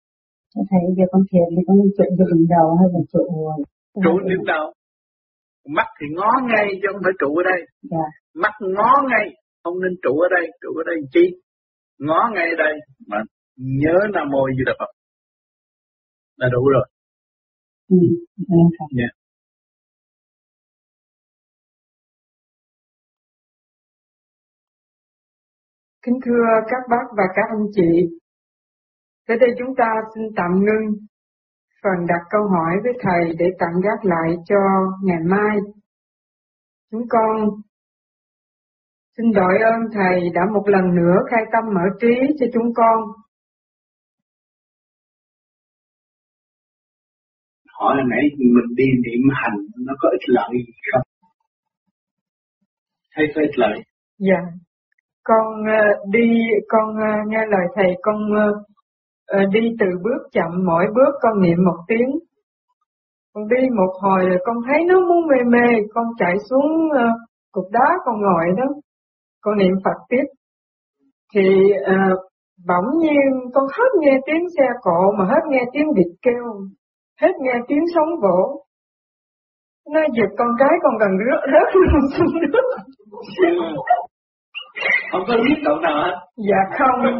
thầy 0.69 0.81
giờ 0.97 1.05
con 1.11 1.21
thiền 1.29 1.47
thì 1.55 1.61
con 1.67 1.77
trụ 1.97 2.07
cho 2.17 2.25
đỉnh 2.31 2.47
đầu 2.55 2.67
hay 2.79 2.87
là 2.93 3.01
trụ 3.11 3.23
trụ 4.03 4.13
đỉnh 4.29 4.45
đầu. 4.53 4.65
Mắt 5.77 5.87
thì 5.97 6.05
ngó 6.15 6.31
ngay 6.49 6.67
chứ 6.81 6.87
không 6.91 7.01
phải 7.05 7.15
trụ 7.19 7.29
ở 7.41 7.43
đây. 7.51 7.59
Dạ. 7.91 8.05
mắt 8.43 8.53
ngó 8.75 8.91
ngay 9.09 9.25
không 9.63 9.75
nên 9.83 9.93
trụ 10.03 10.13
ở 10.25 10.27
đây. 10.35 10.45
Trụ 10.61 10.69
ở 10.81 10.83
đây 10.89 10.97
chi? 11.13 11.25
Ngó 11.99 12.19
ngay 12.35 12.49
đây 12.57 12.73
mà 13.07 13.17
nhớ 13.81 13.97
nam 14.13 14.27
mô 14.31 14.41
di 14.57 14.63
đà 14.65 14.73
phật. 14.79 14.91
Là 16.37 16.47
đủ 16.53 16.61
rồi. 16.73 16.85
Ừ, 17.89 17.97
yeah. 18.49 18.89
Dạ. 18.97 19.09
Kính 26.05 26.19
thưa 26.25 26.43
các 26.67 26.81
bác 26.89 27.05
và 27.17 27.23
các 27.35 27.45
anh 27.57 27.65
chị, 27.75 27.89
tới 29.27 29.37
đây 29.39 29.49
chúng 29.59 29.75
ta 29.77 29.89
xin 30.15 30.23
tạm 30.35 30.51
ngưng 30.65 30.85
phần 31.83 32.05
đặt 32.07 32.21
câu 32.29 32.41
hỏi 32.47 32.73
với 32.83 32.93
Thầy 33.01 33.35
để 33.39 33.45
tạm 33.59 33.73
gác 33.83 34.05
lại 34.05 34.35
cho 34.45 34.55
ngày 35.03 35.23
mai. 35.25 35.57
Chúng 36.91 37.01
con 37.09 37.49
xin 39.17 39.25
đội 39.31 39.57
ơn 39.59 39.81
Thầy 39.93 40.29
đã 40.33 40.41
một 40.53 40.63
lần 40.67 40.95
nữa 40.95 41.15
khai 41.29 41.43
tâm 41.51 41.63
mở 41.73 41.81
trí 42.01 42.15
cho 42.39 42.45
chúng 42.53 42.73
con. 42.75 43.03
Hỏi 47.79 47.95
nãy 48.09 48.21
mình 48.39 48.75
đi 48.75 48.85
niệm 49.03 49.29
hành 49.33 49.57
nó 49.85 49.93
có 49.99 50.09
ích 50.09 50.29
lợi 50.29 50.49
gì 50.53 50.73
không? 50.91 51.01
Thấy 53.15 53.25
có 53.35 53.41
ích 53.41 53.57
lợi? 53.59 53.79
Dạ. 54.19 54.41
Con 55.23 55.45
uh, 55.61 56.09
đi, 56.11 56.27
con 56.67 56.89
uh, 56.89 57.27
nghe 57.27 57.45
lời 57.49 57.65
Thầy, 57.75 57.95
con 58.01 58.15
à, 58.35 58.45
Ờ, 59.27 59.39
đi 59.51 59.59
từ 59.79 59.85
bước 60.03 60.21
chậm 60.31 60.51
mỗi 60.65 60.85
bước 60.95 61.13
con 61.21 61.41
niệm 61.41 61.57
một 61.65 61.77
tiếng. 61.87 62.09
Con 63.33 63.47
đi 63.47 63.69
một 63.77 63.93
hồi 64.01 64.25
rồi 64.25 64.37
con 64.45 64.57
thấy 64.67 64.85
nó 64.87 64.99
muốn 64.99 65.27
mê 65.27 65.37
mê 65.47 65.67
con 65.93 66.05
chạy 66.17 66.33
xuống 66.49 66.89
ờ, 66.97 67.05
cục 67.51 67.65
đá 67.71 67.87
con 68.05 68.21
ngồi 68.21 68.45
đó. 68.57 68.67
Con 69.41 69.57
niệm 69.57 69.73
Phật 69.83 69.97
tiếp. 70.09 70.23
Thì 71.33 71.49
uh, 71.93 72.19
bỗng 72.67 72.99
nhiên 72.99 73.51
con 73.53 73.63
hết 73.77 73.89
nghe 73.99 74.19
tiếng 74.25 74.45
xe 74.57 74.67
cộ 74.81 75.11
mà 75.17 75.25
hết 75.25 75.41
nghe 75.49 75.63
tiếng 75.73 75.87
vịt 75.95 76.07
kêu 76.21 76.43
hết 77.21 77.31
nghe 77.39 77.53
tiếng 77.67 77.83
sóng 77.95 78.09
vỗ. 78.21 78.65
Nó 79.93 79.99
giật 80.13 80.35
con 80.37 80.47
cái 80.59 80.69
con 80.83 80.97
gần 80.97 81.09
rớt 81.25 81.41
rớt 81.51 81.75
luôn 81.91 82.01
xuống 82.17 82.41
nước. 82.41 82.63
không 85.15 85.25
có 85.27 85.35
biết 85.43 85.61
cậu 85.65 85.75
nào 85.79 86.03
hết 86.03 86.15
dạ 86.37 86.61
không. 86.77 87.19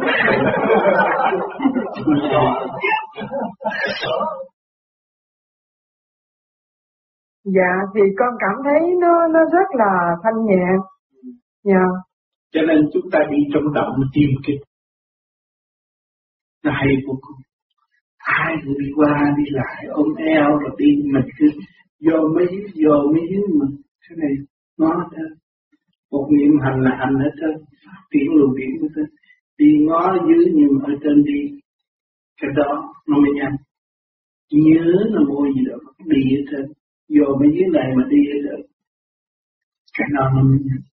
Dạ 7.44 7.72
thì 7.94 8.00
con 8.18 8.34
cảm 8.38 8.56
thấy 8.64 8.80
nó 9.00 9.26
nó 9.34 9.40
rất 9.52 9.68
là 9.72 10.16
thanh 10.22 10.44
nhẹ. 10.46 10.66
Dạ. 11.64 11.84
Cho 12.52 12.60
nên 12.68 12.78
chúng 12.92 13.10
ta 13.12 13.18
đi 13.30 13.36
trong 13.54 13.72
động 13.74 13.94
tìm 14.14 14.30
cái 14.46 14.56
nó 16.64 16.72
hay 16.72 16.88
vô 17.06 17.14
cùng. 17.20 17.40
Ai 18.18 18.54
cũng 18.64 18.74
đi 18.78 18.86
qua 18.96 19.34
đi 19.36 19.44
lại 19.50 19.84
ôm 19.88 20.06
eo 20.16 20.58
rồi 20.58 20.70
đi 20.78 20.86
mình 21.12 21.28
cứ 21.38 21.46
vô 22.06 22.28
mấy 22.34 22.46
vô 22.84 23.12
mấy 23.12 23.28
mà 23.60 23.66
cái 24.08 24.16
này 24.18 24.32
nó 24.78 25.08
một 26.16 26.28
niệm 26.30 26.52
hành 26.64 26.80
là 26.80 26.90
hành 27.00 27.14
hết 27.22 27.34
thôi, 27.40 27.54
tiến 28.10 28.28
luồng 28.34 28.56
điển 28.56 28.70
hết 28.82 28.88
thôi, 28.96 29.06
đi 29.58 29.66
ngó 29.86 30.16
dưới 30.28 30.44
nhưng 30.54 30.78
ở 30.88 30.92
trên 31.02 31.24
đi 31.24 31.40
cái 32.40 32.50
đó 32.56 32.94
nó 33.08 33.16
mới 33.18 33.30
nhanh 33.34 33.56
nhớ 34.50 34.84
là 35.12 35.20
mua 35.28 35.44
gì 35.54 35.60
đó 35.70 35.76
đi 36.06 36.20
hết 36.30 36.44
trơn 36.50 36.64
vô 37.08 37.36
mấy 37.40 37.48
dưới 37.54 37.68
này 37.72 37.88
mà 37.96 38.02
đi 38.10 38.16
hết 38.32 38.40
trơn 38.44 38.60
cái 39.98 40.08
đó 40.14 40.30
nó 40.34 40.42
mới 40.42 40.58
nhanh 40.66 40.84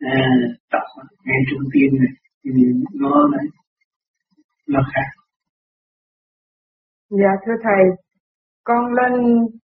à, 0.00 0.26
tập 0.70 0.82
ngay 1.24 1.40
trung 1.50 1.62
tiên 1.72 1.90
này 1.98 2.12
thì 2.44 2.50
nó 2.94 3.28
này. 3.32 3.44
Nó 4.68 4.80
khác. 4.94 5.08
Dạ 7.10 7.32
thưa 7.46 7.52
thầy. 7.62 7.84
Con 8.64 8.84
lên 8.92 9.12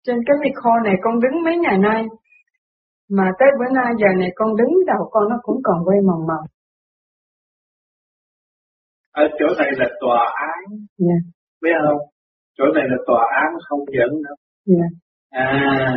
Trên 0.03 0.17
cái 0.25 0.35
micro 0.41 0.79
này 0.85 0.95
con 1.01 1.19
đứng 1.19 1.43
mấy 1.43 1.57
ngày 1.57 1.77
nay, 1.77 2.05
mà 3.17 3.25
tới 3.39 3.49
bữa 3.59 3.69
nay 3.75 3.93
giờ 4.01 4.09
này 4.19 4.29
con 4.35 4.49
đứng 4.55 4.73
đầu 4.87 5.09
con 5.11 5.29
nó 5.29 5.35
cũng 5.41 5.59
còn 5.63 5.77
quay 5.85 5.97
mầm 6.07 6.19
mầm. 6.29 6.43
Ở 9.11 9.23
chỗ 9.39 9.45
này 9.57 9.71
là 9.77 9.85
tòa 9.99 10.33
án. 10.49 10.63
Yeah. 10.99 11.21
Biết 11.61 11.77
không? 11.87 12.01
Chỗ 12.57 12.63
này 12.75 12.83
là 12.91 12.97
tòa 13.07 13.23
án 13.41 13.49
không 13.69 13.79
dẫn 13.97 14.11
đâu. 14.25 14.35
Yeah. 14.67 14.91
À, 15.29 15.95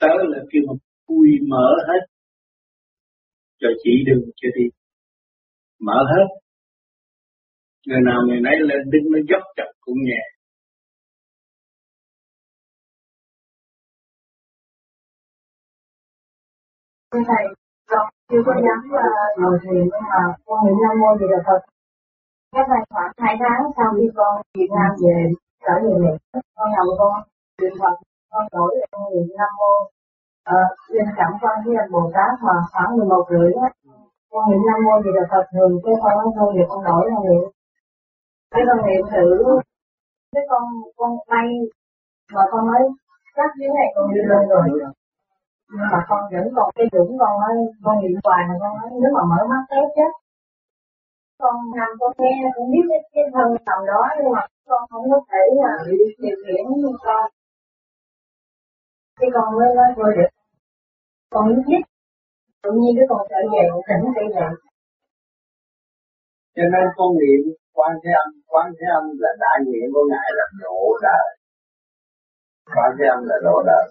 tớ 0.00 0.08
là 0.32 0.38
kêu 0.50 0.62
mà 0.68 0.74
vui 1.08 1.28
mở 1.48 1.68
hết. 1.88 2.06
Cho 3.60 3.68
chỉ 3.82 3.90
đường 4.06 4.24
cho 4.36 4.48
đi. 4.56 4.64
Mở 5.80 5.98
hết. 6.16 6.26
Người 7.86 8.00
nào 8.06 8.20
người 8.26 8.40
nấy 8.40 8.56
lên 8.58 8.90
đứng 8.90 9.12
nó 9.12 9.18
dốc 9.28 9.42
chặt 9.56 9.70
cũng 9.80 9.98
nhẹ. 10.02 10.22
Thưa 17.12 17.20
Thầy, 17.30 17.44
con 17.90 18.04
chưa 18.30 18.42
có 18.46 18.52
dám 18.64 18.78
ngồi 19.38 19.58
thiền 19.62 19.84
nhưng 19.92 20.06
mà 20.12 20.22
con 20.46 20.58
niệm 20.66 20.76
Nam 20.82 20.94
Mô 21.00 21.10
Di 21.18 21.26
Đà 21.32 21.40
Phật. 21.46 21.60
Cách 22.54 22.68
đây 22.72 22.82
khoảng 22.90 23.12
hai 23.24 23.34
tháng 23.42 23.60
sau 23.76 23.88
khi 23.96 24.06
con 24.16 24.32
Việt 24.58 24.70
Nam 24.76 24.90
về, 25.02 25.16
trở 25.64 25.74
về 25.82 25.92
miền 26.02 26.16
con 26.56 26.68
nằm 26.76 26.86
con 26.98 27.12
niệm 27.60 27.74
Phật, 27.80 27.94
con 28.30 28.44
đổi 28.52 28.70
lại 28.78 28.88
con 28.92 29.02
niệm 29.12 29.26
Nam 29.38 29.52
Mô. 29.58 29.72
Ờ, 30.54 30.60
xin 30.88 31.06
cảm 31.18 31.32
quan 31.40 31.56
với 31.64 31.74
anh 31.82 31.90
Bồ 31.92 32.02
Tát 32.14 32.32
mà 32.46 32.56
khoảng 32.72 32.96
11 32.96 33.24
rưỡi 33.30 33.50
á, 33.66 33.68
con 34.30 34.42
niệm 34.50 34.62
Nam 34.68 34.78
Mô 34.84 34.94
Di 35.04 35.10
Đà 35.16 35.24
Phật 35.30 35.44
thường 35.52 35.72
cái 35.84 35.94
con 36.02 36.12
nói 36.18 36.28
thôi 36.36 36.48
thì 36.54 36.62
con 36.68 36.80
đổi 36.88 37.04
là 37.10 37.18
niệm. 37.26 37.44
Cái 38.52 38.62
con 38.68 38.78
niệm 38.86 39.02
thử, 39.12 39.28
cái 40.34 40.44
con 40.50 40.62
con 40.96 41.10
bay 41.30 41.48
mà 42.34 42.42
con 42.50 42.66
nói 42.66 42.82
chắc 43.36 43.50
dưới 43.58 43.68
này 43.78 43.88
con 43.94 44.14
đi 44.14 44.20
lên 44.30 44.48
rồi 44.48 44.95
nhưng 45.70 45.88
mà 45.92 46.00
con 46.08 46.20
vẫn 46.32 46.46
còn 46.56 46.68
cái 46.76 46.86
dũng 46.92 47.18
con 47.20 47.32
nói 47.40 47.52
con 47.84 47.94
niệm 48.02 48.16
hoài 48.24 48.42
mà 48.48 48.54
con 48.62 48.72
nói 48.78 48.88
nếu 49.02 49.10
mà 49.16 49.22
mở 49.30 49.40
mắt 49.50 49.62
té 49.70 49.80
chết. 49.96 50.12
Con 51.38 51.54
nằm 51.78 51.90
con 52.00 52.12
nghe 52.18 52.34
cũng 52.54 52.70
biết 52.72 52.86
cái, 52.90 53.00
cái 53.14 53.24
thân 53.34 53.48
tầm 53.66 53.78
đó 53.90 54.02
nhưng 54.18 54.32
mà 54.36 54.42
con 54.68 54.82
không 54.90 55.04
có 55.10 55.20
thể 55.30 55.42
là 55.62 55.72
điều 55.86 56.06
khiển 56.44 56.64
con. 57.04 57.24
Cái 59.20 59.30
con 59.34 59.46
mới 59.56 59.68
nói 59.76 59.88
thôi 59.96 60.12
được. 60.16 60.30
Con 61.30 61.48
biết 61.48 61.62
biết 61.66 61.82
tự 62.62 62.70
nhiên 62.80 62.92
cái 62.98 63.06
con 63.08 63.22
trở 63.30 63.40
về 63.52 63.64
tỉnh 63.88 64.04
cây 64.16 64.26
vậy 64.34 64.52
cho 66.56 66.62
nên 66.72 66.84
con 66.96 67.10
niệm 67.20 67.42
quan 67.74 67.92
thế 68.02 68.10
âm 68.24 68.28
quan 68.52 68.66
thế 68.78 68.86
âm 68.98 69.04
là 69.22 69.30
đại 69.42 69.58
diện 69.66 69.86
của 69.94 70.04
ngài 70.10 70.28
là 70.38 70.44
độ 70.62 70.98
đời. 71.02 71.26
Quan 72.74 72.90
thế 72.98 73.04
âm 73.14 73.20
là 73.24 73.36
độ 73.44 73.62
đời 73.66 73.86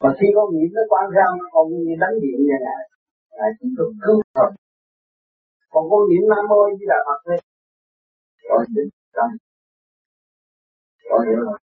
còn 0.00 0.12
khi 0.18 0.26
con 0.36 0.46
nghĩ 0.52 0.64
nó 0.74 0.82
quan 0.90 1.06
ram 1.16 1.32
con 1.52 1.64
như 1.68 1.94
đánh 2.02 2.16
điện 2.22 2.38
như 2.46 2.56
này 2.68 2.82
là 3.38 3.46
chỉ 3.58 3.66
được 3.76 3.92
cứu 4.04 4.18
thôi 4.34 4.50
còn 5.72 5.84
con 5.90 6.00
niệm 6.08 6.24
nam 6.30 6.44
mô 6.50 6.60
chỉ 6.78 6.84
là 6.92 6.98
phật 7.06 7.18
thôi 7.26 7.38
con 8.48 8.60
định 8.76 8.90
tâm 9.16 9.30
con 11.08 11.20
hiểu 11.26 11.40
không 11.46 11.62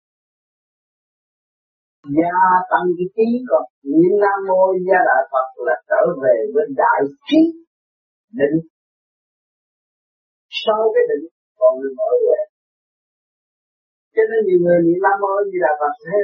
gia 2.18 2.34
tăng 2.72 2.88
cái 2.98 3.08
trí 3.16 3.28
còn 3.50 3.64
niệm 3.92 4.14
nam 4.24 4.40
mô 4.48 4.62
gia 4.88 5.00
đại 5.10 5.24
phật 5.32 5.48
là 5.68 5.76
trở 5.90 6.04
về 6.24 6.36
với 6.54 6.66
đại 6.82 7.02
trí 7.28 7.42
định. 8.40 8.58
Sau 10.62 10.80
cái 10.94 11.04
định 11.12 11.26
còn 11.60 11.72
người 11.80 11.94
mở 12.00 12.10
về 12.26 12.42
cho 14.16 14.24
nên 14.30 14.40
nhiều 14.48 14.60
người 14.64 14.80
niệm 14.86 15.00
nam 15.06 15.18
mô 15.22 15.32
gì 15.52 15.60
là 15.66 15.72
phật 15.80 15.94
thế 16.06 16.20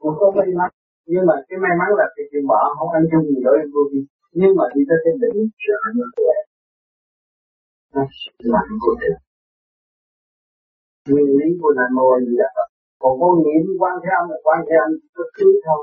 cũng 0.00 0.14
không 0.18 0.34
may 0.38 0.50
mắn 0.58 0.70
nhưng 1.12 1.24
mà 1.28 1.34
cái 1.48 1.58
may 1.62 1.74
mắn 1.80 1.88
là 2.00 2.06
cái 2.14 2.24
chuyện 2.30 2.44
bỏ 2.50 2.60
không 2.76 2.90
ăn 2.98 3.02
chung 3.10 3.24
gì 3.30 3.38
đối 3.46 3.54
với 3.58 3.68
vô 3.74 3.82
vi 3.90 4.00
nhưng 4.40 4.52
mà 4.58 4.64
đi 4.74 4.82
tới 4.88 4.98
cái 5.04 5.14
đỉnh 5.22 5.38
trở 5.64 5.74
thành 5.82 5.94
một 5.98 6.10
tuệ 6.16 6.34
nó 7.94 8.02
làm 8.54 8.68
của 8.82 8.94
mình 9.00 9.16
nguyên 11.08 11.28
lý 11.38 11.48
của 11.60 11.72
nam 11.78 11.90
mô 11.96 12.06
gì 12.26 12.34
Phật. 12.56 12.68
Còn 13.02 13.12
con 13.20 13.32
niệm 13.44 13.62
quan 13.80 13.94
thế 14.02 14.10
âm 14.20 14.24
là 14.32 14.38
quan 14.46 14.58
thế 14.66 14.74
âm 14.84 14.90
có 15.16 15.24
thứ 15.36 15.48
thôi. 15.66 15.80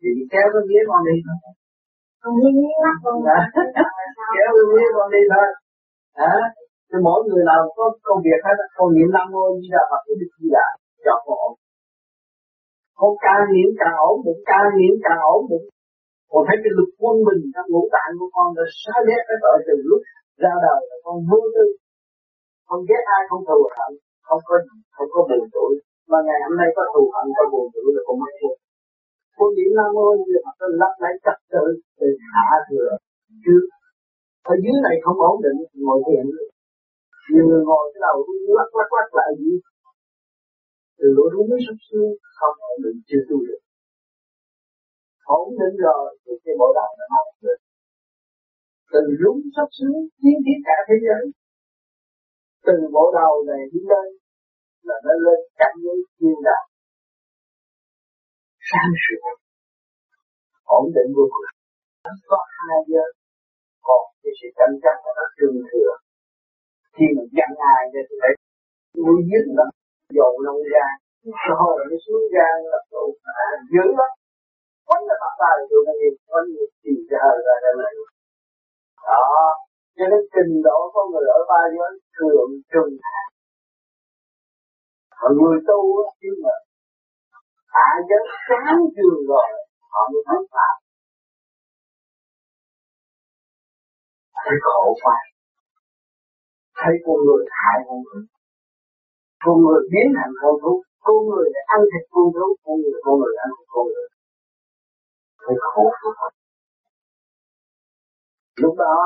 Thì 0.00 0.10
kéo 0.32 0.46
cái 0.54 0.62
vía 0.68 0.82
con 0.88 1.00
đi. 1.08 1.16
Thôi 1.26 1.52
con 2.22 2.32
đi 2.40 2.48
nghĩ 2.58 2.70
mắt 2.84 2.96
con 3.04 3.16
kéo 4.34 4.50
cái 4.56 4.66
vía 4.72 4.88
con 4.96 5.08
đi 5.14 5.22
thôi. 5.32 5.48
Hả? 6.20 6.34
Thì 6.88 6.96
mỗi 7.06 7.20
người 7.26 7.44
nào 7.50 7.60
có 7.76 7.84
công 8.06 8.20
việc 8.26 8.40
hết. 8.46 8.56
Con 8.76 8.88
niệm 8.94 9.08
nam 9.16 9.26
mô 9.32 9.42
di 9.60 9.68
đà 9.74 9.82
phật 9.90 10.00
cái 10.06 10.14
di 10.40 10.48
đà 10.56 10.66
chọn 11.04 11.20
một 11.26 11.50
con 13.00 13.12
càng 13.24 13.44
niệm 13.54 13.70
càng 13.80 13.96
ổn 14.10 14.16
bụng, 14.24 14.40
càng 14.50 14.68
niệm 14.78 14.94
càng 15.06 15.20
ổn 15.34 15.42
bụng. 15.50 15.66
Còn 16.30 16.42
thấy 16.46 16.56
cái 16.62 16.72
lực 16.78 16.90
quân 17.02 17.16
bình 17.26 17.42
trong 17.54 17.66
ngũ 17.72 17.82
tạng 17.94 18.12
của 18.18 18.30
con 18.36 18.48
đã 18.56 18.64
xóa 18.80 18.96
ghét 19.08 19.22
cái 19.28 19.38
tội 19.44 19.58
từ 19.66 19.74
lúc 19.88 20.00
ra 20.42 20.54
đời 20.66 20.80
là 20.90 20.96
con 21.04 21.16
vô 21.28 21.40
tư 21.56 21.66
con 22.68 22.80
ghét 22.88 23.02
ai 23.16 23.22
không 23.28 23.42
thù 23.48 23.58
hận 23.76 23.92
không 24.26 24.42
có 24.48 24.54
không 24.96 25.10
có 25.14 25.20
buồn 25.28 25.44
tuổi 25.54 25.72
mà 26.10 26.18
ngày 26.26 26.40
hôm 26.44 26.54
nay 26.60 26.68
có 26.76 26.82
thù 26.92 27.02
hận 27.14 27.26
có 27.36 27.44
buồn 27.52 27.66
tuổi 27.74 27.88
là 27.96 28.02
con 28.06 28.16
mất 28.22 28.32
luôn. 28.40 28.56
con 29.38 29.48
niệm 29.56 29.70
nam 29.78 29.90
mô 29.96 30.06
như 30.26 30.36
mà 30.44 30.52
nó 30.60 30.66
lắp 30.80 30.94
lại 31.02 31.14
trật 31.24 31.38
tự 31.52 31.64
để 32.00 32.08
hạ 32.32 32.48
thừa 32.68 32.90
chứ 33.44 33.54
ở 34.52 34.54
dưới 34.62 34.76
này 34.86 34.94
không 35.04 35.18
ổn 35.30 35.36
định 35.44 35.58
ngồi 35.86 35.98
thiền 36.06 36.24
nhiều 37.32 37.44
người 37.48 37.62
ngồi 37.68 37.84
cái 37.92 38.00
đầu 38.06 38.16
lắc 38.58 38.70
lắc 38.78 38.90
lắc 38.98 39.08
lại 39.18 39.30
gì 39.40 39.52
từ 41.02 41.08
lỗ 41.16 41.24
đúng 41.34 41.46
với 41.50 41.60
sắp 41.66 41.78
xưa 41.88 42.06
không 42.38 42.56
ổn 42.70 42.78
định, 42.84 42.98
chưa 43.08 43.22
tu 43.28 43.36
được 43.48 43.62
ổn 45.40 45.48
định 45.60 45.76
rồi 45.86 46.06
thì 46.22 46.32
cái 46.44 46.54
bộ 46.60 46.68
đạo 46.78 46.90
nó 46.98 47.06
học 47.14 47.28
được 47.44 47.58
từ 48.92 49.02
đúng 49.22 49.38
sắp 49.56 49.68
xưa 49.78 49.94
tiến 50.20 50.36
tiến 50.44 50.58
cả 50.68 50.76
thế 50.88 50.96
giới. 51.06 51.24
Từ 52.66 52.74
bộ 52.94 53.04
đầu 53.20 53.34
này 53.50 53.62
đi 53.72 53.80
lên 53.90 54.08
là 54.88 54.96
nó 55.04 55.12
lên 55.26 55.40
cảnh 55.60 55.76
giới 55.84 55.98
thiên 56.18 56.38
đạo 56.48 56.64
sáng 58.70 58.92
suốt 59.04 59.34
ổn 60.78 60.84
định 60.96 61.10
vô 61.16 61.24
cùng. 61.32 61.48
Có 62.30 62.40
hai 62.56 62.78
giới 62.92 63.10
còn 63.86 64.02
cái 64.22 64.32
sự 64.38 64.48
tranh 64.58 64.74
chấp 64.82 64.96
nó 65.16 65.24
trường 65.36 65.58
thừa. 65.68 65.92
Khi 66.94 67.06
mà 67.16 67.22
giận 67.36 67.50
ai 67.74 67.82
thì 67.92 68.00
phải 68.20 68.32
nuôi 69.04 69.18
dưỡng 69.30 69.50
nó 69.58 69.66
dồn 70.16 70.34
nó 70.46 70.52
ra. 70.74 70.86
Rồi 71.48 71.78
nó 71.90 71.96
xuống 72.04 72.24
ra 72.34 72.48
là 72.72 72.78
tụ 72.90 73.04
dữ 73.72 73.84
lắm. 73.98 74.12
Quánh 74.86 75.04
là 75.08 75.16
bắt 75.22 75.34
tay 75.40 75.56
tụi 75.70 75.80
nó 75.86 75.92
nhìn 76.00 76.14
quánh 76.28 76.48
gì 76.82 76.94
ra 77.10 77.24
ra 77.46 77.54
ra 77.62 77.70
này 77.80 77.92
đó. 79.08 79.22
Cho 79.96 80.04
nên 80.10 80.22
trình 80.34 80.54
độ 80.66 80.78
con 80.94 81.06
người 81.12 81.26
ở 81.38 81.40
ba 81.50 81.60
giới 81.74 81.92
thường 82.16 82.50
trung 82.72 82.92
hạ. 83.10 83.22
Còn 85.20 85.32
người 85.40 85.58
tu 85.68 85.80
chứ 86.20 86.30
mà 86.44 86.54
hạ 87.74 87.88
giới 88.08 88.22
sáng 88.46 88.78
trường 88.96 89.20
rồi, 89.28 89.48
họ 89.92 90.02
mới 90.12 90.22
thất 90.28 90.42
phạm 90.52 90.82
thấy 94.44 94.56
khổ 94.62 94.96
quá. 95.02 95.16
Thấy 96.76 96.94
con 97.04 97.16
người 97.26 97.44
hại 97.50 97.78
con 97.88 97.98
người 98.04 98.24
con 99.44 99.56
người 99.62 99.80
biến 99.92 100.06
thành 100.16 100.32
con 100.40 100.54
thú. 100.62 100.72
Con 101.06 101.18
người 101.28 101.46
để 101.54 101.60
ăn 101.74 101.80
thịt 101.90 102.04
con 102.14 102.26
thú, 102.34 102.46
con 102.64 102.74
người 102.80 102.98
con 103.04 103.14
người 103.20 103.34
ăn 103.44 103.50
thịt 103.56 103.68
con 103.74 103.84
người. 103.92 104.08
Phải 105.44 105.56
khổ 105.68 105.84
lúc 108.62 108.74
đó, 108.84 108.96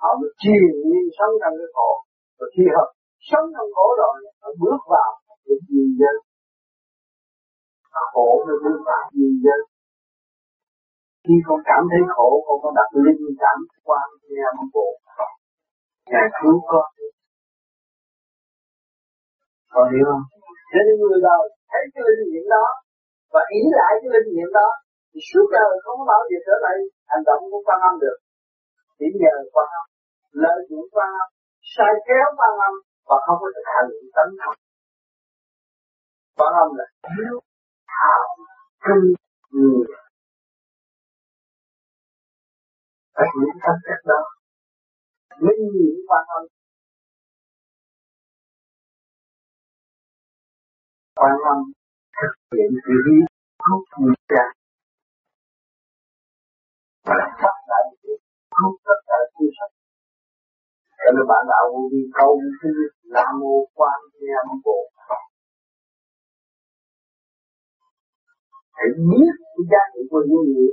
họ 0.00 0.10
mới 0.20 0.30
chìm 0.42 0.62
nhiên 0.88 1.06
sống 1.18 1.32
trong 1.40 1.54
cái 1.58 1.70
khổ. 1.76 1.90
Và 2.38 2.46
khi 2.52 2.64
họ 2.74 2.84
sống 3.28 3.46
trong 3.54 3.68
khổ 3.76 3.86
rồi 4.00 4.14
họ 4.40 4.48
bước 4.62 4.80
vào 4.92 5.10
cái 5.44 5.56
gì 5.68 5.82
dân 6.00 6.16
khổ 8.16 8.44
mới 8.46 8.56
bước 8.64 8.80
vào 8.90 9.02
gì 9.18 9.28
dân 9.44 9.60
khi 11.24 11.34
con 11.46 11.60
cảm 11.70 11.82
thấy 11.90 12.02
khổ, 12.14 12.28
con 12.46 12.56
có 12.62 12.70
đặt 12.78 12.88
linh 13.04 13.24
cảm 13.42 13.58
quan 13.86 14.06
nghe 14.32 14.46
một 14.56 14.68
bộ 14.74 14.88
ngài 16.10 16.26
cứu 16.42 16.56
con. 16.70 16.86
Còn 19.74 19.84
hiểu 19.92 20.06
không? 20.10 20.24
Nên 20.72 20.84
người 21.00 21.18
đời 21.28 21.44
thấy 21.70 21.82
cái 21.94 22.02
linh 22.08 22.24
nghiệm 22.28 22.46
đó 22.54 22.66
và 23.32 23.42
ý 23.58 23.60
lại 23.78 23.92
cái 24.00 24.10
linh 24.14 24.28
nghiệm 24.34 24.50
đó, 24.58 24.68
thì 25.10 25.20
suốt 25.28 25.46
đời 25.58 25.72
không 25.82 25.96
có 25.98 26.04
bao 26.12 26.22
giờ 26.28 26.38
trở 26.46 26.56
lại 26.64 26.76
hành 27.10 27.24
động 27.28 27.42
của 27.50 27.62
quan 27.66 27.78
âm 27.88 27.94
được. 28.04 28.18
Chỉ 28.98 29.06
nhờ 29.22 29.34
quan 29.54 29.68
âm, 29.80 29.86
lợi 30.42 30.58
dụng 30.68 30.86
quan 30.94 31.10
âm, 31.22 31.28
sai 31.74 31.92
kéo 32.06 32.26
quan 32.38 32.52
âm 32.68 32.74
và 33.08 33.16
không 33.26 33.38
có 33.42 33.48
thực 33.54 33.66
hành 33.74 33.90
tấn 34.16 34.28
thật. 34.40 34.54
quan 36.38 36.52
âm 36.62 36.68
là 36.78 36.86
hiếu 37.14 37.36
thảo 37.94 38.22
trung 38.84 39.04
người. 39.52 39.86
Phải 43.14 43.26
hiểu 43.34 43.52
cách 43.62 43.80
cách 43.88 44.02
đó. 44.10 44.20
Minh 45.44 45.62
những 45.74 46.00
quan 46.08 46.24
âm 46.36 46.42
quan 51.18 51.34
âm 51.52 51.58
thực 52.18 52.32
hiện 52.54 52.70
sự 52.84 52.94
lý 53.06 53.16
thuốc 53.62 53.82
người 54.00 54.18
ra 54.32 54.44
và 57.06 57.14
làm 57.20 57.30
phát 57.40 57.56
lại 57.70 57.84
thuốc 58.54 58.72
tất 58.86 58.98
cả 59.08 59.18
siêu 59.32 59.50
sạch 59.58 59.74
cho 61.02 61.10
nên 61.14 61.24
bạn 61.30 61.42
đạo 61.52 61.64
vô 61.72 61.82
vi 61.92 62.02
câu 62.18 62.32
sư 62.58 62.70
nam 63.14 63.30
mô 63.40 63.54
quan 63.78 63.98
âm 64.42 64.48
bồ 64.64 64.78
hãy 68.76 68.88
biết 69.08 69.32
cái 69.54 69.64
giá 69.72 69.82
trị 69.92 70.00
của 70.10 70.22
những 70.28 70.44
gì 70.54 70.66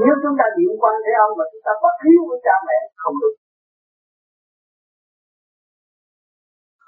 nếu 0.00 0.12
chúng 0.22 0.36
ta 0.38 0.46
niệm 0.56 0.72
quan 0.82 0.94
thế 1.04 1.12
âm 1.24 1.30
mà 1.38 1.44
chúng 1.50 1.64
ta 1.66 1.72
bất 1.82 1.94
hiếu 2.04 2.20
với 2.28 2.38
cha 2.44 2.54
mẹ, 2.66 2.78
không 3.02 3.16
được. 3.22 3.34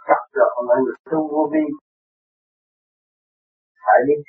Chắc 0.08 0.20
là 0.38 0.46
không 0.52 0.66
mọi 0.68 0.80
được 0.86 0.98
tu 1.10 1.20
vô 1.32 1.42
vi 1.52 1.64
phải 3.84 3.98
biết 4.06 4.20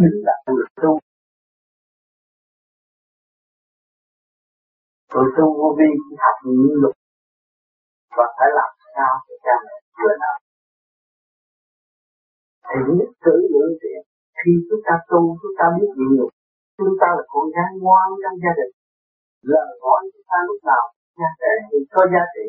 mình 0.00 0.16
là 0.26 0.34
người 0.46 0.66
tu. 0.82 0.92
Người 5.14 5.28
tu 5.36 5.44
vô 5.58 5.68
vi 5.78 5.90
học 6.24 6.36
những 6.44 6.74
luật. 6.82 6.94
Và 8.16 8.26
phải 8.36 8.50
làm 8.58 8.70
sao 8.94 9.12
để 9.28 9.34
cha 9.44 9.54
mẹ 9.64 9.76
vừa 9.98 10.14
nào. 10.24 10.36
Thì 12.68 12.78
nhất 12.98 13.10
cử 13.24 13.36
lưỡng 13.52 13.76
tiện 13.82 14.00
khi 14.38 14.52
chúng 14.68 14.82
ta 14.86 14.94
tu 15.10 15.20
chúng 15.42 15.54
ta 15.58 15.64
biết 15.76 15.90
nhịn 15.96 16.10
nhục 16.16 16.30
chúng 16.78 16.96
ta 17.00 17.08
là 17.16 17.24
con 17.32 17.44
gái 17.56 17.70
ngoan 17.82 18.08
trong 18.22 18.36
gia 18.42 18.52
đình. 18.58 18.72
Lời 19.52 19.68
nói 19.82 20.00
chúng 20.12 20.26
ta 20.30 20.38
lúc 20.48 20.60
nào 20.70 20.84
trẻ 21.40 21.52
thì 21.70 21.78
có 21.90 22.02
giá 22.12 22.22
trị. 22.34 22.46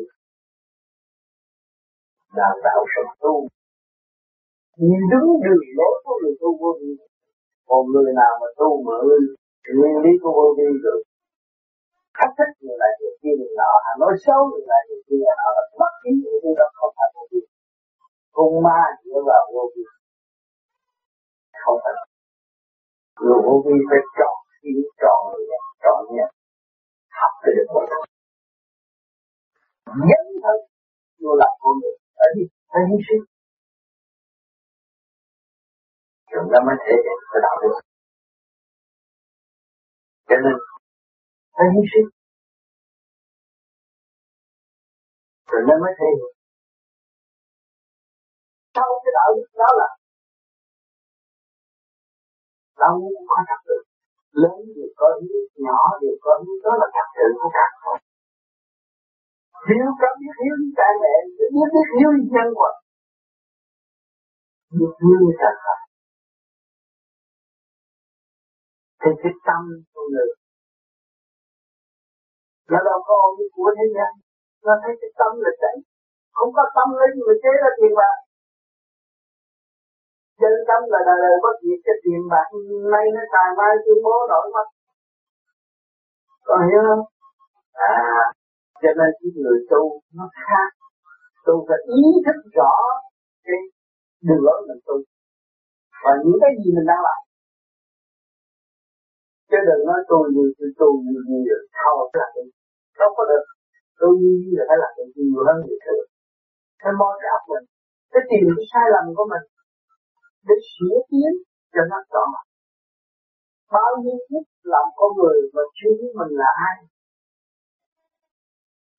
Đào 2.38 2.54
tạo 2.64 2.80
sự 2.92 3.02
tu 3.20 3.48
nhìn 4.88 5.02
đúng 5.12 5.30
đường 5.44 5.64
lối 5.78 5.94
của 6.04 6.16
người 6.20 6.34
tu 6.40 6.48
vô 6.60 6.70
vi. 6.80 6.92
Còn 7.68 7.82
người 7.92 8.12
nào 8.20 8.32
mà 8.40 8.48
tu 8.58 8.68
mà 8.86 8.94
nguyên 9.76 9.96
lý 10.04 10.12
của 10.22 10.32
vô 10.38 10.46
vi 10.58 10.68
được, 10.84 11.00
thách 12.16 12.32
thức 12.36 12.50
người 12.64 12.78
này 12.82 12.92
người 13.00 13.14
kia 13.20 13.34
người 13.38 13.52
nọ 13.60 13.72
hay 13.84 13.94
nói 14.02 14.14
xấu 14.24 14.40
người 14.50 14.64
này 14.72 14.82
người 14.88 15.02
kia 15.06 15.18
người 15.20 15.36
nọ 15.40 15.48
là 15.56 15.62
bất 15.80 15.92
kỳ 16.02 16.10
điều 16.42 16.54
đó 16.60 16.66
không 16.78 16.92
phải 16.96 17.08
vô 17.14 17.22
vi. 17.30 17.40
Con 18.36 18.50
ma 18.66 18.80
dựa 19.04 19.20
vào 19.28 19.42
vô 19.54 19.64
vi. 19.74 19.84
Không 21.62 21.78
phải. 21.82 21.92
Người 23.24 23.40
vô 23.46 23.54
vi 23.64 23.76
phải 23.88 24.00
chọn 24.18 24.36
khi 24.58 24.70
chọn 25.02 25.20
người 25.30 25.44
này, 25.50 25.62
chọn 25.84 25.98
nhé 26.16 26.26
học 27.18 27.34
để 27.44 27.50
được 27.56 27.68
một 27.74 27.84
nhân 30.08 30.24
thân 30.42 30.58
vô 31.22 31.32
làm 31.40 31.52
con 31.62 31.74
người 31.80 31.96
phải 32.16 32.28
đi, 32.36 32.44
phải 32.70 32.82
hy 32.90 32.98
sinh 33.08 33.24
rồi 36.32 36.44
nó 36.52 36.58
mới 36.66 36.76
thể 36.84 36.92
hiện 37.04 37.18
cái 37.30 37.40
đạo 37.46 37.56
đức. 37.62 37.74
Cho 40.28 40.36
nên, 40.44 40.56
phải 41.54 41.66
hy 41.74 41.82
sinh. 41.92 42.08
Rồi 45.50 45.62
nó 45.68 45.74
mới 45.82 45.92
thể 45.98 46.08
hiện. 46.18 46.32
Sau 48.74 48.88
cái 49.04 49.12
đạo 49.18 49.28
đức 49.36 49.48
đó 49.62 49.70
là 49.80 49.88
đâu 52.82 52.96
có 53.28 53.36
thật 53.48 53.60
sự 53.66 53.76
lớn 54.42 54.58
thì 54.74 54.84
có 54.96 55.06
ý 55.20 55.28
nhỏ 55.66 55.80
thì 56.00 56.08
có 56.24 56.32
ý 56.46 56.52
đó 56.64 56.72
là 56.80 56.86
thật 56.94 57.06
sự 57.16 57.26
của 57.40 57.50
cả 57.56 57.66
thôi 57.82 57.98
hiểu 59.68 59.86
có 60.00 60.08
biết 60.18 60.34
hiểu 60.40 60.54
với 60.60 60.70
cha 60.78 60.88
mẹ 61.02 61.14
biết 61.52 61.68
biết 61.74 61.86
hiểu 61.96 62.08
với 62.14 62.24
nhân 62.34 62.48
quả. 62.58 62.70
Biết 64.78 64.92
hiểu 65.02 65.18
với 65.26 65.36
cả 65.40 65.50
phật. 65.64 65.78
Thì 69.02 69.10
cái 69.22 69.32
tâm 69.46 69.62
của 69.92 70.04
người. 70.12 70.30
Nó 72.70 72.78
đâu 72.88 72.98
có 73.06 73.14
ôm 73.28 73.34
của 73.56 73.70
thế 73.78 73.86
gian. 73.96 74.12
Nó 74.66 74.72
thấy 74.82 74.92
cái 75.00 75.10
tâm 75.18 75.32
là 75.44 75.50
chạy 75.62 75.76
không 76.36 76.50
có 76.56 76.64
tâm 76.76 76.88
lấy 76.98 77.08
người 77.16 77.34
chế 77.42 77.52
ra 77.62 77.70
tiền 77.78 77.92
bạc. 78.00 78.16
Chân 80.40 80.54
tâm 80.68 80.80
là 80.92 80.98
đời 81.06 81.18
đời 81.24 81.36
bất 81.44 81.56
diệt 81.64 81.80
cái 81.86 81.96
tiền 82.04 82.22
bạc 82.32 82.48
nay 82.92 83.04
nó 83.14 83.22
xài 83.32 83.48
mai 83.58 83.72
tuyên 83.84 83.98
bố 84.04 84.16
đổi 84.32 84.44
mất. 84.54 84.66
Còn 86.46 86.60
hiểu 86.68 86.82
không? 86.88 87.04
À 87.72 87.96
cho 88.82 88.90
nên 88.98 89.10
cái 89.18 89.30
người 89.42 89.58
tu 89.70 89.82
nó 90.16 90.24
khác. 90.44 90.68
Tu 91.46 91.54
phải 91.68 91.80
ý 92.00 92.02
thức 92.26 92.38
rõ 92.56 92.74
cái 93.46 93.60
đường 94.26 94.42
lối 94.46 94.58
mình 94.68 94.80
tu. 94.86 94.96
Và 96.04 96.12
những 96.24 96.38
cái 96.42 96.50
gì 96.60 96.68
mình 96.76 96.86
đang 96.90 97.02
làm 97.06 97.18
chứ 99.52 99.58
đừng 99.68 99.82
nói 99.88 100.00
tôi 100.10 100.22
nhiều 100.34 100.50
tôi 100.58 100.70
tu 100.80 100.88
nhiều 101.06 101.22
nhiều 101.28 101.60
thao 101.76 101.94
là 102.20 102.26
đi 102.36 102.44
không 102.98 103.12
có 103.18 103.24
được. 103.30 103.44
Tôi 103.98 104.10
như 104.20 104.30
nhiều 104.40 104.54
là 104.58 104.64
phải 104.68 104.78
làm 104.82 104.92
được 104.98 105.10
nhiều 105.16 105.42
hơn 105.46 105.56
người 105.64 105.78
thường 105.84 106.06
phải 106.82 106.92
moi 107.00 107.12
cái 107.20 107.28
óc 107.36 107.42
mình. 107.52 107.66
Phải 108.12 108.22
tìm 108.30 108.44
cái 108.56 108.66
sai 108.72 108.86
lầm 108.94 109.04
của 109.16 109.26
mình. 109.32 109.44
Để 110.46 110.56
sửa 110.70 110.96
tiến 111.10 111.30
cho 111.74 111.82
nó 111.90 111.98
rõ. 112.14 112.26
Bao 113.74 113.90
nhiêu 114.02 114.18
phút 114.28 114.44
làm 114.72 114.86
con 114.98 115.10
người 115.18 115.38
mà 115.54 115.62
chưa 115.78 115.92
biết 116.00 116.12
mình 116.20 116.32
là 116.42 116.50
ai. 116.68 116.76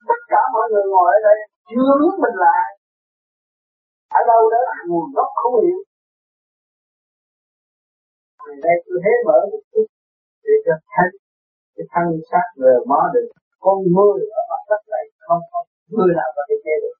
Tất 0.08 0.20
cả 0.32 0.42
mọi 0.54 0.66
người 0.70 0.86
ngồi 0.92 1.08
ở 1.16 1.18
đây 1.28 1.38
chưa 1.70 1.90
biết 2.00 2.14
mình 2.24 2.36
là 2.42 2.50
ai. 2.64 2.72
Ở 4.18 4.20
đâu 4.30 4.42
đó 4.52 4.60
nguồn 4.88 5.06
gốc 5.16 5.30
không 5.40 5.54
hiểu. 5.62 5.78
Ngày 8.44 8.56
nay 8.64 8.76
tôi 8.84 8.96
hé 9.04 9.12
mở 9.26 9.38
một 9.52 9.62
chút 9.72 9.86
để 10.44 10.54
cho 10.66 10.74
thấy 10.92 11.08
cái 11.74 11.86
thân 11.92 12.06
xác 12.30 12.48
về 12.62 12.74
mó 12.90 13.00
được. 13.14 13.28
Con 13.64 13.78
người 13.94 14.18
ở 14.38 14.42
mặt 14.50 14.62
đất 14.70 14.82
này 14.94 15.04
không 15.26 15.42
có 15.50 15.58
người 15.94 16.10
nào 16.18 16.30
có 16.36 16.42
thể 16.48 16.56
che 16.64 16.74
được? 16.82 16.96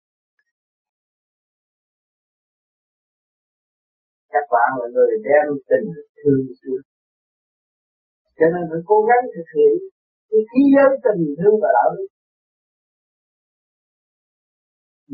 Các 4.33 4.45
bạn 4.55 4.71
là 4.81 4.87
người 4.95 5.11
đem 5.29 5.47
tình 5.71 5.87
thương 6.19 6.45
xuống 6.61 6.85
cho 8.39 8.47
nên 8.53 8.63
phải 8.71 8.83
cố 8.91 8.99
gắng 9.09 9.25
thực 9.35 9.49
hiện 9.57 9.75
cái 10.31 10.41
khí 10.51 10.63
giới 10.75 10.91
tình 11.07 11.23
thương 11.39 11.57
và 11.63 11.69
đạo 11.77 11.89
đức 11.97 12.09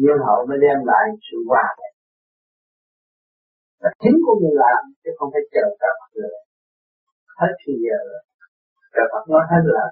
nhân 0.02 0.18
họ 0.26 0.36
mới 0.48 0.58
đem 0.64 0.78
lại 0.90 1.04
sự 1.26 1.36
hòa 1.50 1.66
hợp 1.78 1.92
là 3.82 3.90
chính 4.02 4.16
của 4.24 4.36
người 4.40 4.56
làm, 4.64 4.82
chứ 5.02 5.10
không 5.18 5.30
phải 5.32 5.44
chờ 5.54 5.64
cả 5.80 5.90
mặt 6.00 6.10
người 6.16 6.34
hết 7.40 7.52
thì 7.62 7.72
giờ 7.86 7.98
rồi 8.94 9.06
Phật 9.12 9.24
nói 9.32 9.44
hết 9.50 9.62
là 9.64 9.84